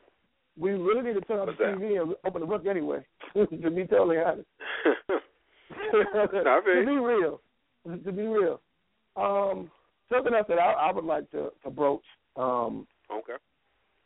[0.58, 1.78] We really need to turn on the that?
[1.78, 3.06] TV and open the book anyway.
[3.34, 4.48] to be totally honest.
[6.32, 7.42] To be real,
[7.86, 8.62] to be real.
[9.16, 9.70] Um,
[10.12, 12.04] something else that I, I would like to, to broach
[12.38, 13.34] um, okay.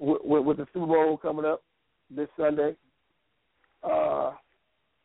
[0.02, 1.64] With, with, with the Super Bowl coming up
[2.10, 2.76] this Sunday.
[3.84, 4.32] Uh,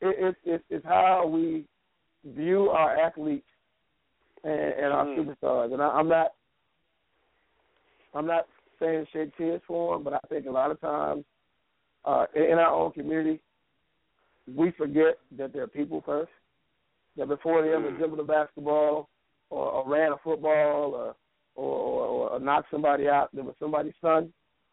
[0.00, 1.64] it, it, it, it's how we
[2.24, 3.46] view our athletes
[4.42, 5.18] and, and our Mm.
[5.18, 5.72] superstars.
[5.72, 6.32] And I, I'm not,
[8.14, 8.46] I'm not
[8.80, 11.24] saying shed tears for them, but I think a lot of times
[12.04, 13.40] uh, in, in our own community,
[14.54, 16.30] we forget that they're people first.
[17.16, 17.98] That before they ever Mm.
[17.98, 19.08] dribbled a basketball
[19.50, 21.14] or, or ran a football or
[21.54, 24.30] or, or, or knock somebody out that was somebody's son,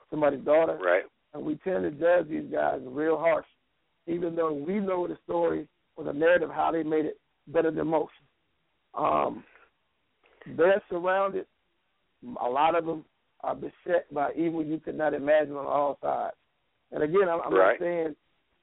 [0.09, 0.77] somebody's daughter.
[0.83, 1.03] Right.
[1.33, 3.45] And we tend to judge these guys real harsh,
[4.07, 7.87] even though we know the story or the narrative how they made it better than
[7.87, 8.13] most.
[8.93, 9.43] Um,
[10.57, 11.45] they're surrounded.
[12.41, 13.03] A lot of them
[13.41, 16.35] are beset by evil you could not imagine on all sides.
[16.91, 17.79] And again, I'm, I'm right.
[17.79, 18.15] not saying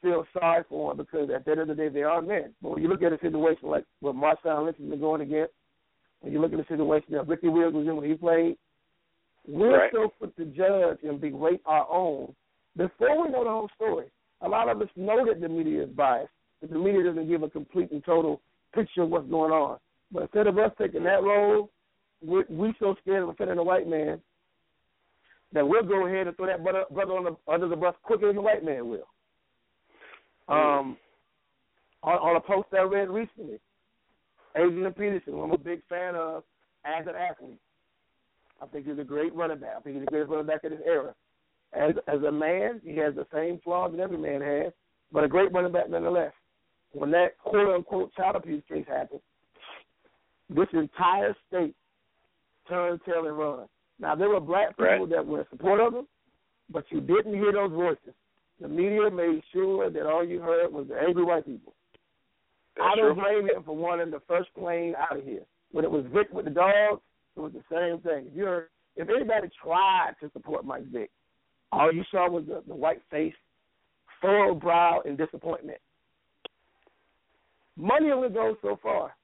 [0.02, 2.54] feel sorry for them because at the end of the day they are men.
[2.62, 5.52] But when you look at a situation like what Marshawn Lynch has been going against,
[6.20, 8.56] when you look at the situation that Ricky Williams was in when he played,
[9.46, 9.90] we're right.
[9.92, 12.34] so quick to judge and berate our own
[12.76, 14.06] before we know the whole story.
[14.42, 16.30] A lot of us know that the media is biased,
[16.60, 18.40] that the media doesn't give a complete and total
[18.74, 19.78] picture of what's going on.
[20.12, 21.70] But instead of us taking that role,
[22.22, 24.20] we're, we so scared of offending a white man
[25.52, 28.28] that we'll go ahead and throw that brother, brother on the, under the bus quicker
[28.28, 29.06] than the white man will.
[30.48, 30.96] Um,
[32.02, 33.60] on, on a post I read recently,
[34.56, 36.42] Adrian Peterson, who I'm a big fan of
[36.84, 37.60] as an athlete.
[38.62, 39.74] I think he's a great running back.
[39.78, 41.14] I think he's the greatest running back of this era.
[41.72, 44.72] As as a man, he has the same flaws that every man has,
[45.12, 46.32] but a great running back nonetheless.
[46.92, 49.20] When that quote unquote child abuse case happened,
[50.48, 51.74] this entire state
[52.68, 53.66] turned tail and run.
[54.00, 55.10] Now there were black people right.
[55.10, 56.06] that were in support of him,
[56.70, 58.14] but you didn't hear those voices.
[58.60, 61.72] The media made sure that all you heard was the angry white people.
[62.76, 63.22] That's I don't true.
[63.22, 65.42] blame him for wanting the first plane out of here.
[65.72, 67.00] When it was Vick with the dogs,
[67.36, 68.26] it was the same thing.
[68.28, 71.10] If you're if anybody tried to support Mike Vick,
[71.72, 73.34] all you saw was the, the white face,
[74.20, 75.78] furrowed brow, and disappointment.
[77.76, 79.14] Money only goes so far.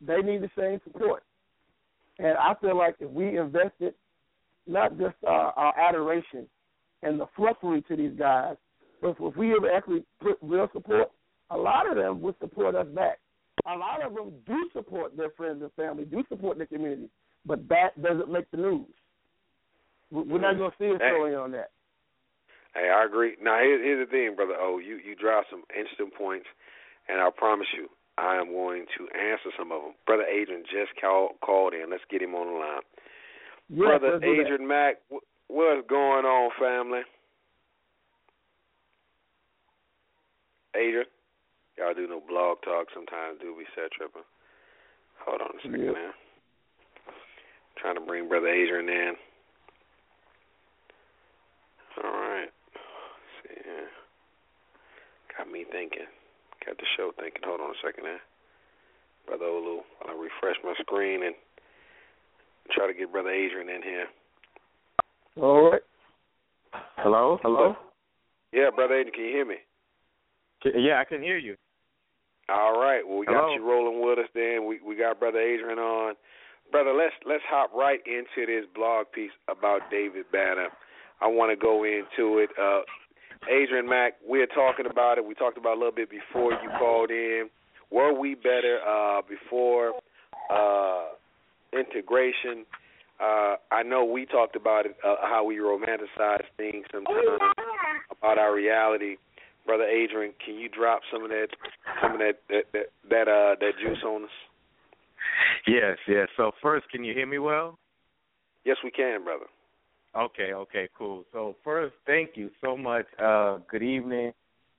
[0.00, 1.22] They need the same support.
[2.18, 3.94] And I feel like if we invested
[4.66, 6.46] not just our, our adoration
[7.02, 8.56] and the fluffery to these guys,
[9.00, 11.10] but if we ever actually put real support,
[11.50, 13.18] a lot of them would support us back.
[13.66, 17.08] A lot of them do support their friends and family, do support their community,
[17.46, 18.86] but that doesn't make the news.
[20.10, 20.58] We're not mm.
[20.58, 21.70] going to see a story on that.
[22.74, 23.36] Hey, I agree.
[23.42, 24.54] Now, here's, here's the thing, brother.
[24.58, 26.46] Oh, you you drop some interesting points,
[27.08, 27.88] and I promise you,
[28.18, 29.94] I am going to answer some of them.
[30.06, 31.90] Brother Adrian just call, called in.
[31.90, 32.86] Let's get him on the line.
[33.70, 34.42] Yes, brother let's do that.
[34.42, 34.96] Adrian Mack,
[35.48, 37.02] what's going on, family?
[40.76, 41.06] Adrian,
[41.78, 43.66] y'all do no blog talk sometimes, do we?
[43.74, 44.22] Set tripping.
[45.26, 45.94] Hold on a second, Yep.
[45.94, 46.12] man.
[47.80, 49.14] Trying to bring brother Adrian in.
[52.04, 52.48] All right.
[52.74, 53.88] Let's see here.
[55.36, 56.06] Got me thinking.
[56.64, 57.42] Got the show thinking.
[57.44, 58.20] Hold on a second there.
[59.26, 61.34] Brother Olu, I'll refresh my screen and
[62.72, 64.06] try to get Brother Adrian in here.
[65.36, 65.82] All right.
[66.96, 67.76] Hello, hello.
[68.52, 69.56] Yeah, Brother Adrian, can you hear me?
[70.64, 71.56] Yeah, I can hear you.
[72.48, 73.02] All right.
[73.06, 73.54] Well, we got Hello.
[73.54, 74.30] you rolling with us.
[74.34, 76.14] Then we we got Brother Adrian on.
[76.70, 80.68] Brother, let's let's hop right into this blog piece about David Banner.
[81.20, 82.50] I want to go into it.
[82.60, 82.80] Uh,
[83.50, 85.24] Adrian Mack, we're talking about it.
[85.24, 87.48] We talked about it a little bit before you called in.
[87.90, 89.94] Were we better uh, before
[90.52, 91.06] uh,
[91.72, 92.64] integration?
[93.20, 97.40] Uh, I know we talked about it, uh, how we romanticize things sometimes
[98.10, 99.16] about our reality.
[99.66, 101.48] Brother Adrian, can you drop some of that,
[102.00, 104.30] some of that that that, that uh that juice on us?
[105.66, 106.28] Yes, yes.
[106.36, 107.78] So first, can you hear me well?
[108.64, 109.46] Yes, we can, brother.
[110.16, 111.24] Okay, okay, cool.
[111.32, 113.06] So first, thank you so much.
[113.22, 114.32] Uh, good evening.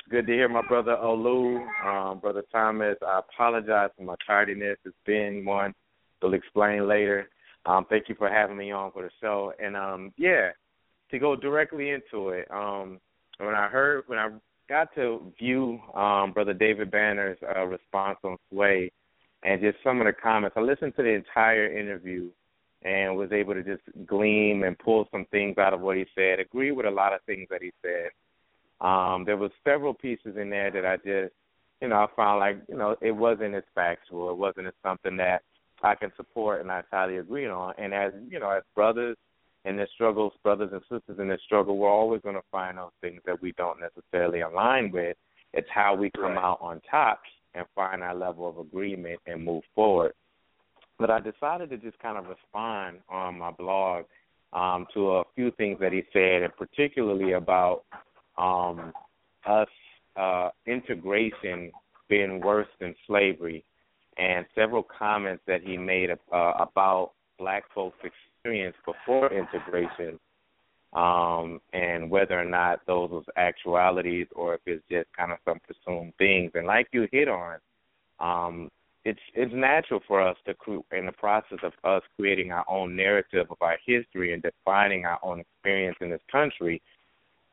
[0.09, 2.97] Good to hear my brother Olu, um, brother Thomas.
[3.05, 4.77] I apologize for my tardiness.
[4.83, 5.73] It's been one.
[6.21, 7.29] We'll explain later.
[7.65, 9.53] Um, thank you for having me on for the show.
[9.63, 10.49] And um, yeah,
[11.11, 12.47] to go directly into it.
[12.51, 12.99] Um,
[13.37, 14.29] when I heard, when I
[14.67, 18.91] got to view um, brother David Banner's uh, response on Sway,
[19.43, 22.29] and just some of the comments, I listened to the entire interview
[22.83, 26.39] and was able to just glean and pull some things out of what he said.
[26.39, 28.09] Agree with a lot of things that he said.
[28.85, 31.33] Um, there was several pieces in there that I just,
[31.81, 34.31] you know, I found like, you know, it wasn't as factual.
[34.31, 35.43] It wasn't as something that
[35.83, 37.73] I can support and I totally agree on.
[37.77, 39.17] And as you know, as brothers
[39.65, 42.91] in their struggles, brothers and sisters in their struggle, we're always going to find those
[43.01, 45.17] things that we don't necessarily align with.
[45.53, 46.43] It's how we come Right.
[46.43, 47.21] out on top
[47.53, 50.13] and find our level of agreement and move forward.
[50.99, 54.05] But I decided to just kind of respond on my blog
[54.53, 57.83] um, to a few things that he said, and particularly about
[58.37, 58.93] um,
[59.45, 59.67] us
[60.15, 61.71] uh, integration
[62.09, 63.63] being worse than slavery,
[64.17, 66.15] and several comments that he made uh,
[66.59, 70.19] about black folks' experience before integration,
[70.93, 75.59] um, and whether or not those was actualities or if it's just kind of some
[75.59, 76.51] presumed things.
[76.53, 77.57] And like you hit on,
[78.19, 78.69] um,
[79.03, 82.95] it's it's natural for us to cre- in the process of us creating our own
[82.95, 86.81] narrative of our history and defining our own experience in this country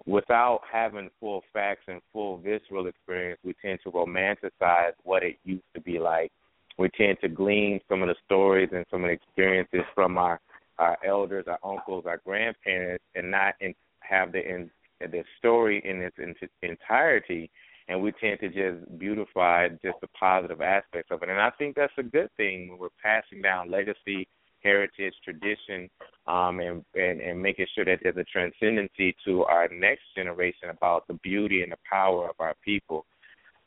[0.06, 5.62] without having full facts and full visceral experience we tend to romanticize what it used
[5.74, 6.30] to be like
[6.78, 10.40] we tend to glean some of the stories and some of the experiences from our
[10.78, 14.70] our elders our uncles our grandparents and not in, have the in
[15.00, 17.50] the story in its in, entirety
[17.88, 21.30] and we tend to just beautify just the positive aspects of it.
[21.30, 24.28] And I think that's a good thing when we're passing down legacy,
[24.62, 25.88] heritage, tradition,
[26.26, 31.06] um, and, and and making sure that there's a transcendency to our next generation about
[31.08, 33.06] the beauty and the power of our people.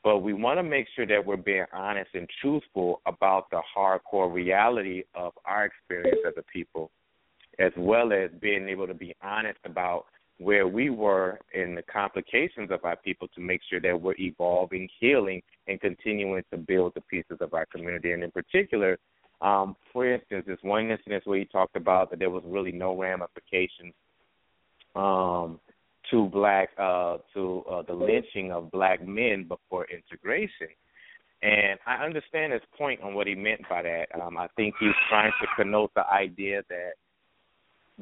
[0.03, 4.31] But we want to make sure that we're being honest and truthful about the hardcore
[4.31, 6.91] reality of our experience as a people,
[7.61, 10.05] as well as being able to be honest about
[10.39, 14.89] where we were in the complications of our people to make sure that we're evolving,
[14.99, 18.11] healing, and continuing to build the pieces of our community.
[18.11, 18.97] And in particular,
[19.41, 22.97] um, for instance, this one incident where he talked about that there was really no
[22.97, 23.93] ramifications
[24.95, 25.59] um,
[26.09, 30.69] to black uh, to uh, the lynching of black men before integration.
[31.43, 34.07] And I understand his point on what he meant by that.
[34.19, 36.93] Um, I think he's trying to connote the idea that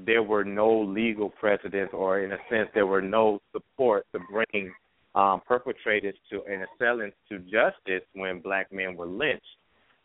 [0.06, 4.74] there were no legal precedents, or in a sense, there were no support to bring
[5.16, 9.44] um, perpetrators to and assailants to justice when black men were lynched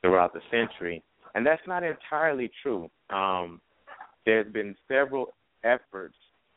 [0.00, 1.02] throughout the century.
[1.34, 2.88] And that's not entirely true.
[3.10, 3.60] Um,
[4.24, 5.34] there's been several
[5.64, 6.14] efforts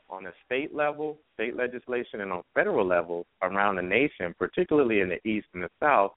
[0.10, 5.10] on a state level, state legislation, and on federal level around the nation, particularly in
[5.10, 6.12] the East and the South,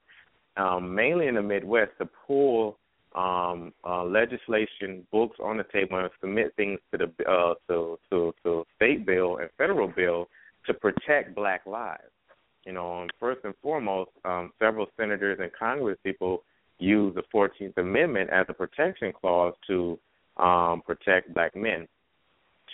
[0.57, 2.77] um, mainly in the Midwest, to pull
[3.15, 8.33] um, uh, legislation, books on the table, and submit things to the uh, to, to
[8.43, 10.27] to state bill and federal bill
[10.65, 12.03] to protect Black lives.
[12.65, 16.43] You know, first and foremost, um, several senators and Congress people
[16.79, 19.99] use the Fourteenth Amendment as a protection clause to
[20.37, 21.87] um, protect Black men.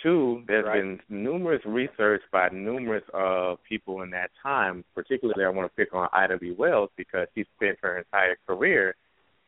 [0.04, 0.80] Two, there's right.
[0.80, 4.84] been numerous research by numerous uh, people in that time.
[4.94, 6.54] Particularly, I want to pick on Ida B.
[6.56, 8.96] Wells because she spent her entire career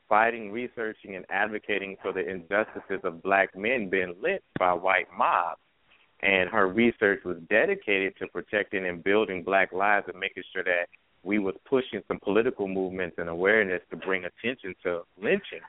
[0.09, 5.61] fighting, researching, and advocating for the injustices of black men being lynched by white mobs.
[6.21, 10.87] And her research was dedicated to protecting and building black lives and making sure that
[11.23, 15.61] we was pushing some political movements and awareness to bring attention to lynching,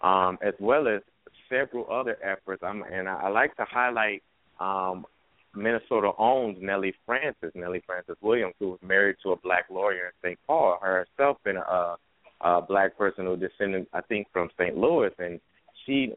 [0.00, 1.00] um, as well as
[1.48, 2.62] several other efforts.
[2.64, 4.22] I'm, and I, I like to highlight
[4.60, 5.06] um,
[5.54, 10.12] Minnesota owns Nellie Francis, Nellie Francis Williams, who was married to a black lawyer in
[10.22, 10.38] St.
[10.46, 11.96] Paul, herself been a,
[12.40, 14.76] uh, black person who descended, I think, from St.
[14.76, 15.40] Louis, and
[15.86, 16.12] she,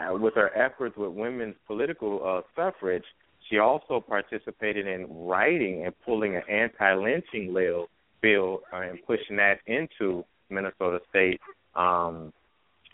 [0.00, 3.04] uh, with her efforts with women's political uh, suffrage,
[3.48, 7.88] she also participated in writing and pulling an anti-lynching bill,
[8.20, 11.40] bill uh, and pushing that into Minnesota State
[11.74, 12.32] um,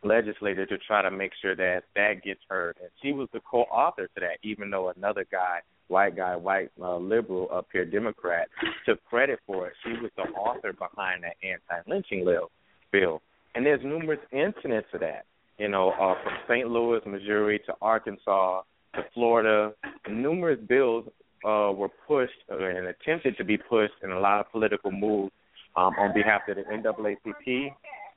[0.02, 2.76] legislature to try to make sure that that gets heard.
[2.80, 6.96] And she was the co-author to that, even though another guy white guy, white uh,
[6.96, 8.48] liberal up here, Democrat,
[8.86, 9.74] took credit for it.
[9.84, 12.50] She was the author behind that anti-lynching bill
[12.94, 13.20] bill.
[13.54, 15.24] And there's numerous incidents of that.
[15.58, 16.68] You know, uh, from St.
[16.68, 18.62] Louis, Missouri to Arkansas
[18.94, 19.72] to Florida,
[20.08, 21.04] numerous bills
[21.44, 25.32] uh, were pushed and attempted to be pushed in a lot of political moves
[25.76, 27.70] um, on behalf of the NAACP.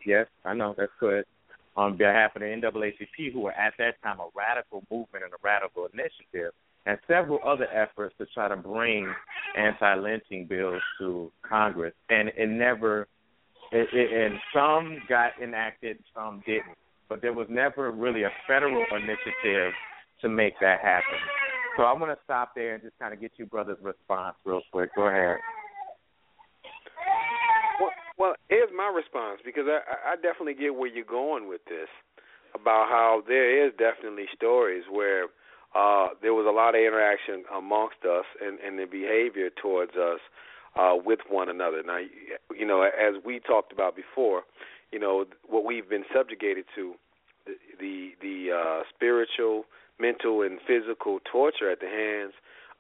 [0.06, 1.26] Yes, I know that's good.
[1.76, 5.38] On behalf of the NAACP, who were at that time a radical movement and a
[5.44, 6.54] radical initiative,
[6.88, 9.14] and several other efforts to try to bring
[9.58, 13.08] anti-lynching bills to Congress, and it never
[13.72, 16.78] it, it, and some got enacted, some didn't.
[17.10, 19.74] But there was never really a federal initiative
[20.22, 21.20] to make that happen.
[21.78, 24.62] So I'm going to stop there and just kind of get you brother's response real
[24.72, 24.90] quick.
[24.96, 25.38] Go ahead.
[27.80, 31.88] Well, well here's my response because I, I definitely get where you're going with this
[32.56, 35.26] about how there is definitely stories where
[35.76, 40.20] uh, there was a lot of interaction amongst us and, and the behavior towards us
[40.78, 41.82] uh, with one another.
[41.86, 42.00] Now,
[42.56, 44.44] you know, as we talked about before,
[44.92, 46.94] you know, what we've been subjugated to,
[47.46, 49.66] the the, the uh, spiritual,
[50.00, 52.34] mental, and physical torture at the hands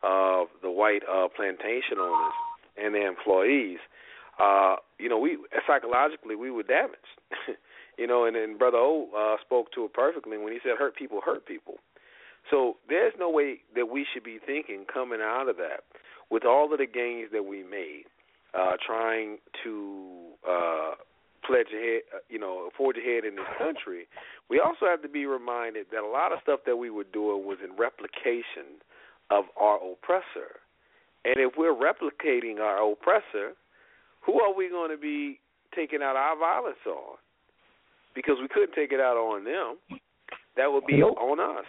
[0.04, 2.34] of the white uh, plantation owners
[2.78, 3.80] and their employees.
[4.40, 7.18] Uh, you know, we psychologically we were damaged.
[7.98, 10.96] you know, and, and Brother O uh, spoke to it perfectly when he said, "Hurt
[10.96, 11.76] people hurt people."
[12.52, 15.84] So there's no way that we should be thinking coming out of that
[16.30, 18.06] with all of the gains that we made,
[18.54, 20.92] uh, trying to uh,
[21.46, 24.08] pledge ahead, uh, you know, forge ahead in this country,
[24.50, 27.46] we also have to be reminded that a lot of stuff that we were doing
[27.46, 28.82] was in replication
[29.30, 30.60] of our oppressor.
[31.26, 33.54] And if we're replicating our oppressor,
[34.22, 35.40] who are we going to be
[35.76, 37.18] taking out our violence on?
[38.18, 39.78] because we couldn't take it out on them.
[40.58, 41.66] That would be on us.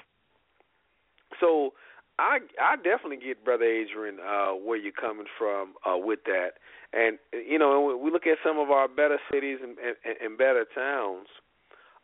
[1.38, 1.74] So
[2.18, 6.52] I I definitely get brother Adrian uh where you're coming from uh with that.
[6.92, 10.64] And you know, we look at some of our better cities and and, and better
[10.74, 11.28] towns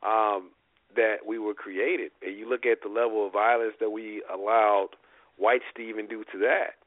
[0.02, 0.50] um
[0.96, 2.12] that we were created.
[2.22, 4.90] And you look at the level of violence that we allowed
[5.36, 6.78] white Stephen do to that.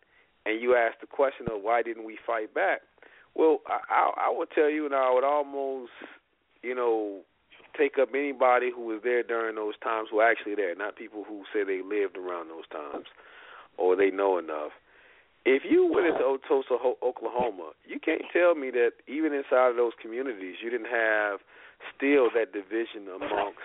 [0.45, 2.81] And you ask the question of why didn't we fight back?
[3.35, 5.91] Well, I, I, I would tell you, and I would almost,
[6.63, 7.19] you know,
[7.77, 11.43] take up anybody who was there during those times who actually there, not people who
[11.53, 13.05] say they lived around those times
[13.77, 14.71] or they know enough.
[15.45, 19.93] If you went into Tulsa, Oklahoma, you can't tell me that even inside of those
[20.01, 21.39] communities, you didn't have
[21.95, 23.63] still that division amongst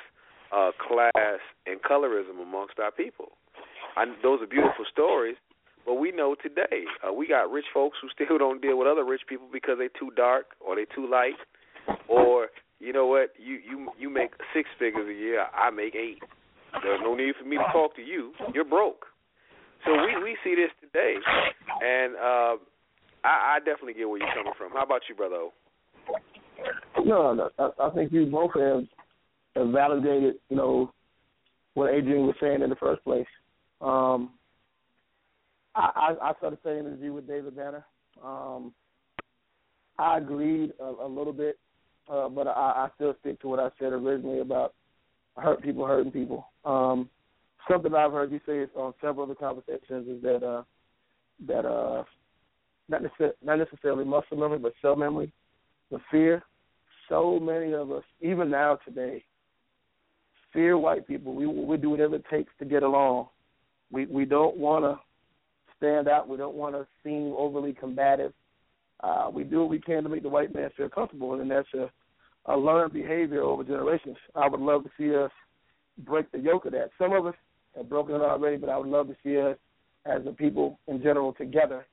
[0.55, 3.32] uh, class and colorism amongst our people.
[3.97, 5.36] I, those are beautiful stories,
[5.84, 9.05] but we know today uh, we got rich folks who still don't deal with other
[9.05, 11.40] rich people because they're too dark or they're too light,
[12.06, 12.48] or
[12.82, 13.30] you know what?
[13.38, 15.46] You you you make six figures a year.
[15.54, 16.18] I make eight.
[16.82, 18.32] There's no need for me to talk to you.
[18.52, 19.06] You're broke.
[19.86, 21.14] So we we see this today,
[21.80, 22.56] and uh,
[23.24, 24.72] I, I definitely get where you're coming from.
[24.72, 25.36] How about you, brother?
[25.36, 25.52] O?
[27.04, 28.84] No, no, I, I think you both have,
[29.56, 30.92] have validated, you know,
[31.74, 33.26] what Adrian was saying in the first place.
[33.80, 34.30] Um,
[35.74, 37.84] I, I, I saw the same interview with David Banner.
[38.24, 38.72] Um,
[39.98, 41.59] I agreed a, a little bit
[42.11, 44.74] uh, but I, I still stick to what I said originally about
[45.37, 46.47] hurt people hurting people.
[46.65, 47.09] Um,
[47.70, 50.62] something I've heard you say on several of the conversations is that uh,
[51.47, 52.05] that uh,
[52.89, 53.03] not,
[53.43, 55.33] not necessarily muscle memory, but cell memory,
[55.91, 56.43] the fear.
[57.09, 59.24] So many of us, even now today,
[60.53, 61.35] fear white people.
[61.35, 63.29] We we do whatever it takes to get along.
[63.91, 64.99] We we don't want to
[65.77, 66.29] stand out.
[66.29, 68.33] We don't want to seem overly combative.
[69.03, 71.69] Uh, we do what we can to make the white man feel comfortable, and that's
[71.74, 71.91] a,
[72.47, 74.16] a learned behavior over generations.
[74.35, 75.31] I would love to see us
[76.05, 76.91] break the yoke of that.
[76.99, 77.35] Some of us
[77.77, 79.57] have broken it already, but I would love to see us
[80.05, 81.87] as a people in general together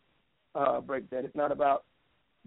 [0.56, 1.26] uh, break that.
[1.26, 1.84] It's not about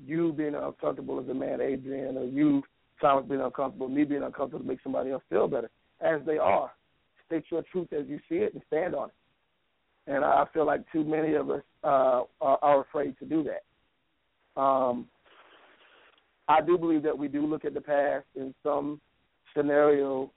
[0.04, 2.62] you being uncomfortable as a man, Adrian, or you,
[3.00, 5.70] Thomas, being uncomfortable, me being uncomfortable to make somebody else feel better,
[6.00, 6.70] as they are.
[7.26, 9.14] State your truth as you see it and stand on it.
[10.06, 13.62] And I feel like too many of us uh, are, are afraid to do that.
[14.56, 15.06] Um,
[16.48, 19.00] I do believe that we do look at the past in some
[19.56, 20.30] scenario,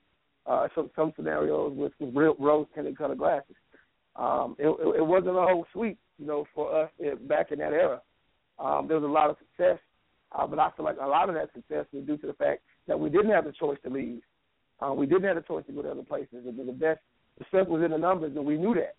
[0.46, 3.56] uh, some some scenarios with, real rose tinted colored glasses.
[4.16, 6.90] Um, it, it, wasn't a whole suite, you know, for us
[7.28, 8.02] back in that era.
[8.60, 9.78] Um, there was a lot of success,
[10.32, 12.62] uh, but I feel like a lot of that success was due to the fact
[12.88, 14.22] that we didn't have the choice to leave.
[14.80, 16.46] Uh, we didn't have the choice to go to other places.
[16.46, 17.00] And the best,
[17.38, 18.96] the strength was in the numbers, and we knew that.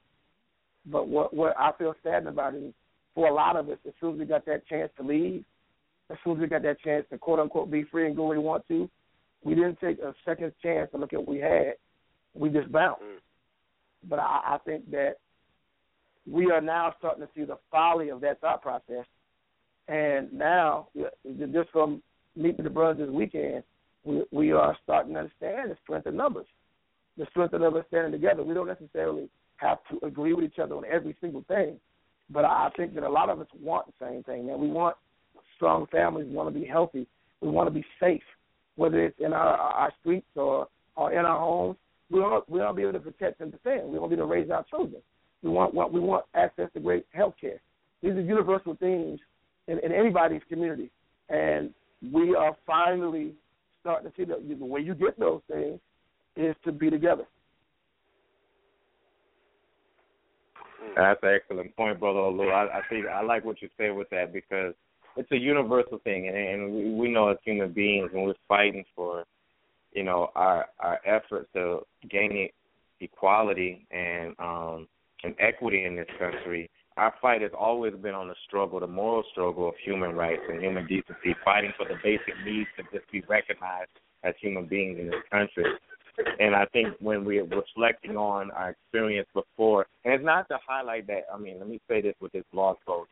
[0.84, 2.72] But what what I feel saddened about is
[3.16, 5.42] for a lot of us, as soon as we got that chance to leave,
[6.10, 8.38] as soon as we got that chance to quote unquote be free and go where
[8.38, 8.88] we want to,
[9.42, 11.72] we didn't take a second chance to look at what we had.
[12.34, 13.02] We just bounced.
[13.02, 13.18] Mm.
[14.08, 15.14] But I, I think that
[16.30, 19.06] we are now starting to see the folly of that thought process.
[19.88, 20.88] And now,
[21.24, 22.02] just from
[22.36, 23.62] meeting the brothers this weekend,
[24.04, 26.46] we, we are starting to understand the strength of numbers,
[27.16, 28.42] the strength of us standing together.
[28.42, 31.78] We don't necessarily have to agree with each other on every single thing,
[32.30, 34.60] but I think that a lot of us want the same thing, man.
[34.60, 34.96] We want
[35.56, 36.26] strong families.
[36.28, 37.06] We want to be healthy.
[37.40, 38.22] We want to be safe,
[38.76, 41.76] whether it's in our our streets or or in our homes.
[42.10, 43.88] We want we want to be able to protect and defend.
[43.88, 45.02] We want to be able to raise our children.
[45.42, 47.60] We want, want we want access to great health care.
[48.02, 49.20] These are universal things
[49.68, 50.90] in, in anybody's community,
[51.28, 51.70] and
[52.12, 53.32] we are finally
[53.80, 55.78] starting to see that the way you get those things
[56.36, 57.24] is to be together.
[60.96, 62.52] That's an excellent point, brother Olu.
[62.52, 64.74] I, I think I like what you said with that because
[65.16, 68.84] it's a universal thing, and, and we, we know as human beings when we're fighting
[68.94, 69.24] for,
[69.92, 71.80] you know, our our efforts to
[72.10, 72.48] gain
[73.00, 74.88] equality and um
[75.24, 76.70] and equity in this country.
[76.96, 80.62] Our fight has always been on the struggle, the moral struggle of human rights and
[80.62, 83.90] human decency, fighting for the basic needs to just be recognized
[84.24, 85.64] as human beings in this country.
[86.38, 91.06] And I think when we're reflecting on our experience before, and it's not to highlight
[91.08, 93.10] that, I mean, let me say this with this blog post.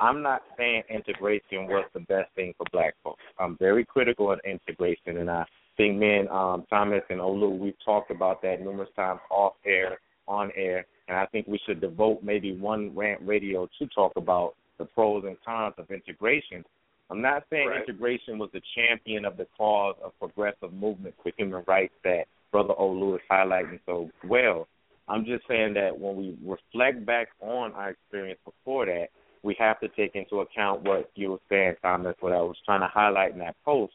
[0.00, 3.20] I'm not saying integration was the best thing for black folks.
[3.38, 5.44] I'm very critical of integration, and I
[5.76, 9.98] think me and um, Thomas and Olu, we've talked about that numerous times off air,
[10.26, 14.54] on air, and I think we should devote maybe one rant radio to talk about
[14.78, 16.64] the pros and cons of integration
[17.10, 17.82] I'm not saying right.
[17.82, 22.74] integration was the champion of the cause of progressive movement for human rights that Brother
[22.78, 24.68] Olu is highlighting so well.
[25.08, 29.08] I'm just saying that when we reflect back on our experience before that,
[29.42, 32.80] we have to take into account what you were saying, Thomas, what I was trying
[32.80, 33.92] to highlight in that post.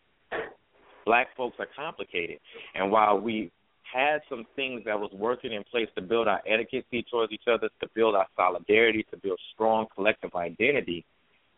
[1.05, 2.39] black folks are complicated.
[2.73, 3.51] And while we
[3.93, 7.69] had some things that was working in place to build our etiquette towards each other,
[7.79, 11.05] to build our solidarity, to build strong collective identity,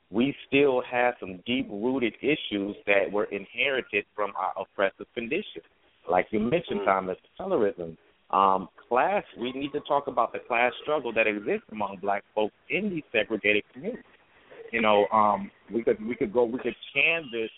[0.09, 5.61] we still have some deep rooted issues that were inherited from our oppressive condition.
[6.09, 6.89] Like you mentioned, mm-hmm.
[6.89, 7.97] Thomas, colorism,
[8.29, 9.23] um, class.
[9.39, 13.03] We need to talk about the class struggle that exists among black folks in these
[13.11, 14.03] segregated communities.
[14.71, 17.49] You know, um, we could we could go we could canvas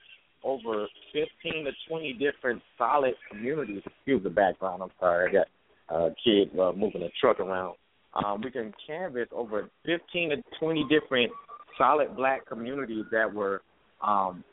[0.43, 3.81] over 15 to 20 different solid communities.
[3.85, 4.81] Excuse the background.
[4.81, 5.29] I'm sorry.
[5.29, 5.47] I got
[5.95, 7.75] a kid uh, moving a truck around.
[8.13, 11.31] Um, we can canvas over 15 to 20 different
[11.79, 13.61] solid black communities that were
[14.05, 14.43] um,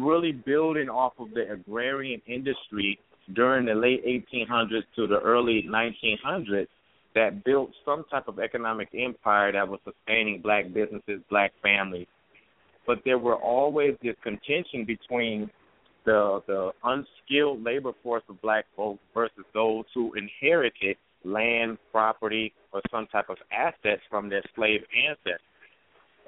[0.00, 2.98] really building off of the agrarian industry
[3.34, 6.66] during the late 1800s to the early 1900s
[7.14, 12.06] that built some type of economic empire that was sustaining black businesses, black families.
[12.86, 15.50] But there were always this contention between
[16.04, 22.80] the the unskilled labor force of black folks versus those who inherited land, property, or
[22.92, 25.40] some type of assets from their slave ancestors.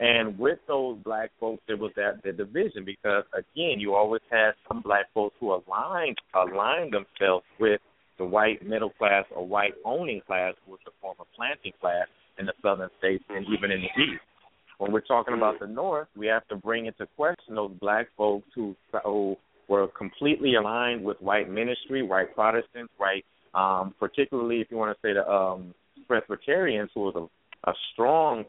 [0.00, 4.52] And with those black folks, there was that the division because again, you always had
[4.68, 7.80] some black folks who aligned aligned themselves with
[8.18, 12.06] the white middle class or white owning class, which was the former planting class
[12.38, 14.22] in the southern states and even in the east.
[14.78, 18.46] When we're talking about the north, we have to bring into question those black folks
[18.54, 19.36] who who
[19.68, 25.06] were completely aligned with white ministry, white Protestants, white, um, particularly if you want to
[25.06, 25.74] say the um,
[26.06, 28.44] Presbyterians, who was a, a strong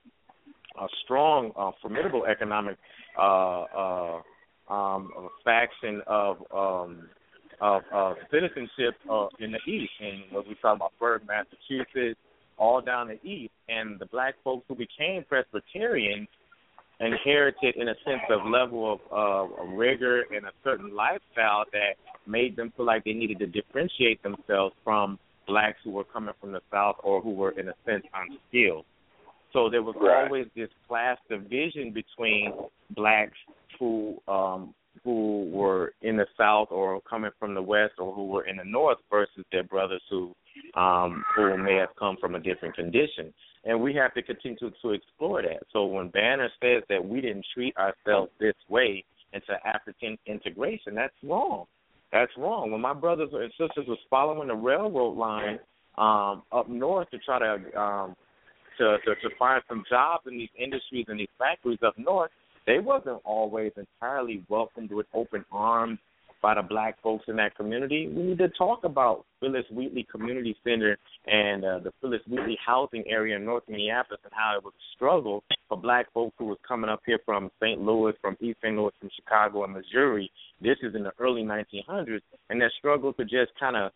[0.79, 2.77] a strong, uh, formidable economic
[3.17, 4.21] uh, uh,
[4.69, 7.09] um, faction of um,
[7.61, 12.17] of uh, citizenship uh, in the East, and what we talk about Burke, Massachusetts,
[12.57, 16.27] all down the East, and the black folks who became Presbyterians
[16.99, 21.95] inherited, in a sense, of level of uh, rigor and a certain lifestyle that
[22.27, 26.51] made them feel like they needed to differentiate themselves from blacks who were coming from
[26.51, 28.85] the South or who were, in a sense, unskilled.
[29.53, 30.25] So there was right.
[30.25, 32.53] always this class division between
[32.91, 33.37] blacks
[33.79, 34.73] who um
[35.03, 38.63] who were in the south or coming from the west or who were in the
[38.65, 40.35] north versus their brothers who
[40.75, 43.33] um who may have come from a different condition.
[43.65, 45.63] And we have to continue to, to explore that.
[45.73, 49.03] So when Banner says that we didn't treat ourselves this way
[49.33, 51.65] into African integration, that's wrong.
[52.11, 52.71] That's wrong.
[52.71, 55.59] When my brothers and sisters was following the railroad line
[55.97, 58.15] um up north to try to um
[58.79, 62.31] to, to to find some jobs in these industries and these factories up north,
[62.65, 65.99] they wasn't always entirely welcomed with open arms
[66.41, 68.07] by the black folks in that community.
[68.07, 70.97] We need to talk about Phillis Wheatley Community Center
[71.27, 74.85] and uh, the Phillis Wheatley housing area in North Minneapolis and how it was a
[74.95, 77.81] struggle for black folks who was coming up here from St.
[77.81, 78.75] Louis, from East St.
[78.75, 80.31] Louis, from Chicago and Missouri.
[80.61, 83.91] This is in the early 1900s, and that struggle to just kind of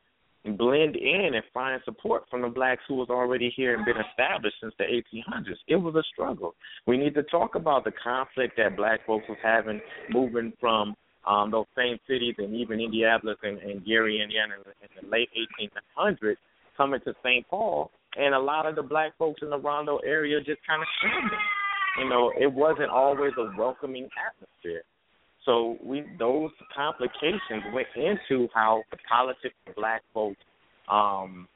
[0.45, 4.57] blend in and find support from the blacks who was already here and been established
[4.61, 5.55] since the 1800s.
[5.67, 6.53] It was a struggle.
[6.85, 9.79] We need to talk about the conflict that black folks was having
[10.09, 10.95] moving from
[11.25, 15.29] um, those same cities and even Indianapolis and, and Gary, Indiana in the late
[15.97, 16.35] 1800s
[16.75, 17.47] coming to St.
[17.47, 17.91] Paul.
[18.15, 21.39] And a lot of the black folks in the Rondo area just kind of screaming.
[21.99, 24.83] You know, it wasn't always a welcoming atmosphere.
[25.45, 30.39] So we those complications went into how the politics of black folks
[30.89, 31.47] um,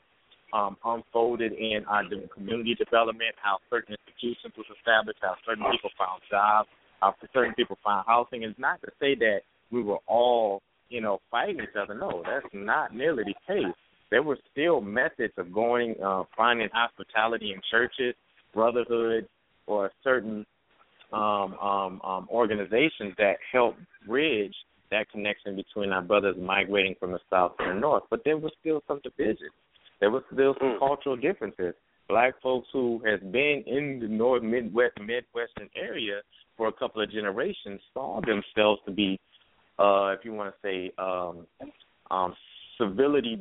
[0.53, 2.03] um, unfolded in our
[2.33, 6.69] community development, how certain institutions was established, how certain people found jobs,
[7.01, 8.43] how certain people found housing.
[8.43, 9.39] It's not to say that
[9.71, 11.93] we were all, you know, fighting each other.
[11.93, 13.75] No, that's not nearly the case.
[14.09, 18.15] There were still methods of going, uh, finding hospitality in churches,
[18.53, 19.27] brotherhood,
[19.65, 20.45] or certain
[21.13, 23.75] um, um, um, organizations that help
[24.05, 24.53] bridge
[24.91, 28.03] that connection between our brothers migrating from the south to the north.
[28.09, 29.49] But there was still some division.
[29.99, 30.79] There was still some mm.
[30.79, 31.73] cultural differences.
[32.07, 36.21] Black folks who has been in the north, midwest, midwestern area
[36.55, 39.19] for a couple of generations saw themselves to be,
[39.77, 41.45] uh, if you want to say, um,
[42.09, 42.33] um,
[42.77, 43.37] civility,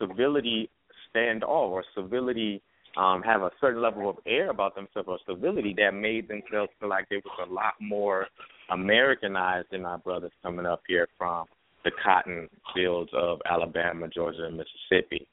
[0.00, 0.70] civility
[1.14, 2.62] standoff or civility
[2.96, 6.88] um, have a certain level of air about themselves or civility that made themselves feel
[6.88, 8.26] like they was a lot more
[8.70, 11.46] Americanized than our brothers coming up here from
[11.84, 15.26] the cotton fields of Alabama, Georgia, and Mississippi.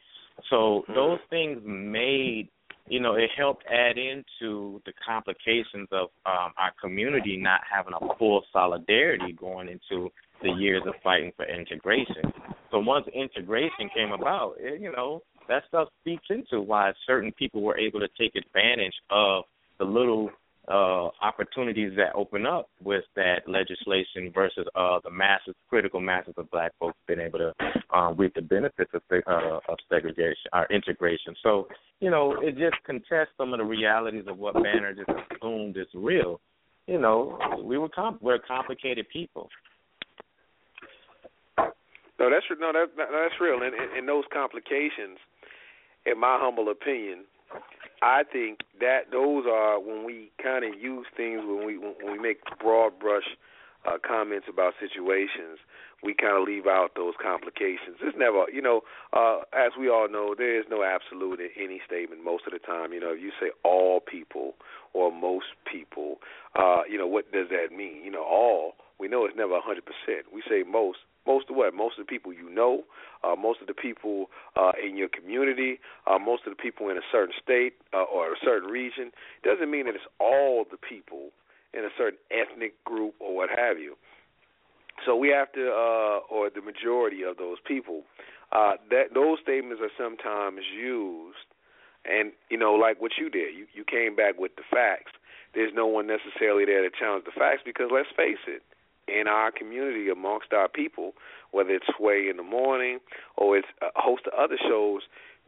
[0.50, 0.94] So mm-hmm.
[0.94, 2.50] those things made,
[2.88, 8.18] you know, it helped add into the complications of um, our community not having a
[8.18, 10.10] full solidarity going into
[10.42, 12.32] the years of fighting for integration.
[12.72, 17.62] So once integration came about, it, you know, that stuff speaks into why certain people
[17.62, 19.44] were able to take advantage of
[19.80, 20.30] the little
[20.68, 26.50] uh, opportunities that open up with that legislation versus uh, the masses, critical masses of
[26.52, 27.54] black folks being able to
[27.94, 31.36] um, reap the benefits of, uh, of segregation or integration.
[31.44, 31.68] So,
[32.00, 35.88] you know, it just contests some of the realities of what Banner just assumed is
[35.94, 36.40] real.
[36.88, 39.50] You know, we were comp- we're complicated people.
[42.20, 45.18] No, that's no, that, that's real, and, and those complications,
[46.06, 47.26] in my humble opinion,
[48.02, 52.20] I think that those are when we kind of use things when we when we
[52.20, 53.38] make broad brush
[53.86, 55.60] uh, comments about situations,
[56.04, 57.98] we kind of leave out those complications.
[58.02, 58.82] It's never, you know,
[59.14, 62.60] uh, as we all know, there is no absolute in any statement most of the
[62.60, 62.92] time.
[62.92, 64.56] You know, if you say all people
[64.94, 66.18] or most people,
[66.56, 68.04] uh, you know, what does that mean?
[68.04, 69.80] You know, all, we know it's never 100%.
[70.34, 71.74] We say most, most of what?
[71.74, 72.84] Most of the people you know,
[73.24, 76.98] uh, most of the people uh, in your community, uh, most of the people in
[76.98, 79.12] a certain state uh, or a certain region.
[79.44, 81.30] Doesn't mean that it's all the people
[81.74, 83.96] in a certain ethnic group or what have you.
[85.06, 88.04] So we have to, uh, or the majority of those people,
[88.52, 91.50] uh, that those statements are sometimes used,
[92.06, 95.12] and you know, like what you did, you you came back with the facts.
[95.54, 98.62] There's no one necessarily there to challenge the facts because let's face it,
[99.08, 101.14] in our community amongst our people,
[101.52, 103.00] whether it's Sway in the morning
[103.38, 105.02] or it's a host of other shows,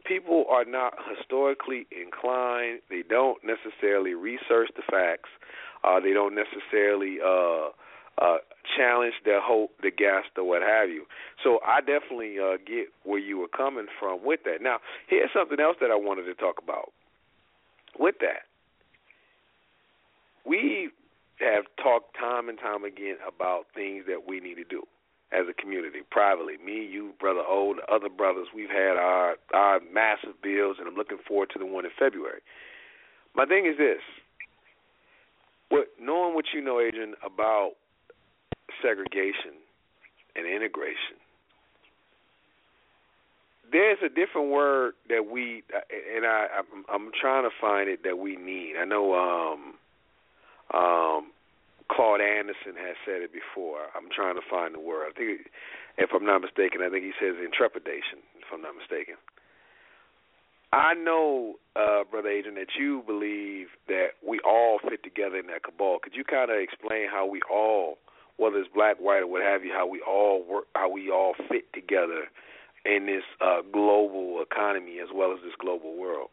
[0.04, 2.80] people are not historically inclined.
[2.90, 5.30] They don't necessarily research the facts.
[5.84, 7.68] Uh, they don't necessarily uh,
[8.18, 8.38] uh,
[8.76, 11.04] challenge their hope, the guest, or what have you.
[11.42, 14.62] So I definitely uh, get where you were coming from with that.
[14.62, 16.92] Now, here's something else that I wanted to talk about.
[17.98, 18.44] With that,
[20.44, 20.90] we
[21.40, 24.82] have talked time and time again about things that we need to do
[25.32, 26.54] as a community, privately.
[26.64, 30.94] Me, you, brother O, the other brothers, we've had our our massive bills, and I'm
[30.94, 32.40] looking forward to the one in February.
[33.34, 34.00] My thing is this:
[35.68, 37.72] what knowing what you know, Adrian, about
[38.82, 39.58] segregation
[40.34, 41.18] and integration.
[43.70, 45.64] There's a different word that we,
[46.14, 48.74] and I, I'm, I'm trying to find it that we need.
[48.80, 49.74] I know um,
[50.74, 51.32] um,
[51.90, 53.90] Claude Anderson has said it before.
[53.94, 55.06] I'm trying to find the word.
[55.08, 55.50] I think,
[55.98, 58.20] if I'm not mistaken, I think he says intrepidation.
[58.38, 59.14] If I'm not mistaken.
[60.72, 65.62] I know, uh, Brother Adrian, that you believe that we all fit together in that
[65.62, 65.98] cabal.
[66.02, 67.98] Could you kind of explain how we all,
[68.36, 71.34] whether it's black, white, or what have you, how we all work, how we all
[71.48, 72.24] fit together
[72.84, 76.28] in this uh, global economy as well as this global world?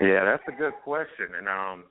[0.00, 1.84] Yeah, that's a good question, and um,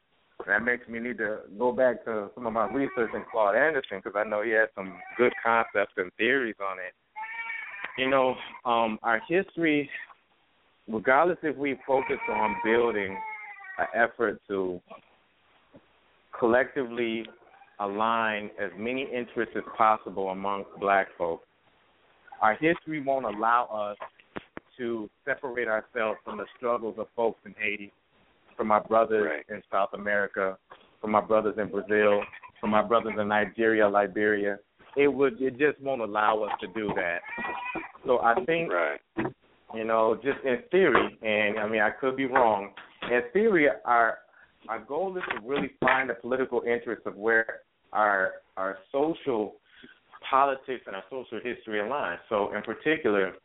[0.47, 4.01] that makes me need to go back to some of my research in Claude Anderson
[4.03, 6.93] because I know he had some good concepts and theories on it.
[7.99, 9.89] You know, um, our history,
[10.87, 13.15] regardless if we focus on building
[13.77, 14.81] an effort to
[16.37, 17.25] collectively
[17.79, 21.45] align as many interests as possible amongst black folks,
[22.41, 23.97] our history won't allow us
[24.77, 27.91] to separate ourselves from the struggles of folks in Haiti,
[28.59, 29.55] from my brothers right.
[29.55, 30.57] in South America,
[30.99, 32.21] from my brothers in Brazil,
[32.59, 34.59] from my brothers in Nigeria, Liberia.
[34.97, 37.19] It would it just won't allow us to do that.
[38.05, 38.99] So I think right.
[39.73, 42.71] you know, just in theory, and I mean I could be wrong.
[43.09, 44.17] In theory, our
[44.67, 47.61] our goal is to really find the political interest of where
[47.93, 49.55] our our social
[50.29, 52.17] politics and our social history align.
[52.27, 53.35] So in particular,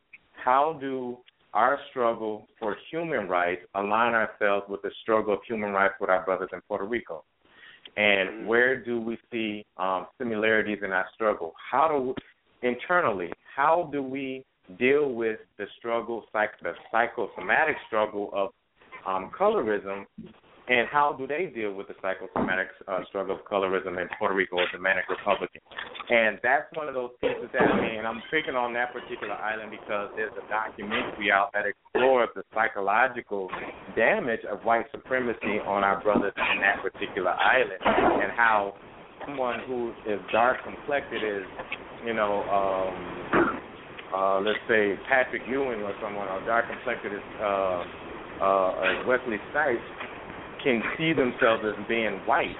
[0.44, 1.18] how do
[1.54, 6.24] our struggle for human rights align ourselves with the struggle of human rights with our
[6.24, 7.24] brothers in Puerto Rico?
[7.96, 8.46] And mm-hmm.
[8.46, 11.52] where do we see um, similarities in our struggle?
[11.70, 14.44] How do we, internally, how do we
[14.78, 18.50] deal with the struggle, psych, the psychosomatic struggle of
[19.06, 20.06] um, colorism
[20.66, 24.56] and how do they deal with the psychosomatic uh, struggle of colorism in Puerto Rico
[24.56, 25.50] or Dominican Republic?
[26.08, 29.70] And that's one of those pieces that I mean, I'm picking on that particular island
[29.70, 33.50] because there's a documentary out that explores the psychological
[33.94, 38.74] damage of white supremacy on our brothers in that particular island and how
[39.26, 41.44] someone who is dark complected is,
[42.06, 43.60] you know, um,
[44.14, 47.84] uh, let's say Patrick Ewing or someone, or dark complected is uh,
[48.40, 49.82] uh, Wesley Snipes
[50.64, 52.56] can see themselves as being white,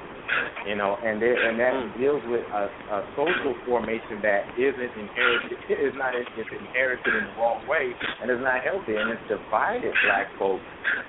[0.69, 1.89] you know, and they, and that mm.
[1.97, 7.35] deals with a, a social formation that isn't inherited, is not is inherited in the
[7.41, 7.91] wrong way,
[8.21, 10.63] and is not healthy, and it's divided black folks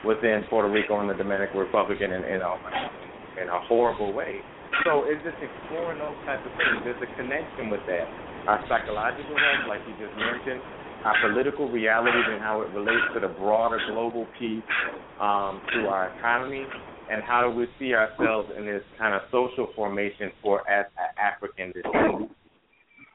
[0.08, 2.54] within Puerto Rico and the Dominican Republic in, in, a,
[3.38, 4.40] in a horrible way.
[4.84, 6.84] So it's just exploring those types of things.
[6.84, 8.08] There's a connection with that.
[8.48, 10.62] Our psychological health, like you just mentioned,
[11.06, 14.64] our political realities and how it relates to the broader global peace,
[15.22, 16.66] um, to our economy,
[17.12, 20.88] and how do we see ourselves in this kind of social formation for as
[21.22, 22.32] African descent.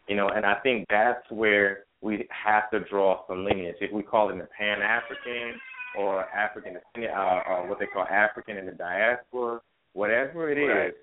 [0.09, 3.77] You know, and I think that's where we have to draw some lineage.
[3.81, 5.61] If we call it the Pan African
[5.99, 9.61] or African, uh, or what they call African in the diaspora,
[9.95, 10.95] whatever it is,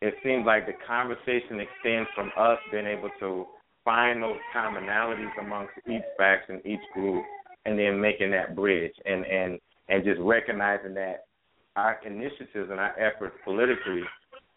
[0.00, 3.46] it seems like the conversation extends from us being able to
[3.84, 7.24] find those commonalities amongst each faction, each group,
[7.64, 11.24] and then making that bridge and and and just recognizing that
[11.76, 14.02] our initiatives and our efforts politically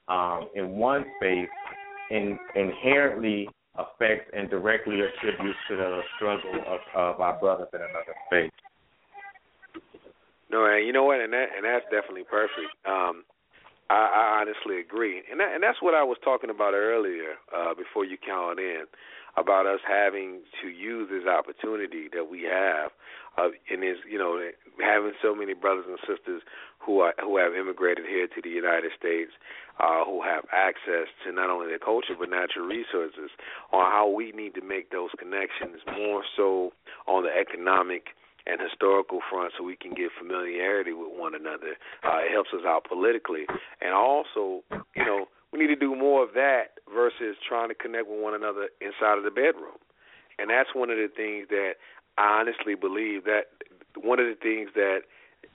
[0.07, 1.49] um, in one space
[2.11, 8.15] in, inherently affects and directly attributes to the struggle of, of our brothers in another
[8.27, 8.51] space.
[10.51, 12.69] No, and you know what, and that and that's definitely perfect.
[12.85, 13.23] Um,
[13.89, 17.73] I, I honestly agree, and that, and that's what I was talking about earlier uh,
[17.73, 18.85] before you counted in
[19.37, 22.91] about us having to use this opportunity that we have,
[23.37, 24.39] uh, and is you know
[24.79, 26.41] having so many brothers and sisters
[26.79, 29.31] who are who have immigrated here to the United States,
[29.79, 33.31] uh, who have access to not only their culture but natural resources,
[33.71, 36.71] on how we need to make those connections more so
[37.07, 38.15] on the economic
[38.47, 41.73] and historical front so we can get familiarity with one another.
[42.03, 43.45] Uh, it helps us out politically.
[43.81, 44.61] And also,
[44.95, 45.25] you know,
[45.55, 49.17] we need to do more of that versus trying to connect with one another inside
[49.17, 49.79] of the bedroom.
[50.37, 51.79] And that's one of the things that
[52.17, 53.55] I honestly believe that
[53.95, 55.07] one of the things that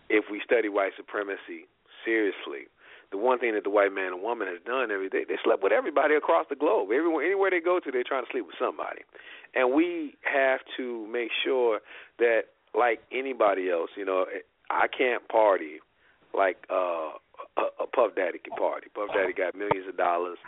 [0.09, 1.69] if we study white supremacy
[2.05, 2.73] seriously,
[3.13, 5.63] the one thing that the white man and woman has done every day, they slept
[5.63, 6.89] with everybody across the globe.
[6.93, 9.03] Everywhere anywhere they go to, they're trying to sleep with somebody.
[9.55, 11.81] And we have to make sure
[12.19, 14.25] that like anybody else, you know,
[14.71, 15.81] I can't party
[16.33, 17.19] like uh
[17.57, 18.87] a, Puff Daddy can party.
[18.95, 20.39] Puff Daddy got millions of dollars,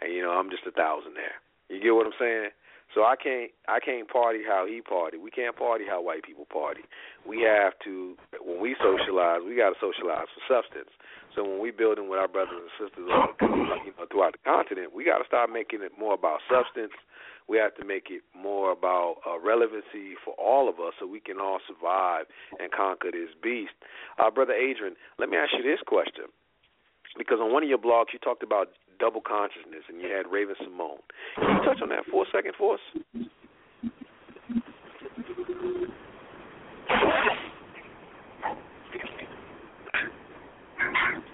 [0.00, 1.40] and you know I'm just a thousandaire.
[1.68, 2.50] You get what I'm saying?
[2.94, 5.16] So I can't I can't party how he party.
[5.16, 6.82] We can't party how white people party.
[7.26, 10.92] We have to when we socialize, we got to socialize for substance.
[11.34, 13.08] So when we building with our brothers and sisters,
[13.40, 16.92] you know, throughout the continent, we got to start making it more about substance.
[17.48, 21.20] We have to make it more about uh, relevancy for all of us, so we
[21.20, 22.26] can all survive
[22.60, 23.72] and conquer this beast.
[24.20, 26.28] Uh, Brother Adrian, let me ask you this question
[27.18, 28.68] because on one of your blogs you talked about
[28.98, 31.00] double consciousness and you had Raven-Symoné.
[31.36, 32.80] Can you touch on that for a second for us?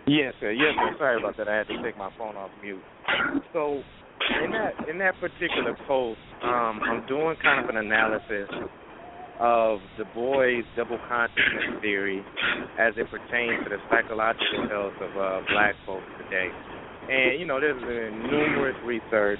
[0.06, 0.52] Yes, sir.
[0.52, 0.96] Yes, sir.
[0.98, 1.48] Sorry about that.
[1.48, 2.80] I had to take my phone off mute.
[3.52, 3.82] So,
[4.42, 8.48] in that in that particular post, um, I'm doing kind of an analysis
[9.40, 12.24] of Du Bois' double consciousness theory
[12.78, 16.48] as it pertains to the psychological health of uh, black folks today.
[17.08, 19.38] And, you know, there's been numerous research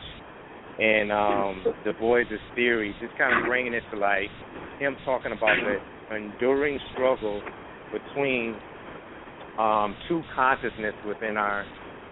[0.78, 2.22] in um, Du Bois'
[2.54, 4.30] theory, just kind of bringing it to light,
[4.78, 7.42] him talking about the enduring struggle
[7.92, 8.54] between
[9.58, 11.66] um, two consciousness within our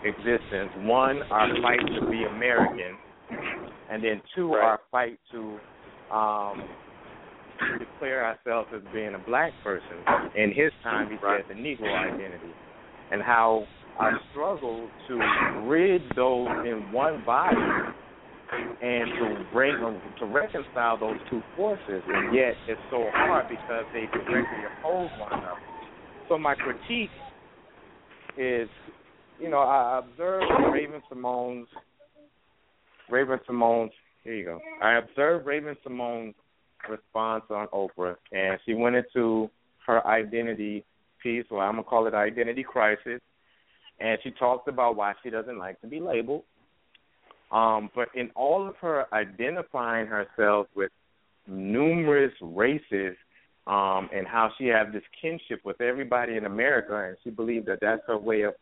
[0.05, 0.71] existence.
[0.79, 2.99] One, our fight to be American,
[3.91, 4.65] and then two, right.
[4.65, 5.59] our fight to
[6.15, 6.69] um,
[7.79, 10.05] declare ourselves as being a black person.
[10.37, 12.53] In his time, he said the Negro identity,
[13.11, 13.65] and how
[13.99, 15.15] our struggle to
[15.67, 17.57] rid those in one body
[18.83, 19.75] and to bring
[20.19, 25.33] to reconcile those two forces, and yet it's so hard because they directly oppose one
[25.33, 25.61] another.
[26.29, 27.11] So my critique
[28.37, 28.69] is,
[29.41, 31.69] you know, I observed Raven-Symoné's
[33.11, 33.93] Raven-Symoné's.
[34.25, 34.61] Here you go.
[34.83, 36.35] I observed Raven-Symoné's
[36.89, 39.51] response on Oprah, and she went into
[39.87, 40.85] her identity
[41.23, 43.21] piece, or I'm gonna call it identity crisis,
[44.01, 46.43] and she talked about why she doesn't like to be labeled.
[47.53, 50.91] Um, but in all of her identifying herself with
[51.47, 53.17] numerous races,
[53.67, 57.79] um, and how she has this kinship with everybody in America, and she believed that
[57.81, 58.55] that's her way of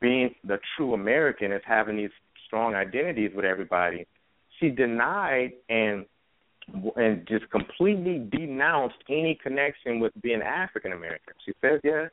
[0.00, 2.10] being the true American is having these
[2.46, 4.06] strong identities with everybody.
[4.58, 6.06] She denied and
[6.96, 11.34] and just completely denounced any connection with being African American.
[11.44, 12.06] She says, yeah,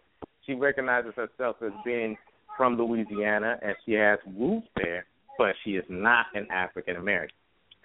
[0.46, 2.18] she recognizes herself as being
[2.56, 5.06] from Louisiana and she has roots there,
[5.38, 7.36] but she is not an African American.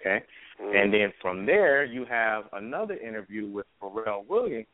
[0.01, 0.23] Okay?
[0.61, 0.83] Mm.
[0.83, 4.67] And then from there, you have another interview with Pharrell Williams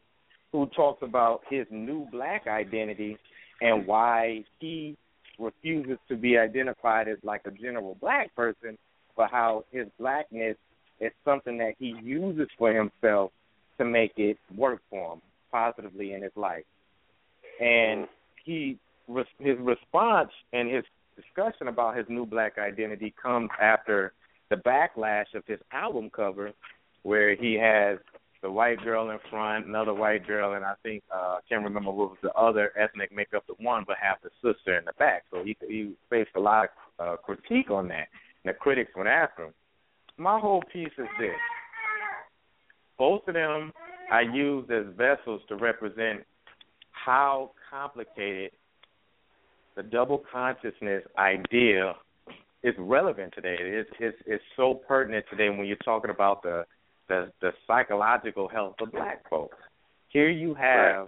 [0.52, 3.18] who talks about his new black identity
[3.62, 4.98] and why he
[5.38, 8.78] refuses to be identified as like a general black person,
[9.16, 10.56] but how his blackness
[11.00, 13.32] it's something that he uses for himself
[13.78, 15.22] to make it work for him
[15.52, 16.66] positively in his life.
[17.60, 18.08] And
[18.44, 18.78] he
[19.40, 20.84] his response and his
[21.16, 24.14] discussion about his new black identity comes after
[24.50, 26.52] the backlash of his album cover
[27.04, 27.98] where he has
[28.42, 31.92] the white girl in front, another white girl, and I think uh, I can't remember
[31.92, 35.24] what was the other ethnic makeup the one, but half the sister in the back.
[35.32, 36.70] So he he faced a lot
[37.00, 38.08] of uh, critique on that,
[38.44, 39.54] and the critics went after him.
[40.20, 41.40] My whole piece is this:
[42.98, 43.72] both of them
[44.12, 46.26] I used as vessels to represent
[46.92, 48.52] how complicated
[49.78, 51.96] the double consciousness idea
[52.64, 53.56] is relevant today.
[53.60, 56.66] It's it's it's so pertinent today when you're talking about the
[57.08, 59.58] the the psychological health of black folks.
[60.10, 61.08] Here you have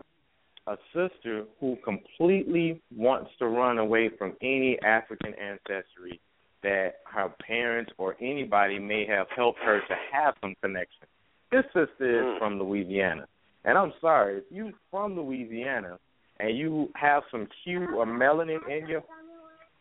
[0.68, 6.22] a sister who completely wants to run away from any African ancestry
[6.64, 11.08] that her parents or anybody may have helped her to have some connection.
[11.52, 12.40] This sister is mm.
[12.40, 13.26] from Louisiana.
[13.66, 16.00] And I'm sorry, if you from Louisiana
[16.40, 19.04] and you have some hue or melanin in your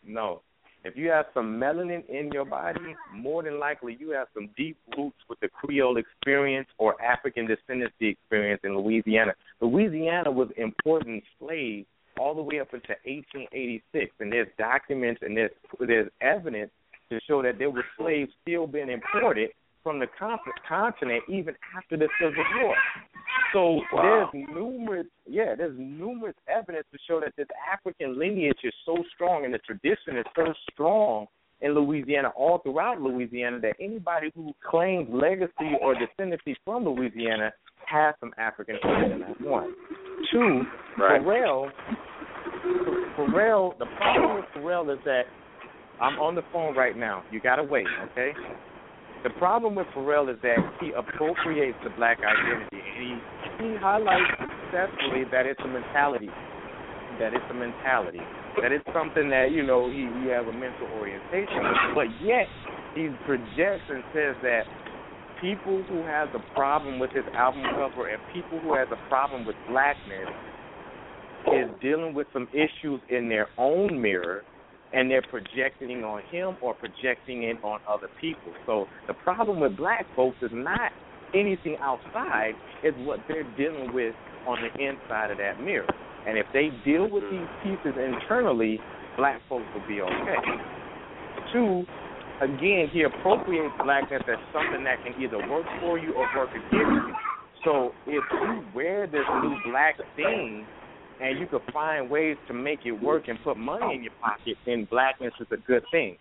[0.05, 0.43] no,
[0.85, 2.81] if you have some melanin in your body,
[3.15, 8.11] more than likely you have some deep roots with the Creole experience or African descendancy
[8.13, 9.35] experience in Louisiana.
[9.61, 11.87] Louisiana was importing slaves
[12.21, 16.71] all the way up into 1886, and there's documents and there's there's evidence
[17.11, 19.51] to show that there were slaves still being imported
[19.83, 20.07] from the
[20.69, 22.75] continent even after the Civil War.
[23.53, 24.29] So wow.
[24.33, 29.47] there's numerous, yeah, there's numerous evidence to show that this African lineage is so strong
[29.47, 31.27] and the tradition is so strong
[31.63, 37.53] in Louisiana, all throughout Louisiana, that anybody who claims legacy or descendancy from Louisiana
[37.87, 39.21] has some African origin.
[39.27, 39.75] That's one.
[40.33, 40.63] Two,
[40.99, 41.21] right.
[41.21, 41.71] Pharrell,
[43.17, 45.23] Pharrell, the problem with Pharrell is that
[46.01, 47.23] I'm on the phone right now.
[47.31, 48.33] You gotta wait, okay?
[49.23, 54.33] The problem with Pharrell is that he appropriates the black identity and he he highlights
[54.41, 56.31] successfully that it's a mentality.
[57.19, 58.25] That it's a mentality.
[58.63, 61.61] That it's something that, you know, he, he has a mental orientation.
[61.95, 62.49] But yet
[62.97, 64.65] he projects and says that
[65.41, 69.45] people who has a problem with his album cover and people who has a problem
[69.45, 70.29] with blackness
[71.49, 74.43] is dealing with some issues in their own mirror
[74.93, 78.53] and they're projecting on him or projecting it on other people.
[78.67, 80.93] So the problem with black folks is not
[81.35, 82.53] anything outside,
[82.83, 84.15] it's what they're dealing with
[84.49, 85.87] on the inside of that mirror.
[86.27, 87.77] And if they deal with these mm-hmm.
[87.77, 88.79] pieces internally,
[89.17, 90.43] black folks will be okay.
[91.53, 91.85] Two,
[92.43, 96.75] again, he appropriates blackness as something that can either work for you or work against
[96.75, 97.15] you.
[97.65, 100.67] So if you wear this new black thing
[101.21, 104.57] and you could find ways to make it work and put money in your pocket,
[104.67, 106.17] then blackness is a good thing.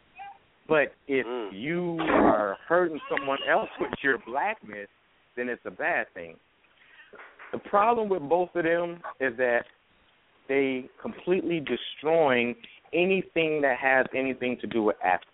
[0.67, 1.49] But if mm.
[1.51, 4.87] you are hurting someone else with your blackness,
[5.35, 6.35] then it's a bad thing.
[7.51, 9.61] The problem with both of them is that
[10.47, 12.55] they completely destroying
[12.93, 15.25] anything that has anything to do with Africa.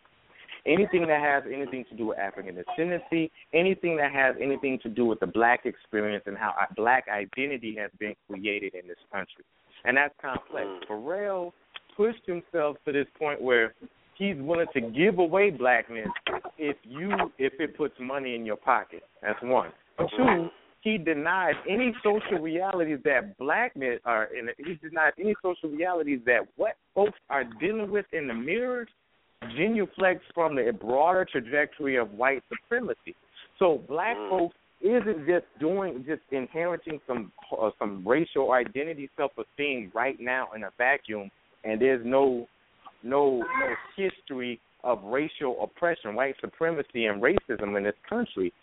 [0.66, 5.06] Anything that has anything to do with African descendancy, anything that has anything to do
[5.06, 9.46] with the black experience and how black identity has been created in this country.
[9.84, 10.66] And that's complex.
[10.66, 10.90] Mm.
[10.90, 11.52] Pharrell
[11.96, 13.76] pushed himself to this point where
[14.18, 16.08] he's willing to give away blackness
[16.58, 19.04] if you if it puts money in your pocket.
[19.22, 19.70] That's one.
[20.18, 20.50] Two,
[20.82, 24.50] he denies any social realities that blackness are in.
[24.58, 28.86] He denies any social realities that what folks are dealing with in the mirror
[29.58, 33.16] genuflects from the broader trajectory of white supremacy.
[33.60, 34.30] So black mm.
[34.30, 40.50] folks isn't just doing just inheriting some uh, some racial identity self esteem right now
[40.56, 41.32] in a vacuum
[41.66, 42.48] and there's no
[43.04, 48.54] no no history of racial oppression, white supremacy and racism in this country.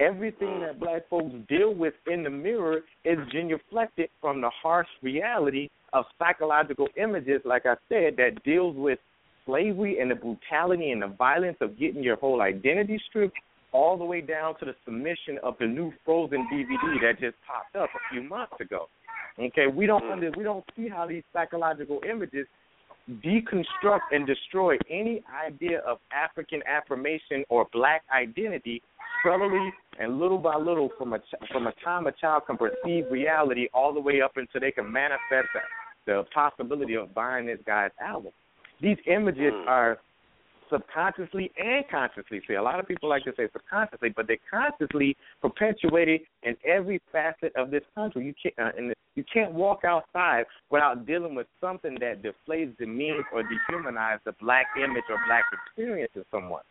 [0.00, 5.68] Everything that black folks deal with in the mirror is genuflected from the harsh reality
[5.92, 8.98] of psychological images, like I said, that deals with
[9.46, 13.36] slavery and the brutality and the violence of getting your whole identity stripped
[13.72, 17.74] all the way down to the submission of the new Frozen DVD that just popped
[17.76, 18.88] up a few months ago.
[19.38, 22.46] Okay, we don't under, we don't see how these psychological images
[23.24, 28.82] deconstruct and destroy any idea of African affirmation or black identity
[29.24, 31.18] subtly and little by little from a
[31.50, 34.90] from a time a child can perceive reality all the way up until they can
[34.90, 35.60] manifest the,
[36.06, 38.32] the possibility of buying this guy's album.
[38.82, 39.66] These images mm.
[39.68, 39.98] are
[40.72, 42.40] subconsciously and consciously.
[42.48, 47.00] See, a lot of people like to say subconsciously, but they're consciously perpetuated in every
[47.12, 48.24] facet of this country.
[48.24, 53.24] You can't, uh, and you can't walk outside without dealing with something that deflates, demeans,
[53.32, 56.62] or dehumanizes the black image or black experience of someone.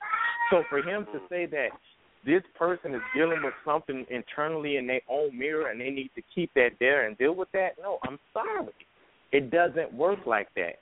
[0.49, 1.69] So for him to say that
[2.25, 6.21] this person is dealing with something internally in their own mirror and they need to
[6.33, 8.73] keep that there and deal with that, no, I'm sorry.
[9.31, 10.75] It doesn't work like that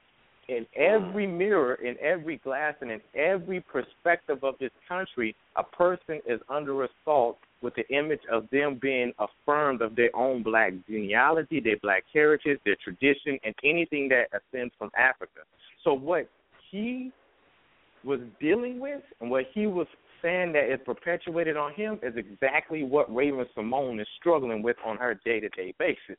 [0.49, 6.19] in every mirror, in every glass, and in every perspective of this country, a person
[6.27, 11.59] is under assault with the image of them being affirmed of their own black genealogy,
[11.59, 15.41] their black heritage, their tradition, and anything that ascends from Africa.
[15.83, 16.27] So what
[16.71, 17.11] he
[18.03, 19.87] was dealing with and what he was
[20.21, 24.97] saying that is perpetuated on him is exactly what Raven Simone is struggling with on
[24.97, 26.17] her day to day basis.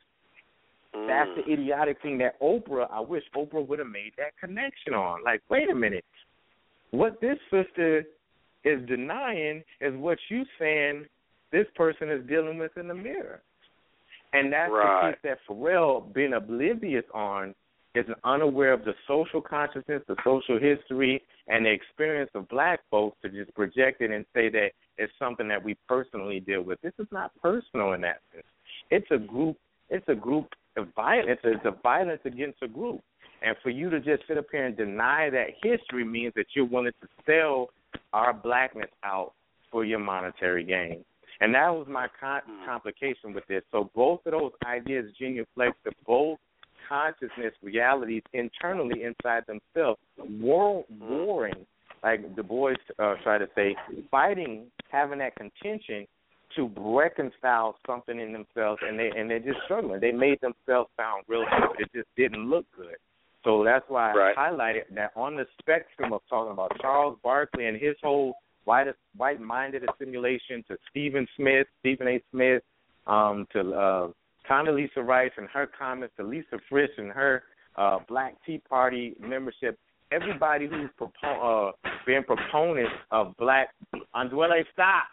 [0.94, 1.06] Mm.
[1.06, 5.22] That's the idiotic thing that Oprah, I wish Oprah would have made that connection on.
[5.24, 6.04] Like, wait a minute.
[6.90, 8.04] What this sister
[8.64, 11.06] is denying is what you saying
[11.52, 13.40] this person is dealing with in the mirror.
[14.32, 15.10] And that's right.
[15.10, 17.54] the piece that Pharrell being oblivious on
[17.94, 23.16] is unaware of the social consciousness, the social history, and the experience of black folks
[23.22, 26.80] to just project it and say that it's something that we personally deal with.
[26.82, 28.46] This is not personal in that sense.
[28.90, 29.56] It's a group.
[29.88, 30.46] It's a group
[30.96, 31.40] violence.
[31.44, 33.00] It's a violence against a group.
[33.42, 36.66] And for you to just sit up here and deny that history means that you're
[36.66, 37.70] willing to sell
[38.12, 39.32] our blackness out
[39.70, 41.04] for your monetary gain.
[41.40, 42.66] And that was my con- hmm.
[42.66, 43.62] complication with this.
[43.72, 46.38] So both of those ideas genuflect to both
[46.88, 51.08] consciousness realities internally inside themselves, war- hmm.
[51.08, 51.66] warring,
[52.02, 53.74] like the boys uh, try to say,
[54.10, 56.06] fighting, having that contention
[56.56, 60.00] to reconcile something in themselves, and they and they're just struggling.
[60.00, 61.80] They made themselves sound real good.
[61.80, 62.96] It just didn't look good.
[63.44, 64.36] So that's why right.
[64.36, 68.86] I highlighted that on the spectrum of talking about Charles Barkley and his whole white
[69.16, 72.22] white minded assimilation to Stephen Smith, Stephen A.
[72.30, 72.62] Smith,
[73.06, 74.08] um, to uh
[74.48, 77.44] Condoleezza Rice and her comments, to Lisa Fritsch and her
[77.76, 79.78] uh Black Tea Party membership,
[80.12, 81.72] everybody who's propo- uh
[82.06, 83.70] being proponents of black
[84.14, 85.04] Andwele stop.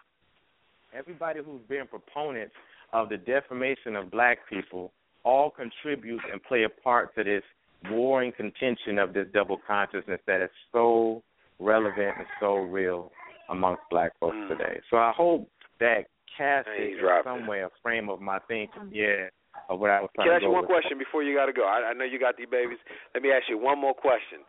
[0.97, 2.53] Everybody who's being proponents
[2.91, 4.91] of the defamation of black people
[5.23, 7.43] all contribute and play a part to this
[7.91, 11.21] warring contention of this double consciousness that is so
[11.59, 13.11] relevant and so real
[13.49, 14.47] amongst black folks mm.
[14.47, 14.79] today.
[14.89, 15.47] So I hope
[15.79, 16.05] that
[16.35, 19.29] casts in some way a frame of my thinking, yeah,
[19.69, 20.69] of what I was trying Can I ask you one with.
[20.69, 21.65] question before you got to go?
[21.65, 22.77] I, I know you got these babies.
[23.13, 24.39] Let me ask you one more question.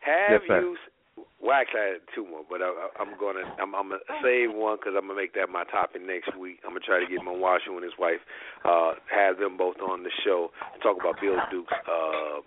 [0.00, 0.76] Have yes, you?
[1.16, 4.76] Well, actually, I had two more, but I, I'm gonna I'm, I'm gonna save one
[4.80, 6.58] because I'm gonna make that my topic next week.
[6.64, 8.24] I'm gonna try to get Mwashu and his wife,
[8.64, 12.40] uh, have them both on the show to talk about Bill Duke's uh,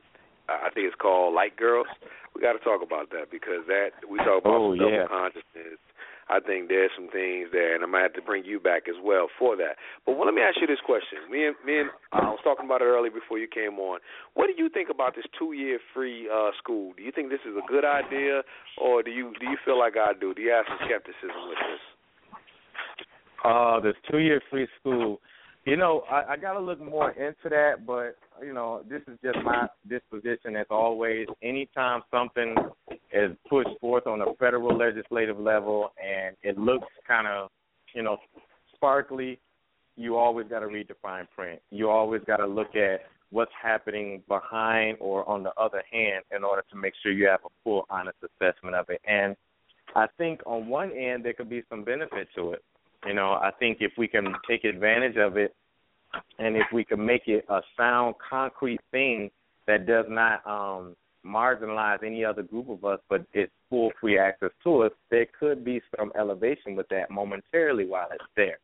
[0.50, 1.88] I think it's called Light Girls.
[2.34, 5.08] We got to talk about that because that we talk about oh, double yeah.
[5.08, 5.80] consciousness.
[6.30, 8.96] I think there's some things there, and I might have to bring you back as
[9.02, 9.78] well for that.
[10.06, 11.20] But well, let me ask you this question.
[11.32, 14.00] Me and me and I was talking about it earlier before you came on.
[14.34, 16.94] What do you think about this two-year free uh, school?
[16.98, 18.44] Do you think this is a good idea,
[18.78, 20.34] or do you do you feel like I do?
[20.34, 21.84] Do you have some skepticism with this?
[23.46, 25.20] Uh, this two-year free school.
[25.68, 29.20] You know, I, I got to look more into that, but you know, this is
[29.22, 31.28] just my disposition as always.
[31.44, 32.56] Anytime something
[33.12, 37.50] is pushed forth on a federal legislative level and it looks kind of,
[37.94, 38.16] you know,
[38.76, 39.42] sparkly,
[39.98, 41.60] you always got to read the fine print.
[41.70, 46.46] You always got to look at what's happening behind or on the other hand in
[46.46, 49.02] order to make sure you have a full, honest assessment of it.
[49.06, 49.36] And
[49.98, 52.64] I think on one end there could be some benefit to it.
[53.06, 55.56] You know, I think if we can take advantage of it,
[56.40, 59.30] and if we can make it a sound, concrete thing
[59.68, 60.96] that does not um,
[61.26, 65.64] marginalize any other group of us, but it's full free access to us, there could
[65.64, 68.58] be some elevation with that momentarily while it's there.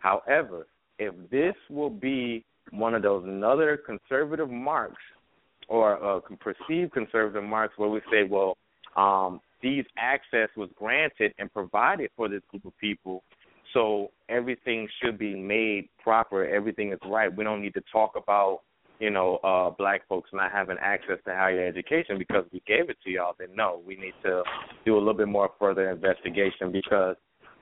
[0.00, 0.66] However,
[0.98, 5.02] if this will be one of those another conservative marks
[5.68, 8.56] or uh, perceived conservative marks where we say, well,
[8.96, 13.22] um, these access was granted and provided for this group of people,
[13.72, 16.46] so everything should be made proper.
[16.46, 17.34] Everything is right.
[17.34, 18.60] We don't need to talk about,
[18.98, 22.96] you know, uh black folks not having access to higher education because we gave it
[23.04, 23.34] to y'all.
[23.38, 24.42] Then no, we need to
[24.84, 27.16] do a little bit more further investigation because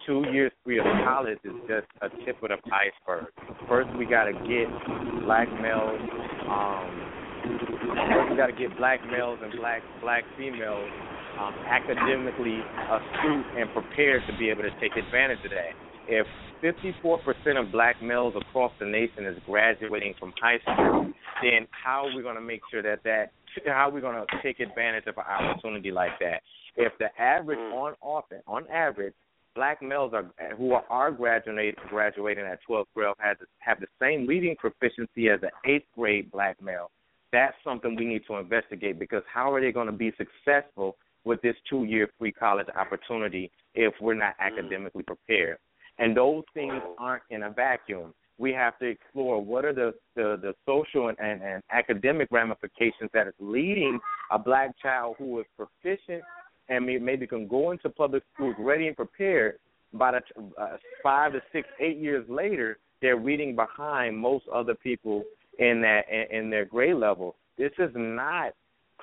[0.06, 3.26] two years free of college is just a tip of the iceberg.
[3.68, 4.68] First we gotta get
[5.24, 6.00] black males
[6.48, 7.10] um
[7.44, 10.90] first we gotta get black males and black black females
[11.40, 15.74] um, academically astute and prepared to be able to take advantage of that
[16.08, 16.26] if
[16.62, 21.12] 54% of black males across the nation is graduating from high school,
[21.42, 23.32] then how are we going to make sure that that
[23.66, 26.42] how are we going to take advantage of an opportunity like that?
[26.76, 27.72] If the average mm.
[27.72, 29.14] on often on average
[29.54, 33.86] black males are who are, are graduating graduating at 12th grade have the, have the
[34.00, 36.90] same reading proficiency as an eighth grade black male.
[37.32, 41.40] That's something we need to investigate because how are they going to be successful with
[41.42, 44.46] this two year free college opportunity if we're not mm.
[44.46, 45.58] academically prepared?
[45.98, 48.14] And those things aren't in a vacuum.
[48.36, 53.10] We have to explore what are the, the, the social and, and, and academic ramifications
[53.12, 54.00] that is leading
[54.32, 56.22] a black child who is proficient
[56.68, 59.58] and maybe can go into public schools ready and prepared
[59.92, 60.20] by the
[60.60, 65.22] uh, five to six, eight years later, they're reading behind most other people
[65.58, 67.36] in that in, in their grade level.
[67.56, 68.52] This is not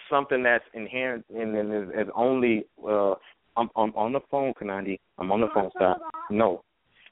[0.10, 3.14] something that's inherent and is, is only uh
[3.58, 4.98] I'm, I'm on the phone, Kanandi.
[5.18, 6.00] I'm on the phone, stop.
[6.30, 6.64] No.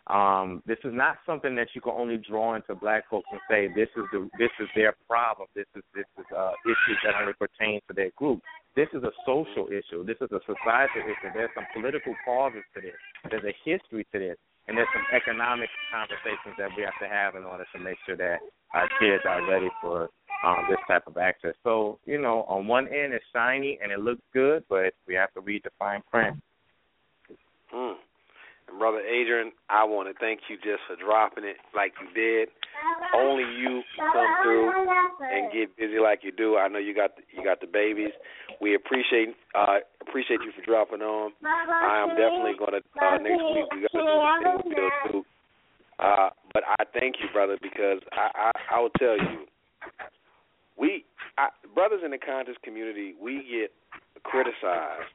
[0.10, 3.68] Um, this is not something that you can only draw into black folks and say
[3.68, 5.48] this is the this is their problem.
[5.54, 8.42] This is this is uh issues that only pertain to their group.
[8.76, 10.04] This is a social issue.
[10.04, 11.30] This is a societal issue.
[11.34, 12.98] There's some political causes to this.
[13.30, 14.38] There's a history to this.
[14.68, 18.16] And there's some economic conversations that we have to have in order to make sure
[18.18, 18.38] that
[18.74, 20.10] our kids are ready for
[20.46, 21.54] um, this type of access.
[21.64, 25.34] So, you know, on one end it's shiny and it looks good, but we have
[25.34, 26.38] to read the fine print.
[27.74, 27.96] Mm.
[28.70, 32.50] And brother Adrian, I want to thank you just for dropping it like you did.
[33.16, 34.70] Only you come through
[35.26, 36.58] and get busy like you do.
[36.58, 38.14] I know you got the, you got the babies.
[38.62, 41.32] We appreciate uh appreciate you for dropping on.
[41.44, 45.26] I am definitely going to uh, next week we got to do the too.
[45.98, 49.46] Uh, but I thank you, brother, because I, I I will tell you,
[50.78, 51.06] we
[51.38, 53.74] I, brothers in the conscious community, we get
[54.24, 55.10] criticized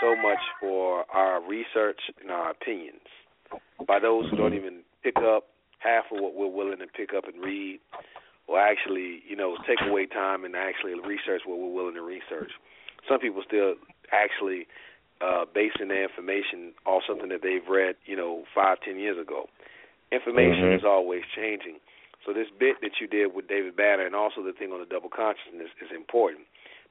[0.00, 3.06] so much for our research and our opinions
[3.86, 5.48] by those who don't even pick up
[5.78, 7.80] half of what we're willing to pick up and read,
[8.46, 12.52] or actually, you know, take away time and actually research what we're willing to research.
[13.08, 13.74] Some people still
[14.12, 14.66] actually
[15.20, 19.48] uh, basing their information off something that they've read, you know, five, ten years ago.
[20.12, 20.80] Information mm-hmm.
[20.80, 21.78] is always changing.
[22.26, 24.86] So this bit that you did with David Banner and also the thing on the
[24.86, 26.44] double consciousness is important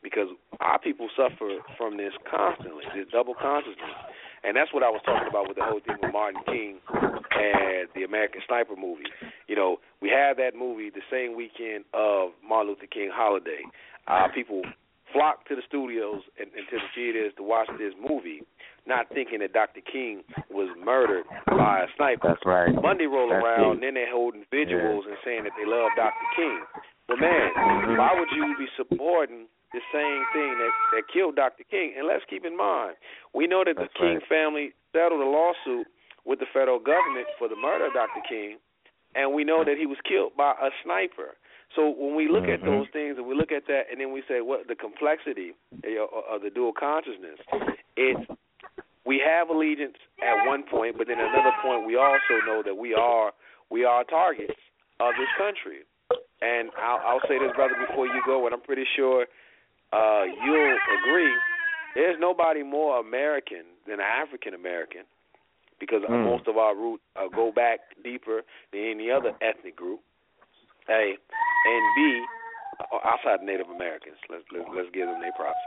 [0.03, 0.27] because
[0.59, 3.95] our people suffer from this constantly, this double consciousness.
[4.43, 7.89] And that's what I was talking about with the whole thing with Martin King and
[7.95, 9.03] the American Sniper movie.
[9.47, 13.67] You know, we had that movie the same weekend of Martin Luther King holiday.
[14.07, 14.61] Uh, people
[15.11, 18.41] flocked to the studios and, and to the theaters to watch this movie,
[18.87, 19.81] not thinking that Dr.
[19.81, 22.29] King was murdered by a sniper.
[22.31, 22.71] That's right.
[22.71, 25.11] Monday roll That's around, and then they're holding vigils Yeah.
[25.11, 26.27] and saying that they love Dr.
[26.37, 26.61] King.
[27.09, 27.97] But man, Mhm.
[27.97, 31.63] why would you be supporting the same thing that that killed Dr.
[31.69, 31.93] King?
[31.97, 32.95] And let's keep in mind,
[33.33, 34.27] we know that That's the King right.
[34.27, 35.87] family settled a lawsuit
[36.25, 38.21] with the federal government for the murder of Dr.
[38.27, 38.57] King,
[39.15, 41.37] and we know that he was killed by a sniper.
[41.75, 42.65] So when we look at Mhm.
[42.65, 45.53] those things and we look at that, and then we say what the complexity
[46.31, 47.39] of the dual consciousness,
[47.95, 48.25] it's
[49.05, 52.75] we have allegiance at one point, but then at another point we also know that
[52.75, 53.33] we are
[53.69, 54.59] we are targets
[54.99, 55.83] of this country.
[56.41, 59.27] And I'll, I'll say this, brother, before you go, and I'm pretty sure
[59.93, 61.33] uh, you'll agree.
[61.95, 65.03] There's nobody more American than African American,
[65.79, 66.23] because Mm.
[66.25, 70.01] most of our roots uh, go back deeper than any other ethnic group.
[70.89, 72.25] A and B,
[72.79, 74.17] uh, outside Native Americans.
[74.29, 75.59] Let's let's, let's give them their props.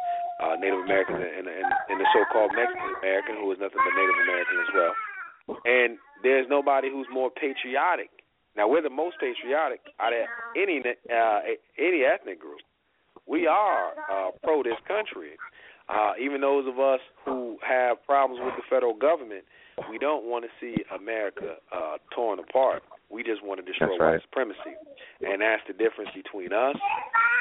[0.43, 4.19] Uh, Native Americans and, and and the so-called Mexican American, who is nothing but Native
[4.27, 4.95] American as well.
[5.65, 8.11] And there's nobody who's more patriotic.
[8.57, 10.27] Now we're the most patriotic out of
[10.57, 11.41] any uh,
[11.79, 12.61] any ethnic group.
[13.27, 15.37] We are uh, pro this country.
[15.89, 19.45] Uh, even those of us who have problems with the federal government,
[19.91, 22.83] we don't want to see America uh, torn apart.
[23.13, 24.17] We just want to destroy right.
[24.17, 24.75] white supremacy,
[25.21, 26.77] and that's the difference between us,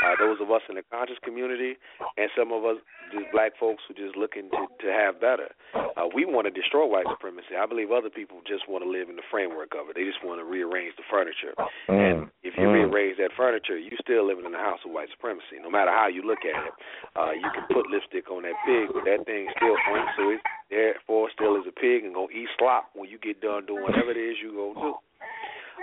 [0.04, 1.80] uh, those of us in the conscious community,
[2.18, 2.78] and some of us
[3.16, 5.56] just black folks who just looking to to have better.
[5.96, 7.56] Uh, we want to destroy white supremacy.
[7.60, 10.00] I believe other people just want to live in the framework of it.
[10.00, 11.52] They just want to rearrange the furniture.
[11.92, 12.32] And Mm.
[12.44, 12.74] if you Mm.
[12.74, 15.60] rearrange that furniture, you still living in the house of white supremacy.
[15.60, 16.74] No matter how you look at it,
[17.16, 20.42] uh, you can put lipstick on that pig, but that thing still points, so it
[20.70, 24.12] therefore still is a pig and gonna eat slop when you get done doing whatever
[24.12, 24.96] it is you go do.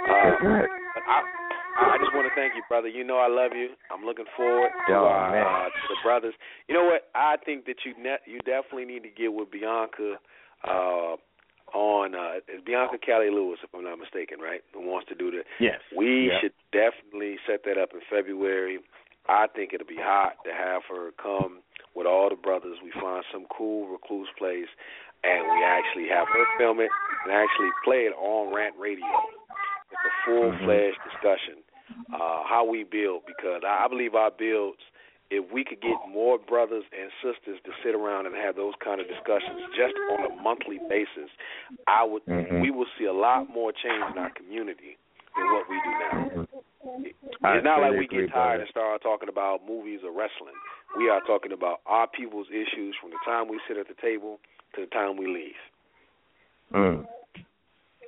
[0.04, 0.30] Uh,
[0.94, 1.18] but I,
[1.78, 2.88] I just want to thank you, brother.
[2.88, 3.70] You know I love you.
[3.90, 5.46] I'm looking forward to, our, man.
[5.46, 6.34] uh, to the brothers.
[6.68, 7.08] You know what?
[7.14, 10.18] I think that you ne- you definitely need to get with Bianca
[10.66, 11.16] uh,
[11.74, 14.62] on uh, it's Bianca Callie Lewis, if I'm not mistaken, right?
[14.74, 15.80] Who wants to do the Yes.
[15.96, 16.40] we Yeah.
[16.40, 18.78] should definitely set that up in February.
[19.28, 21.60] I think it'll be hot to have her come
[21.94, 22.78] with all the brothers.
[22.82, 24.72] We find some cool recluse place,
[25.22, 26.88] and we actually have her film it
[27.24, 29.04] and actually play it on Rant Radio.
[29.90, 31.65] It's a full fledged discussion
[32.12, 34.81] uh, how we build because I, believe our builds.
[35.31, 38.97] If we could get more brothers and sisters to sit around and have those kind
[38.97, 41.28] of discussions just on a monthly basis,
[41.86, 42.62] I would Mhm.
[42.62, 44.97] we will see a lot more change in our community
[45.36, 46.47] than what we do now.
[47.44, 50.56] I It's not like we agree, get tired and start talking about movies or wrestling.
[50.97, 54.40] We are talking about our people's issues from the time we sit at the table
[54.74, 55.60] to the time we leave.
[56.73, 57.06] Mm.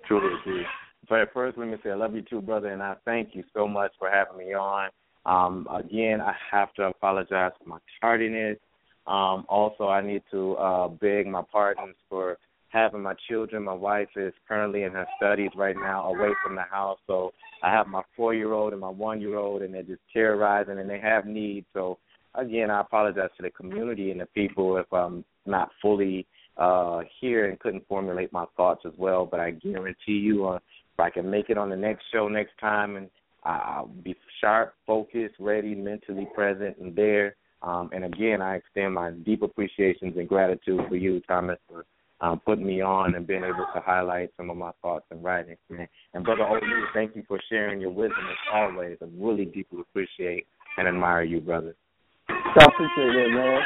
[0.04, 0.66] Truly agree.
[1.10, 3.66] But first, let me say I love you too, brother, and I thank you so
[3.66, 4.90] much for having me on.
[5.26, 8.58] Um, again, I have to apologize for my tardiness.
[9.08, 12.38] Um, also, I need to uh, beg my pardons for
[12.68, 13.64] having my children.
[13.64, 17.00] My wife is currently in her studies right now, away from the house.
[17.08, 17.32] So
[17.64, 20.78] I have my four year old and my one year old, and they're just terrorizing,
[20.78, 21.66] and they have needs.
[21.74, 21.98] So
[22.36, 26.26] again, I apologize to the community and the people if I'm not fully
[26.56, 29.26] uh here and couldn't formulate my thoughts as well.
[29.26, 30.58] But I guarantee you, uh,
[31.00, 33.08] if I can make it on the next show next time, and
[33.44, 37.36] I'll be sharp, focused, ready, mentally present, and there.
[37.62, 41.84] Um, and again, I extend my deep appreciations and gratitude for you, Thomas, for
[42.20, 45.58] um, putting me on and being able to highlight some of my thoughts and writings.
[45.70, 45.88] Man.
[46.12, 48.98] And Brother Olu, thank you for sharing your wisdom as always.
[49.00, 50.46] I really deeply appreciate
[50.76, 51.74] and admire you, brother.
[52.28, 53.60] I appreciate it, man.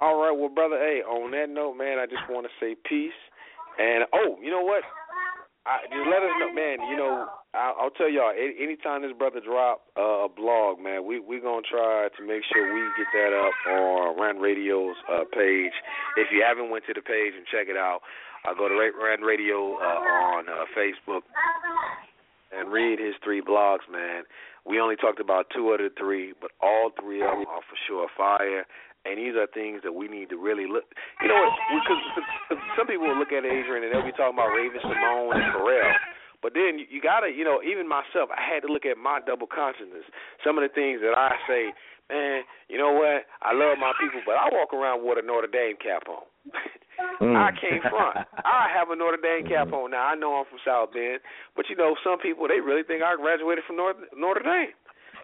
[0.00, 3.12] All right, well, brother, hey, on that note, man, I just want to say peace.
[3.78, 4.82] And oh, you know what?
[5.64, 6.82] I, just let us know, man.
[6.90, 8.34] You know, I'll, I'll tell y'all.
[8.34, 12.74] Anytime this brother drop uh, a blog, man, we we gonna try to make sure
[12.74, 15.72] we get that up on Rant Radio's uh, page.
[16.16, 18.00] If you haven't went to the page and check it out,
[18.42, 20.02] uh, go to Rant Radio uh,
[20.34, 21.22] on uh, Facebook
[22.50, 24.24] and read his three blogs, man.
[24.66, 27.78] We only talked about two of the three, but all three of them are for
[27.86, 28.66] sure fire.
[29.04, 30.86] And these are things that we need to really look.
[31.18, 31.52] You know what?
[31.74, 32.02] Because
[32.78, 35.90] some people will look at Adrian and they'll be talking about Raven-Symoné and Pharrell.
[36.42, 39.46] But then you, gotta, you know, even myself, I had to look at my double
[39.46, 40.02] consciousness.
[40.42, 41.70] Some of the things that I say,
[42.10, 43.30] man, you know what?
[43.42, 46.26] I love my people, but I walk around with a Notre Dame cap on.
[47.22, 47.38] mm.
[47.38, 48.26] I came front.
[48.42, 49.94] I have a Notre Dame cap on.
[49.94, 51.22] Now I know I'm from South Bend,
[51.54, 54.74] but you know, some people they really think I graduated from North, Notre Dame.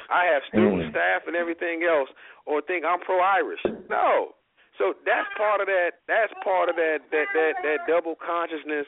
[0.08, 0.90] I have student mm.
[0.90, 2.08] staff and everything else,
[2.46, 3.60] or think I'm pro Irish.
[3.88, 4.32] No.
[4.80, 6.00] So that's part of that.
[6.06, 7.04] That's part of that.
[7.12, 8.86] That that that double consciousness.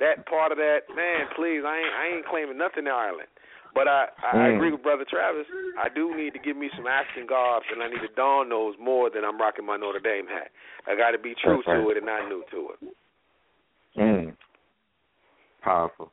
[0.00, 0.86] That part of that.
[0.94, 3.30] Man, please, I ain't I ain't claiming nothing in Ireland.
[3.74, 4.40] But I, I, mm.
[4.40, 5.46] I agree with Brother Travis.
[5.78, 8.74] I do need to give me some African garbs, and I need to don those
[8.80, 10.50] more than I'm rocking my Notre Dame hat.
[10.86, 12.94] I got to be true to it and not new to it.
[13.96, 14.36] Mm.
[15.62, 16.10] Powerful.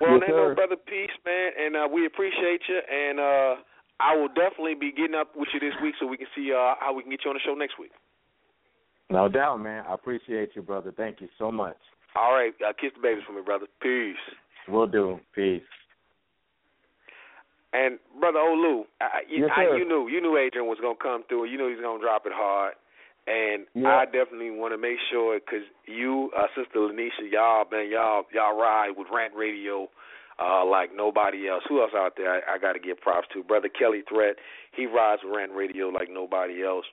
[0.00, 2.78] Well, yes, no brother, peace, man, and uh, we appreciate you.
[2.78, 3.54] And uh,
[3.98, 6.74] I will definitely be getting up with you this week so we can see uh,
[6.78, 7.90] how we can get you on the show next week.
[9.10, 9.84] No doubt, man.
[9.88, 10.92] I appreciate you, brother.
[10.96, 11.76] Thank you so much.
[12.14, 13.66] All right, uh, kiss the babies for me, brother.
[13.82, 14.16] Peace.
[14.68, 15.18] We'll do.
[15.34, 15.62] Peace.
[17.72, 21.22] And brother Olu, I, you, yes, I, you knew you knew Adrian was gonna come
[21.28, 21.46] through.
[21.46, 22.74] You knew he was gonna drop it hard.
[23.28, 28.24] And I definitely want to make sure because you, uh, Sister Lanisha, y'all, man, y'all,
[28.32, 29.88] y'all ride with Rant Radio
[30.38, 31.62] uh, like nobody else.
[31.68, 32.36] Who else out there?
[32.36, 34.36] I, I got to give props to brother Kelly Threat.
[34.74, 36.86] He rides with Rant Radio like nobody else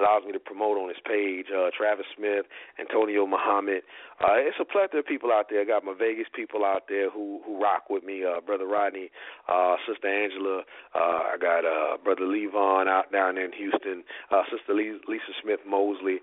[0.00, 1.46] allows me to promote on his page.
[1.52, 2.46] Uh, Travis Smith,
[2.78, 3.82] Antonio Muhammad.
[4.20, 5.60] Uh, it's a plethora of people out there.
[5.60, 8.24] I got my Vegas people out there who who rock with me.
[8.24, 9.10] Uh, Brother Rodney,
[9.48, 10.62] uh, Sister Angela.
[10.94, 14.04] Uh, I got uh, Brother Levon out down in Houston.
[14.30, 16.20] Uh, Sister Lisa Smith Mosley.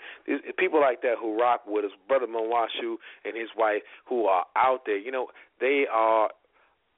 [0.57, 1.91] People like that who rock with us.
[2.07, 4.97] Brother Mwashu and his wife who are out there.
[4.97, 5.27] You know,
[5.59, 6.29] they are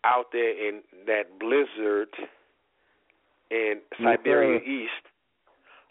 [0.06, 2.10] out there in that blizzard
[3.52, 5.09] in Siberia East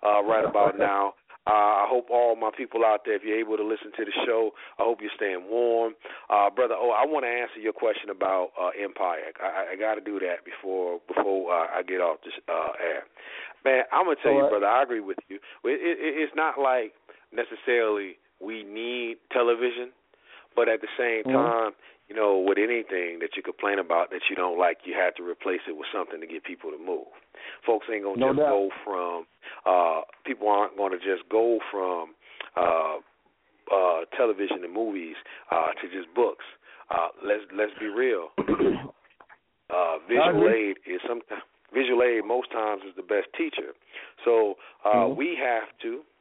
[0.04, 1.14] uh, right about now.
[1.48, 4.12] Uh, I hope all my people out there, if you're able to listen to the
[4.26, 5.94] show, I hope you're staying warm,
[6.28, 6.74] uh, brother.
[6.76, 9.32] Oh, I want to answer your question about uh, Empire.
[9.40, 13.08] I, I got to do that before before uh, I get off this uh, air.
[13.64, 14.60] Man, I'm gonna tell all you, right.
[14.60, 14.66] brother.
[14.68, 15.36] I agree with you.
[15.64, 16.92] It, it, it's not like
[17.32, 19.88] necessarily we need television,
[20.54, 21.32] but at the same mm-hmm.
[21.32, 21.72] time,
[22.09, 25.22] you know, with anything that you complain about that you don't like, you have to
[25.22, 27.12] replace it with something to get people to move.
[27.66, 28.48] Folks ain't gonna no just doubt.
[28.48, 29.26] go from
[29.66, 32.14] uh people aren't gonna just go from
[32.56, 32.97] uh
[33.70, 35.16] uh television and movies
[35.52, 36.44] uh to just books.
[36.90, 38.28] Uh let's let's be real.
[39.68, 41.44] Uh visual aid is sometimes
[41.74, 43.76] visual aid most times is the best teacher.
[44.24, 45.18] So uh mm-hmm.
[45.18, 46.16] we have to as a people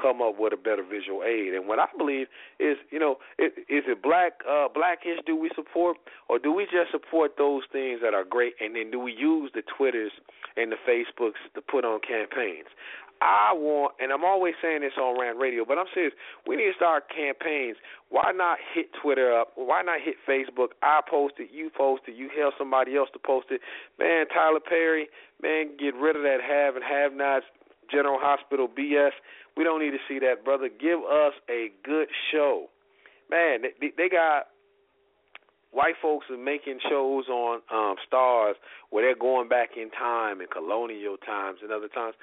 [0.00, 1.54] come up with a better visual aid.
[1.54, 2.26] And what I believe
[2.58, 5.18] is, you know, is, is it black uh, blackish?
[5.26, 5.96] Do we support,
[6.28, 8.54] or do we just support those things that are great?
[8.60, 10.12] And then do we use the Twitters
[10.56, 12.68] and the Facebooks to put on campaigns?
[13.20, 16.14] I want, and I'm always saying this on Rant Radio, but I'm serious.
[16.46, 17.76] We need to start campaigns.
[18.08, 19.52] Why not hit Twitter up?
[19.56, 20.68] Why not hit Facebook?
[20.82, 23.60] I post it, you post it, you tell somebody else to post it.
[23.98, 25.08] Man, Tyler Perry,
[25.42, 27.44] man, get rid of that have and have nots
[27.90, 29.12] General Hospital BS.
[29.60, 30.70] We don't need to see that, brother.
[30.72, 32.72] Give us a good show.
[33.28, 34.48] Man, they, they got
[35.70, 38.54] white folks are making shows on um Starz
[38.88, 42.14] where they're going back in time in colonial times and other times.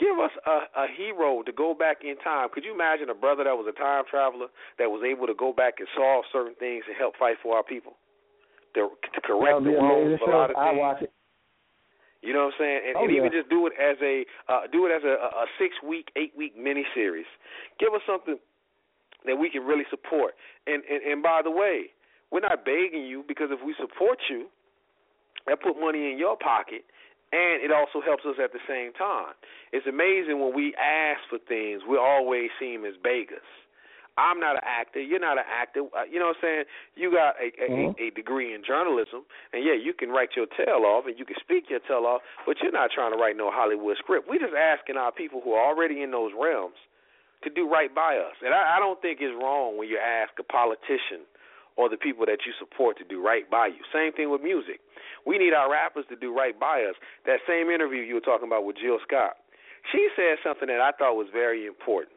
[0.00, 2.48] Give us a, a hero to go back in time.
[2.52, 4.48] Could you imagine a brother that was a time traveler
[4.80, 7.62] that was able to go back and solve certain things and help fight for our
[7.62, 7.92] people?
[8.74, 10.58] To, to correct the wrongs of a lot of things.
[10.58, 11.12] I watch it.
[12.22, 12.80] You know what I'm saying?
[12.88, 13.18] And, oh, and yeah.
[13.24, 16.32] even just do it as a uh, do it as a, a six week, eight
[16.36, 17.28] week mini series.
[17.78, 18.36] Give us something
[19.24, 20.34] that we can really support.
[20.66, 21.92] And, and and by the way,
[22.30, 24.48] we're not begging you because if we support you,
[25.46, 26.84] that put money in your pocket
[27.32, 29.34] and it also helps us at the same time.
[29.72, 33.46] It's amazing when we ask for things, we always seem as beggars.
[34.20, 35.00] I'm not an actor.
[35.00, 35.88] You're not an actor.
[35.96, 36.64] Uh, you know what I'm saying?
[36.94, 37.96] You got a, a, mm-hmm.
[37.96, 39.24] a degree in journalism,
[39.56, 42.20] and yeah, you can write your tail off and you can speak your tail off,
[42.44, 44.28] but you're not trying to write no Hollywood script.
[44.28, 46.76] We're just asking our people who are already in those realms
[47.42, 48.36] to do right by us.
[48.44, 51.24] And I, I don't think it's wrong when you ask a politician
[51.80, 53.80] or the people that you support to do right by you.
[53.88, 54.84] Same thing with music.
[55.24, 56.96] We need our rappers to do right by us.
[57.24, 59.40] That same interview you were talking about with Jill Scott,
[59.92, 62.12] she said something that I thought was very important,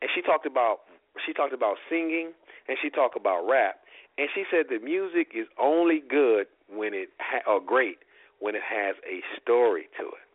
[0.00, 0.87] and she talked about
[1.24, 2.32] she talked about singing
[2.68, 3.76] and she talked about rap,
[4.18, 7.98] and she said that music is only good when it ha- or great
[8.40, 10.26] when it has a story to it.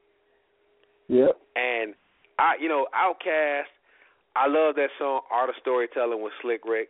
[1.10, 1.38] Yep.
[1.56, 1.94] And
[2.40, 3.70] I, you know, Outkast,
[4.36, 6.90] I love that song Art of Storytelling with Slick Rick.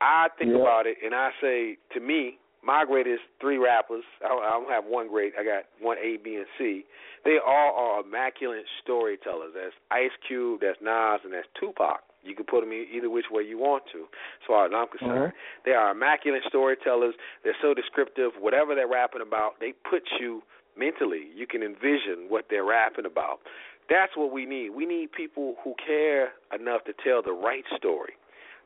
[0.00, 0.60] I think yep.
[0.60, 4.02] about it and I say to me, my greatest three rappers.
[4.24, 5.32] I don't, I don't have one great.
[5.38, 6.84] I got one A, B, and C.
[7.24, 9.52] They all are immaculate storytellers.
[9.54, 12.02] That's Ice Cube, that's Nas, and that's Tupac.
[12.26, 15.32] You can put them either which way you want to, as far as I'm concerned.
[15.32, 15.64] Mm-hmm.
[15.64, 17.14] They are immaculate storytellers.
[17.44, 18.32] They're so descriptive.
[18.40, 20.42] Whatever they're rapping about, they put you
[20.76, 21.28] mentally.
[21.34, 23.40] You can envision what they're rapping about.
[23.88, 24.70] That's what we need.
[24.70, 28.14] We need people who care enough to tell the right story,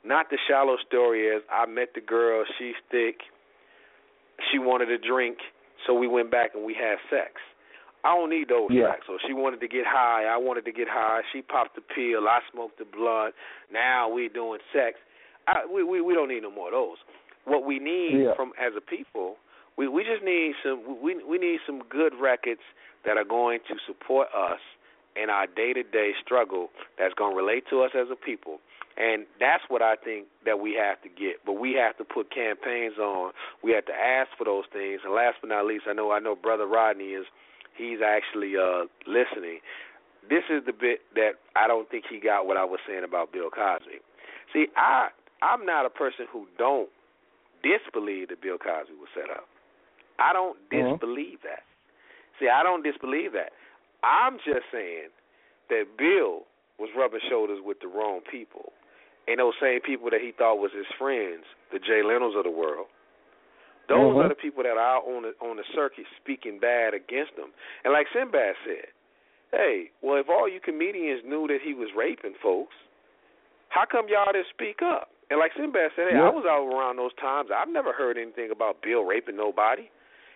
[0.04, 3.20] not the shallow story as I met the girl, she's thick,
[4.50, 5.38] she wanted a drink,
[5.86, 7.32] so we went back and we had sex.
[8.04, 8.96] I don't need those yeah.
[8.96, 9.04] tracks.
[9.06, 11.20] So she wanted to get high, I wanted to get high.
[11.32, 13.34] She popped the pill, I smoked the blunt.
[13.72, 14.98] Now we doing sex.
[15.46, 16.98] I, we we we don't need no more of those.
[17.44, 18.34] What we need yeah.
[18.36, 19.36] from as a people,
[19.76, 22.60] we we just need some we we need some good records
[23.04, 24.60] that are going to support us
[25.16, 26.68] in our day to day struggle.
[26.98, 28.60] That's going to relate to us as a people.
[28.96, 31.40] And that's what I think that we have to get.
[31.46, 33.32] But we have to put campaigns on.
[33.62, 35.00] We have to ask for those things.
[35.04, 37.24] And last but not least, I know I know Brother Rodney is
[37.76, 39.60] he's actually uh listening.
[40.28, 43.32] This is the bit that I don't think he got what I was saying about
[43.32, 44.00] Bill Cosby.
[44.52, 45.08] See, I
[45.42, 46.88] I'm not a person who don't
[47.62, 49.48] disbelieve that Bill Cosby was set up.
[50.18, 50.92] I don't mm-hmm.
[50.92, 51.64] disbelieve that.
[52.38, 53.52] See, I don't disbelieve that.
[54.02, 55.12] I'm just saying
[55.68, 56.48] that Bill
[56.78, 58.72] was rubbing shoulders with the wrong people.
[59.28, 62.50] And those same people that he thought was his friends, the Jay Leno's of the
[62.50, 62.88] world,
[63.90, 64.22] those mm-hmm.
[64.22, 67.50] are the people that are out on the on the circuit speaking bad against them.
[67.82, 68.94] And like Sinbad said,
[69.50, 72.78] hey, well if all you comedians knew that he was raping folks,
[73.68, 75.10] how come y'all didn't speak up?
[75.28, 76.30] And like Sinbad said, hey, yep.
[76.30, 77.50] I was out around those times.
[77.50, 79.90] I've never heard anything about Bill raping nobody.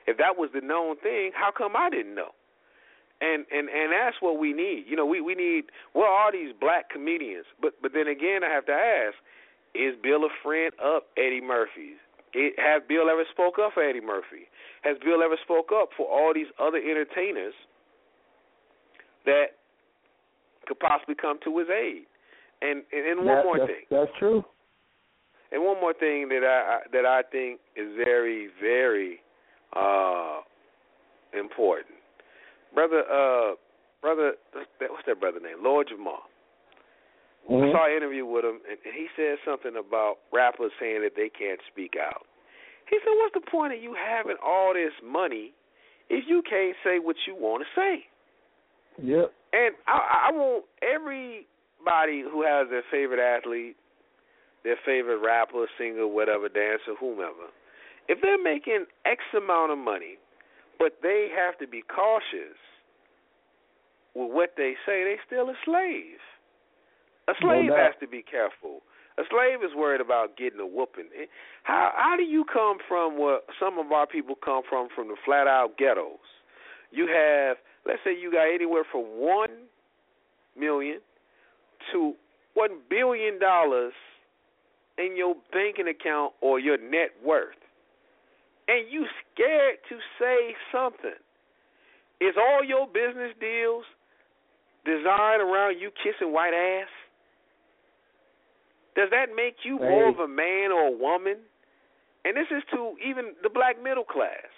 [0.07, 2.35] If that was the known thing, how come I didn't know?
[3.21, 4.85] and and and that's what we need.
[4.89, 7.47] You know, we we need what are these black comedians?
[7.61, 9.15] But but then again, I have to ask:
[9.75, 12.03] Is Bill a friend of Eddie Murphy's?
[12.35, 14.51] It, has Bill ever spoke up for Eddie Murphy?
[14.83, 17.55] Has Bill ever spoke up for all these other entertainers
[19.25, 19.57] that
[20.67, 22.05] could possibly come to his aid?
[22.63, 23.85] And and, and one that, more that's, thing.
[23.91, 24.45] That's true.
[25.53, 29.21] And one more thing that I that I think is very very
[29.75, 30.41] uh
[31.39, 31.95] important
[32.75, 33.55] brother, uh,
[34.03, 35.63] brother, what's that brother name?
[35.63, 36.19] Lord Jamar.
[37.51, 37.71] Mm-hmm.
[37.71, 41.29] I saw an interview with him, and he said something about rappers saying that they
[41.29, 42.25] can't speak out.
[42.89, 45.53] He said, "What's the point of you having all this money
[46.09, 48.05] if you can't say what you want to say?"
[49.03, 49.33] Yep.
[49.53, 53.77] And I, I want everybody who has their favorite athlete,
[54.63, 57.53] their favorite rapper, singer, whatever, dancer, whomever,
[58.09, 60.17] if they're making X amount of money
[60.79, 62.59] but they have to be cautious
[64.15, 65.05] with what they say.
[65.05, 66.21] They still a slave.
[67.29, 68.83] A slave no has to be careful.
[69.17, 71.09] A slave is worried about getting a whooping.
[71.17, 71.27] Eh,
[71.63, 75.17] how how do you come from where some of our people come from from the
[75.25, 76.19] flat out ghettos?
[76.91, 77.57] You have
[77.87, 79.69] let's say you got anywhere from one
[80.59, 81.01] million
[81.93, 82.15] to
[82.55, 83.93] one billion dollars
[84.99, 87.57] in your banking account or your net worth
[88.69, 91.19] and you scared to say something.
[92.21, 93.85] Is all your business deals
[94.85, 96.89] designed around you kissing white ass?
[98.97, 99.89] Does that make you hey.
[99.89, 101.37] more of a man or a woman?
[102.25, 104.49] And this is to even the black middle class.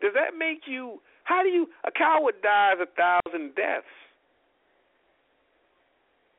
[0.00, 3.86] Does that make you how do you a coward dies a thousand deaths?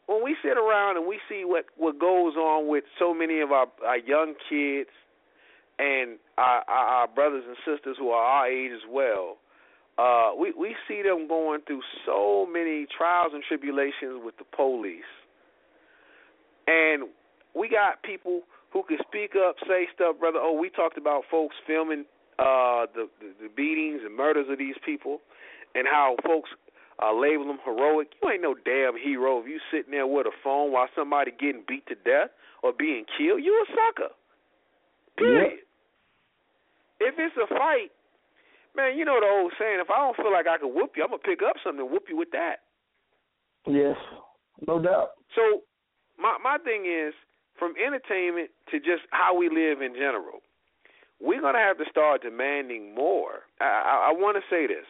[0.07, 3.51] When we sit around and we see what what goes on with so many of
[3.51, 4.89] our, our young kids
[5.77, 9.37] and our, our, our brothers and sisters who are our age as well,
[9.99, 15.11] uh, we we see them going through so many trials and tribulations with the police,
[16.69, 17.09] and
[17.55, 18.41] we got people
[18.71, 20.37] who can speak up, say stuff, brother.
[20.39, 22.05] Oh, we talked about folks filming
[22.37, 25.19] uh, the, the beatings and murders of these people,
[25.73, 26.49] and how folks
[27.01, 28.09] uh, label them heroic.
[28.21, 31.63] You ain't no damn hero if you sitting there with a phone while somebody getting
[31.67, 32.29] beat to death
[32.61, 33.41] or being killed.
[33.43, 34.13] You a sucker.
[35.17, 35.65] Period.
[36.99, 37.91] If it's a fight,
[38.75, 41.03] man, you know the old saying: if I don't feel like I can whoop you,
[41.03, 42.61] I'm gonna pick up something and whoop you with that.
[43.65, 43.97] Yes,
[44.67, 45.11] no doubt.
[45.35, 45.63] So
[46.19, 47.13] my my thing is
[47.57, 50.41] from entertainment to just how we live in general.
[51.19, 53.43] We're gonna have to start demanding more.
[53.59, 54.87] I, I, I want to say this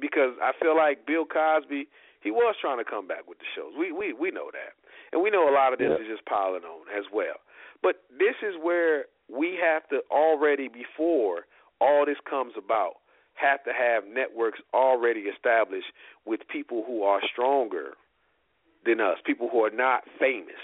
[0.00, 1.88] because I feel like Bill Cosby
[2.26, 3.72] he was trying to come back with the shows.
[3.78, 4.74] We we we know that,
[5.12, 6.02] and we know a lot of this yeah.
[6.02, 7.38] is just piling on as well.
[7.82, 11.46] But this is where we have to already before
[11.80, 12.98] all this comes about
[13.34, 15.92] have to have networks already established
[16.24, 17.92] with people who are stronger
[18.86, 20.62] than us, people who are not famous.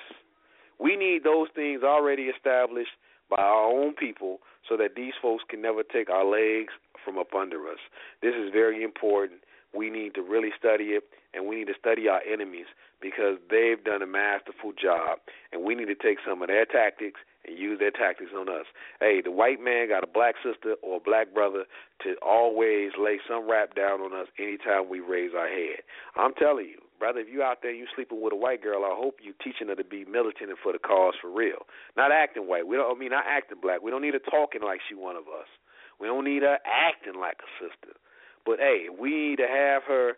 [0.78, 2.96] We need those things already established
[3.30, 4.38] by our own people
[4.68, 6.72] so that these folks can never take our legs
[7.04, 7.78] from up under us.
[8.20, 9.40] This is very important.
[9.74, 12.66] We need to really study it, and we need to study our enemies
[13.00, 15.18] because they've done a masterful job,
[15.50, 18.66] and we need to take some of their tactics and use their tactics on us.
[19.00, 21.64] Hey, the white man got a black sister or a black brother
[22.04, 25.80] to always lay some rap down on us anytime we raise our head.
[26.16, 28.94] I'm telling you, brother, if you out there you sleeping with a white girl, I
[28.94, 31.66] hope you teaching her to be militant and for the cause for real.
[31.96, 32.64] Not acting white.
[32.64, 33.82] We don't I mean not acting black.
[33.82, 35.50] We don't need her talking like she one of us.
[35.98, 37.98] We don't need her acting like a sister.
[38.46, 40.12] But hey, we need to have her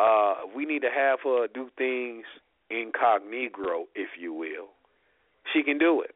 [0.00, 2.24] uh we need to have her do things
[2.70, 4.72] incognito, if you will.
[5.52, 6.14] She can do it.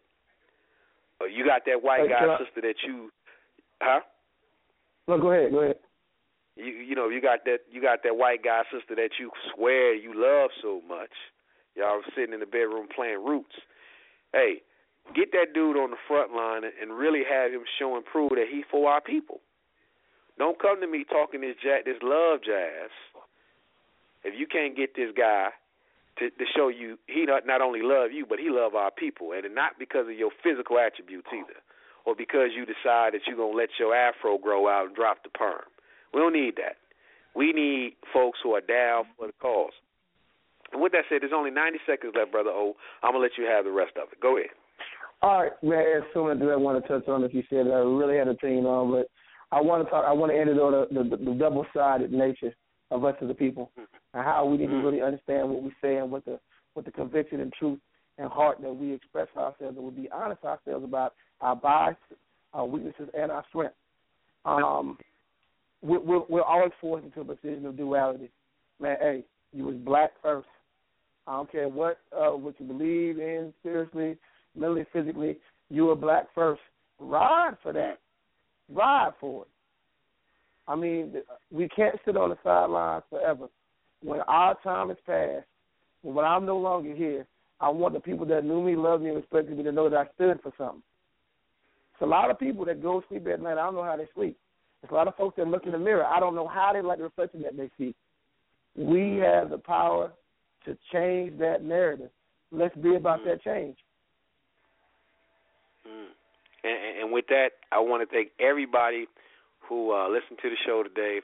[1.21, 3.11] Uh, you got that white Hey, guy I- sister that you,
[3.83, 4.01] huh?
[5.07, 5.77] No, go ahead, go ahead.
[6.57, 9.95] You you know you got that you got that white guy sister that you swear
[9.95, 11.11] you love so much.
[11.75, 13.57] Y'all sitting in the bedroom playing roots.
[14.33, 14.63] Hey,
[15.15, 18.47] get that dude on the front line and really have him show and prove that
[18.51, 19.41] he for our people.
[20.39, 22.91] Don't come to me talking this jack this love jazz.
[24.23, 25.51] If you can't get this guy
[26.19, 29.33] to to show you he not not only love you but he love our people
[29.33, 31.59] and not because of your physical attributes either
[32.05, 35.31] or because you decide that you're gonna let your afro grow out and drop the
[35.31, 35.67] perm.
[36.15, 36.77] We don't need that.
[37.35, 39.73] We need folks who are down for the cause.
[40.73, 42.75] And with that said, there's only 90 seconds left, brother O.
[43.03, 44.21] I'm gonna let you have the rest of it.
[44.21, 44.51] Go ahead.
[45.23, 45.85] All right, man.
[45.99, 48.37] As soon as I want to touch on, if you said I really had a
[48.37, 49.09] thing on, but
[49.53, 50.05] I want to talk.
[50.07, 52.55] I want to end it on the, the, the double-sided nature
[52.91, 55.97] of us as a people, and how we need to really understand what we say
[55.97, 56.39] and what the
[56.75, 57.79] what the conviction and truth
[58.19, 62.19] and heart that we express ourselves, and we be honest ourselves about our biases,
[62.53, 63.77] our weaknesses, and our strengths.
[64.45, 64.99] Um,
[65.85, 68.31] we're, we're, always forced into a position of duality.
[68.81, 70.49] Man, hey, you was black first.
[71.27, 74.17] I don't care what uh, what you believe in spiritually,
[74.57, 75.39] mentally, physically.
[75.71, 76.61] You were black first.
[76.99, 77.99] Ride for that.
[78.69, 79.49] Ride for it.
[80.67, 81.15] I mean,
[81.51, 83.49] we can't sit on the sidelines forever.
[84.03, 85.47] When our time is past,
[86.03, 87.27] when I'm no longer here,
[87.61, 89.97] I want the people that knew me, loved me, and respected me to know that
[89.97, 90.83] I stood for something.
[91.95, 93.53] It's a lot of people that go to sleep at night.
[93.53, 94.37] I don't know how they sleep.
[94.85, 96.05] There's a lot of folks that look in the mirror.
[96.05, 97.95] I don't know how they like the reflection that they see.
[98.77, 100.13] We have the power
[100.67, 102.11] to change that narrative.
[102.53, 103.79] Let's be about that change.
[105.89, 106.09] Mm.
[106.65, 109.07] And, and- and with that, I want to thank everybody
[109.67, 111.21] who uh, listened to the show today.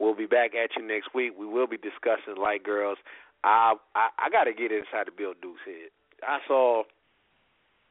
[0.00, 1.32] We'll be back at you next week.
[1.38, 2.98] We will be discussing light girls.
[3.44, 5.90] I I, I got to get inside the Bill Dukes head.
[6.26, 6.82] I saw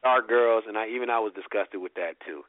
[0.02, 2.42] dark girls, and I even I was disgusted with that too.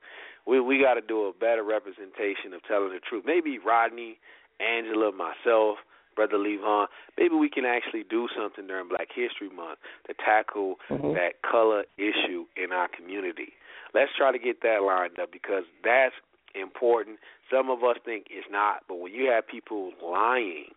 [0.47, 3.23] We we got to do a better representation of telling the truth.
[3.25, 4.17] Maybe Rodney,
[4.59, 5.77] Angela, myself,
[6.15, 6.87] Brother Levon.
[7.17, 11.13] Maybe we can actually do something during Black History Month to tackle Mhm.
[11.13, 13.53] that color issue in our community.
[13.93, 16.15] Let's try to get that lined up because that's
[16.55, 17.19] important.
[17.49, 20.73] Some of us think it's not, but when you have people lying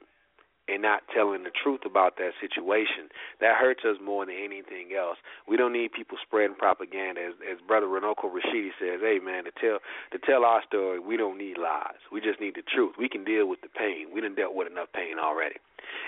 [0.71, 3.11] and not telling the truth about that situation,
[3.41, 5.19] that hurts us more than anything else.
[5.49, 7.21] We don't need people spreading propaganda.
[7.21, 9.79] As, as Brother Runoko Rashidi says, "Hey man, to tell
[10.13, 11.99] to tell our story, we don't need lies.
[12.13, 12.95] We just need the truth.
[12.99, 14.09] We can deal with the pain.
[14.15, 15.57] We done dealt with enough pain already."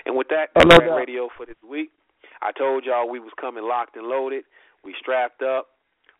[0.05, 0.95] And with that, that's doubt.
[0.95, 1.91] radio for this week.
[2.41, 4.43] I told y'all we was coming locked and loaded.
[4.83, 5.67] We strapped up.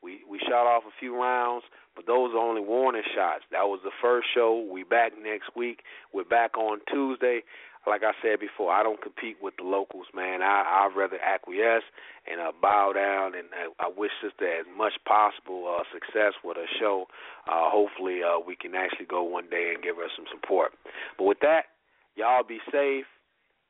[0.02, 1.64] We we shot off a few rounds,
[1.95, 3.44] but those are only warning shots.
[3.52, 4.68] That was the first show.
[4.70, 5.80] We back next week.
[6.14, 7.44] We're back on Tuesday.
[7.86, 10.42] Like I said before, I don't compete with the locals, man.
[10.42, 11.84] I I'd rather acquiesce
[12.32, 16.56] and uh, bow down, and uh, I wish sister as much possible uh, success with
[16.56, 17.08] her show.
[17.46, 20.72] Uh, hopefully, uh, we can actually go one day and give her some support.
[21.18, 21.74] But with that,
[22.16, 23.06] Y'all be safe,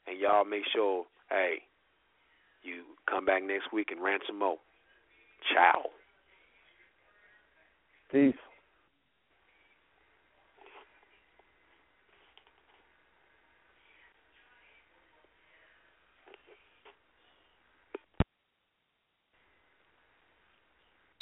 [0.07, 1.59] and y'all make sure, hey,
[2.61, 4.39] you come back next week and rant some.
[4.39, 5.89] Ciao.
[8.11, 8.35] Peace.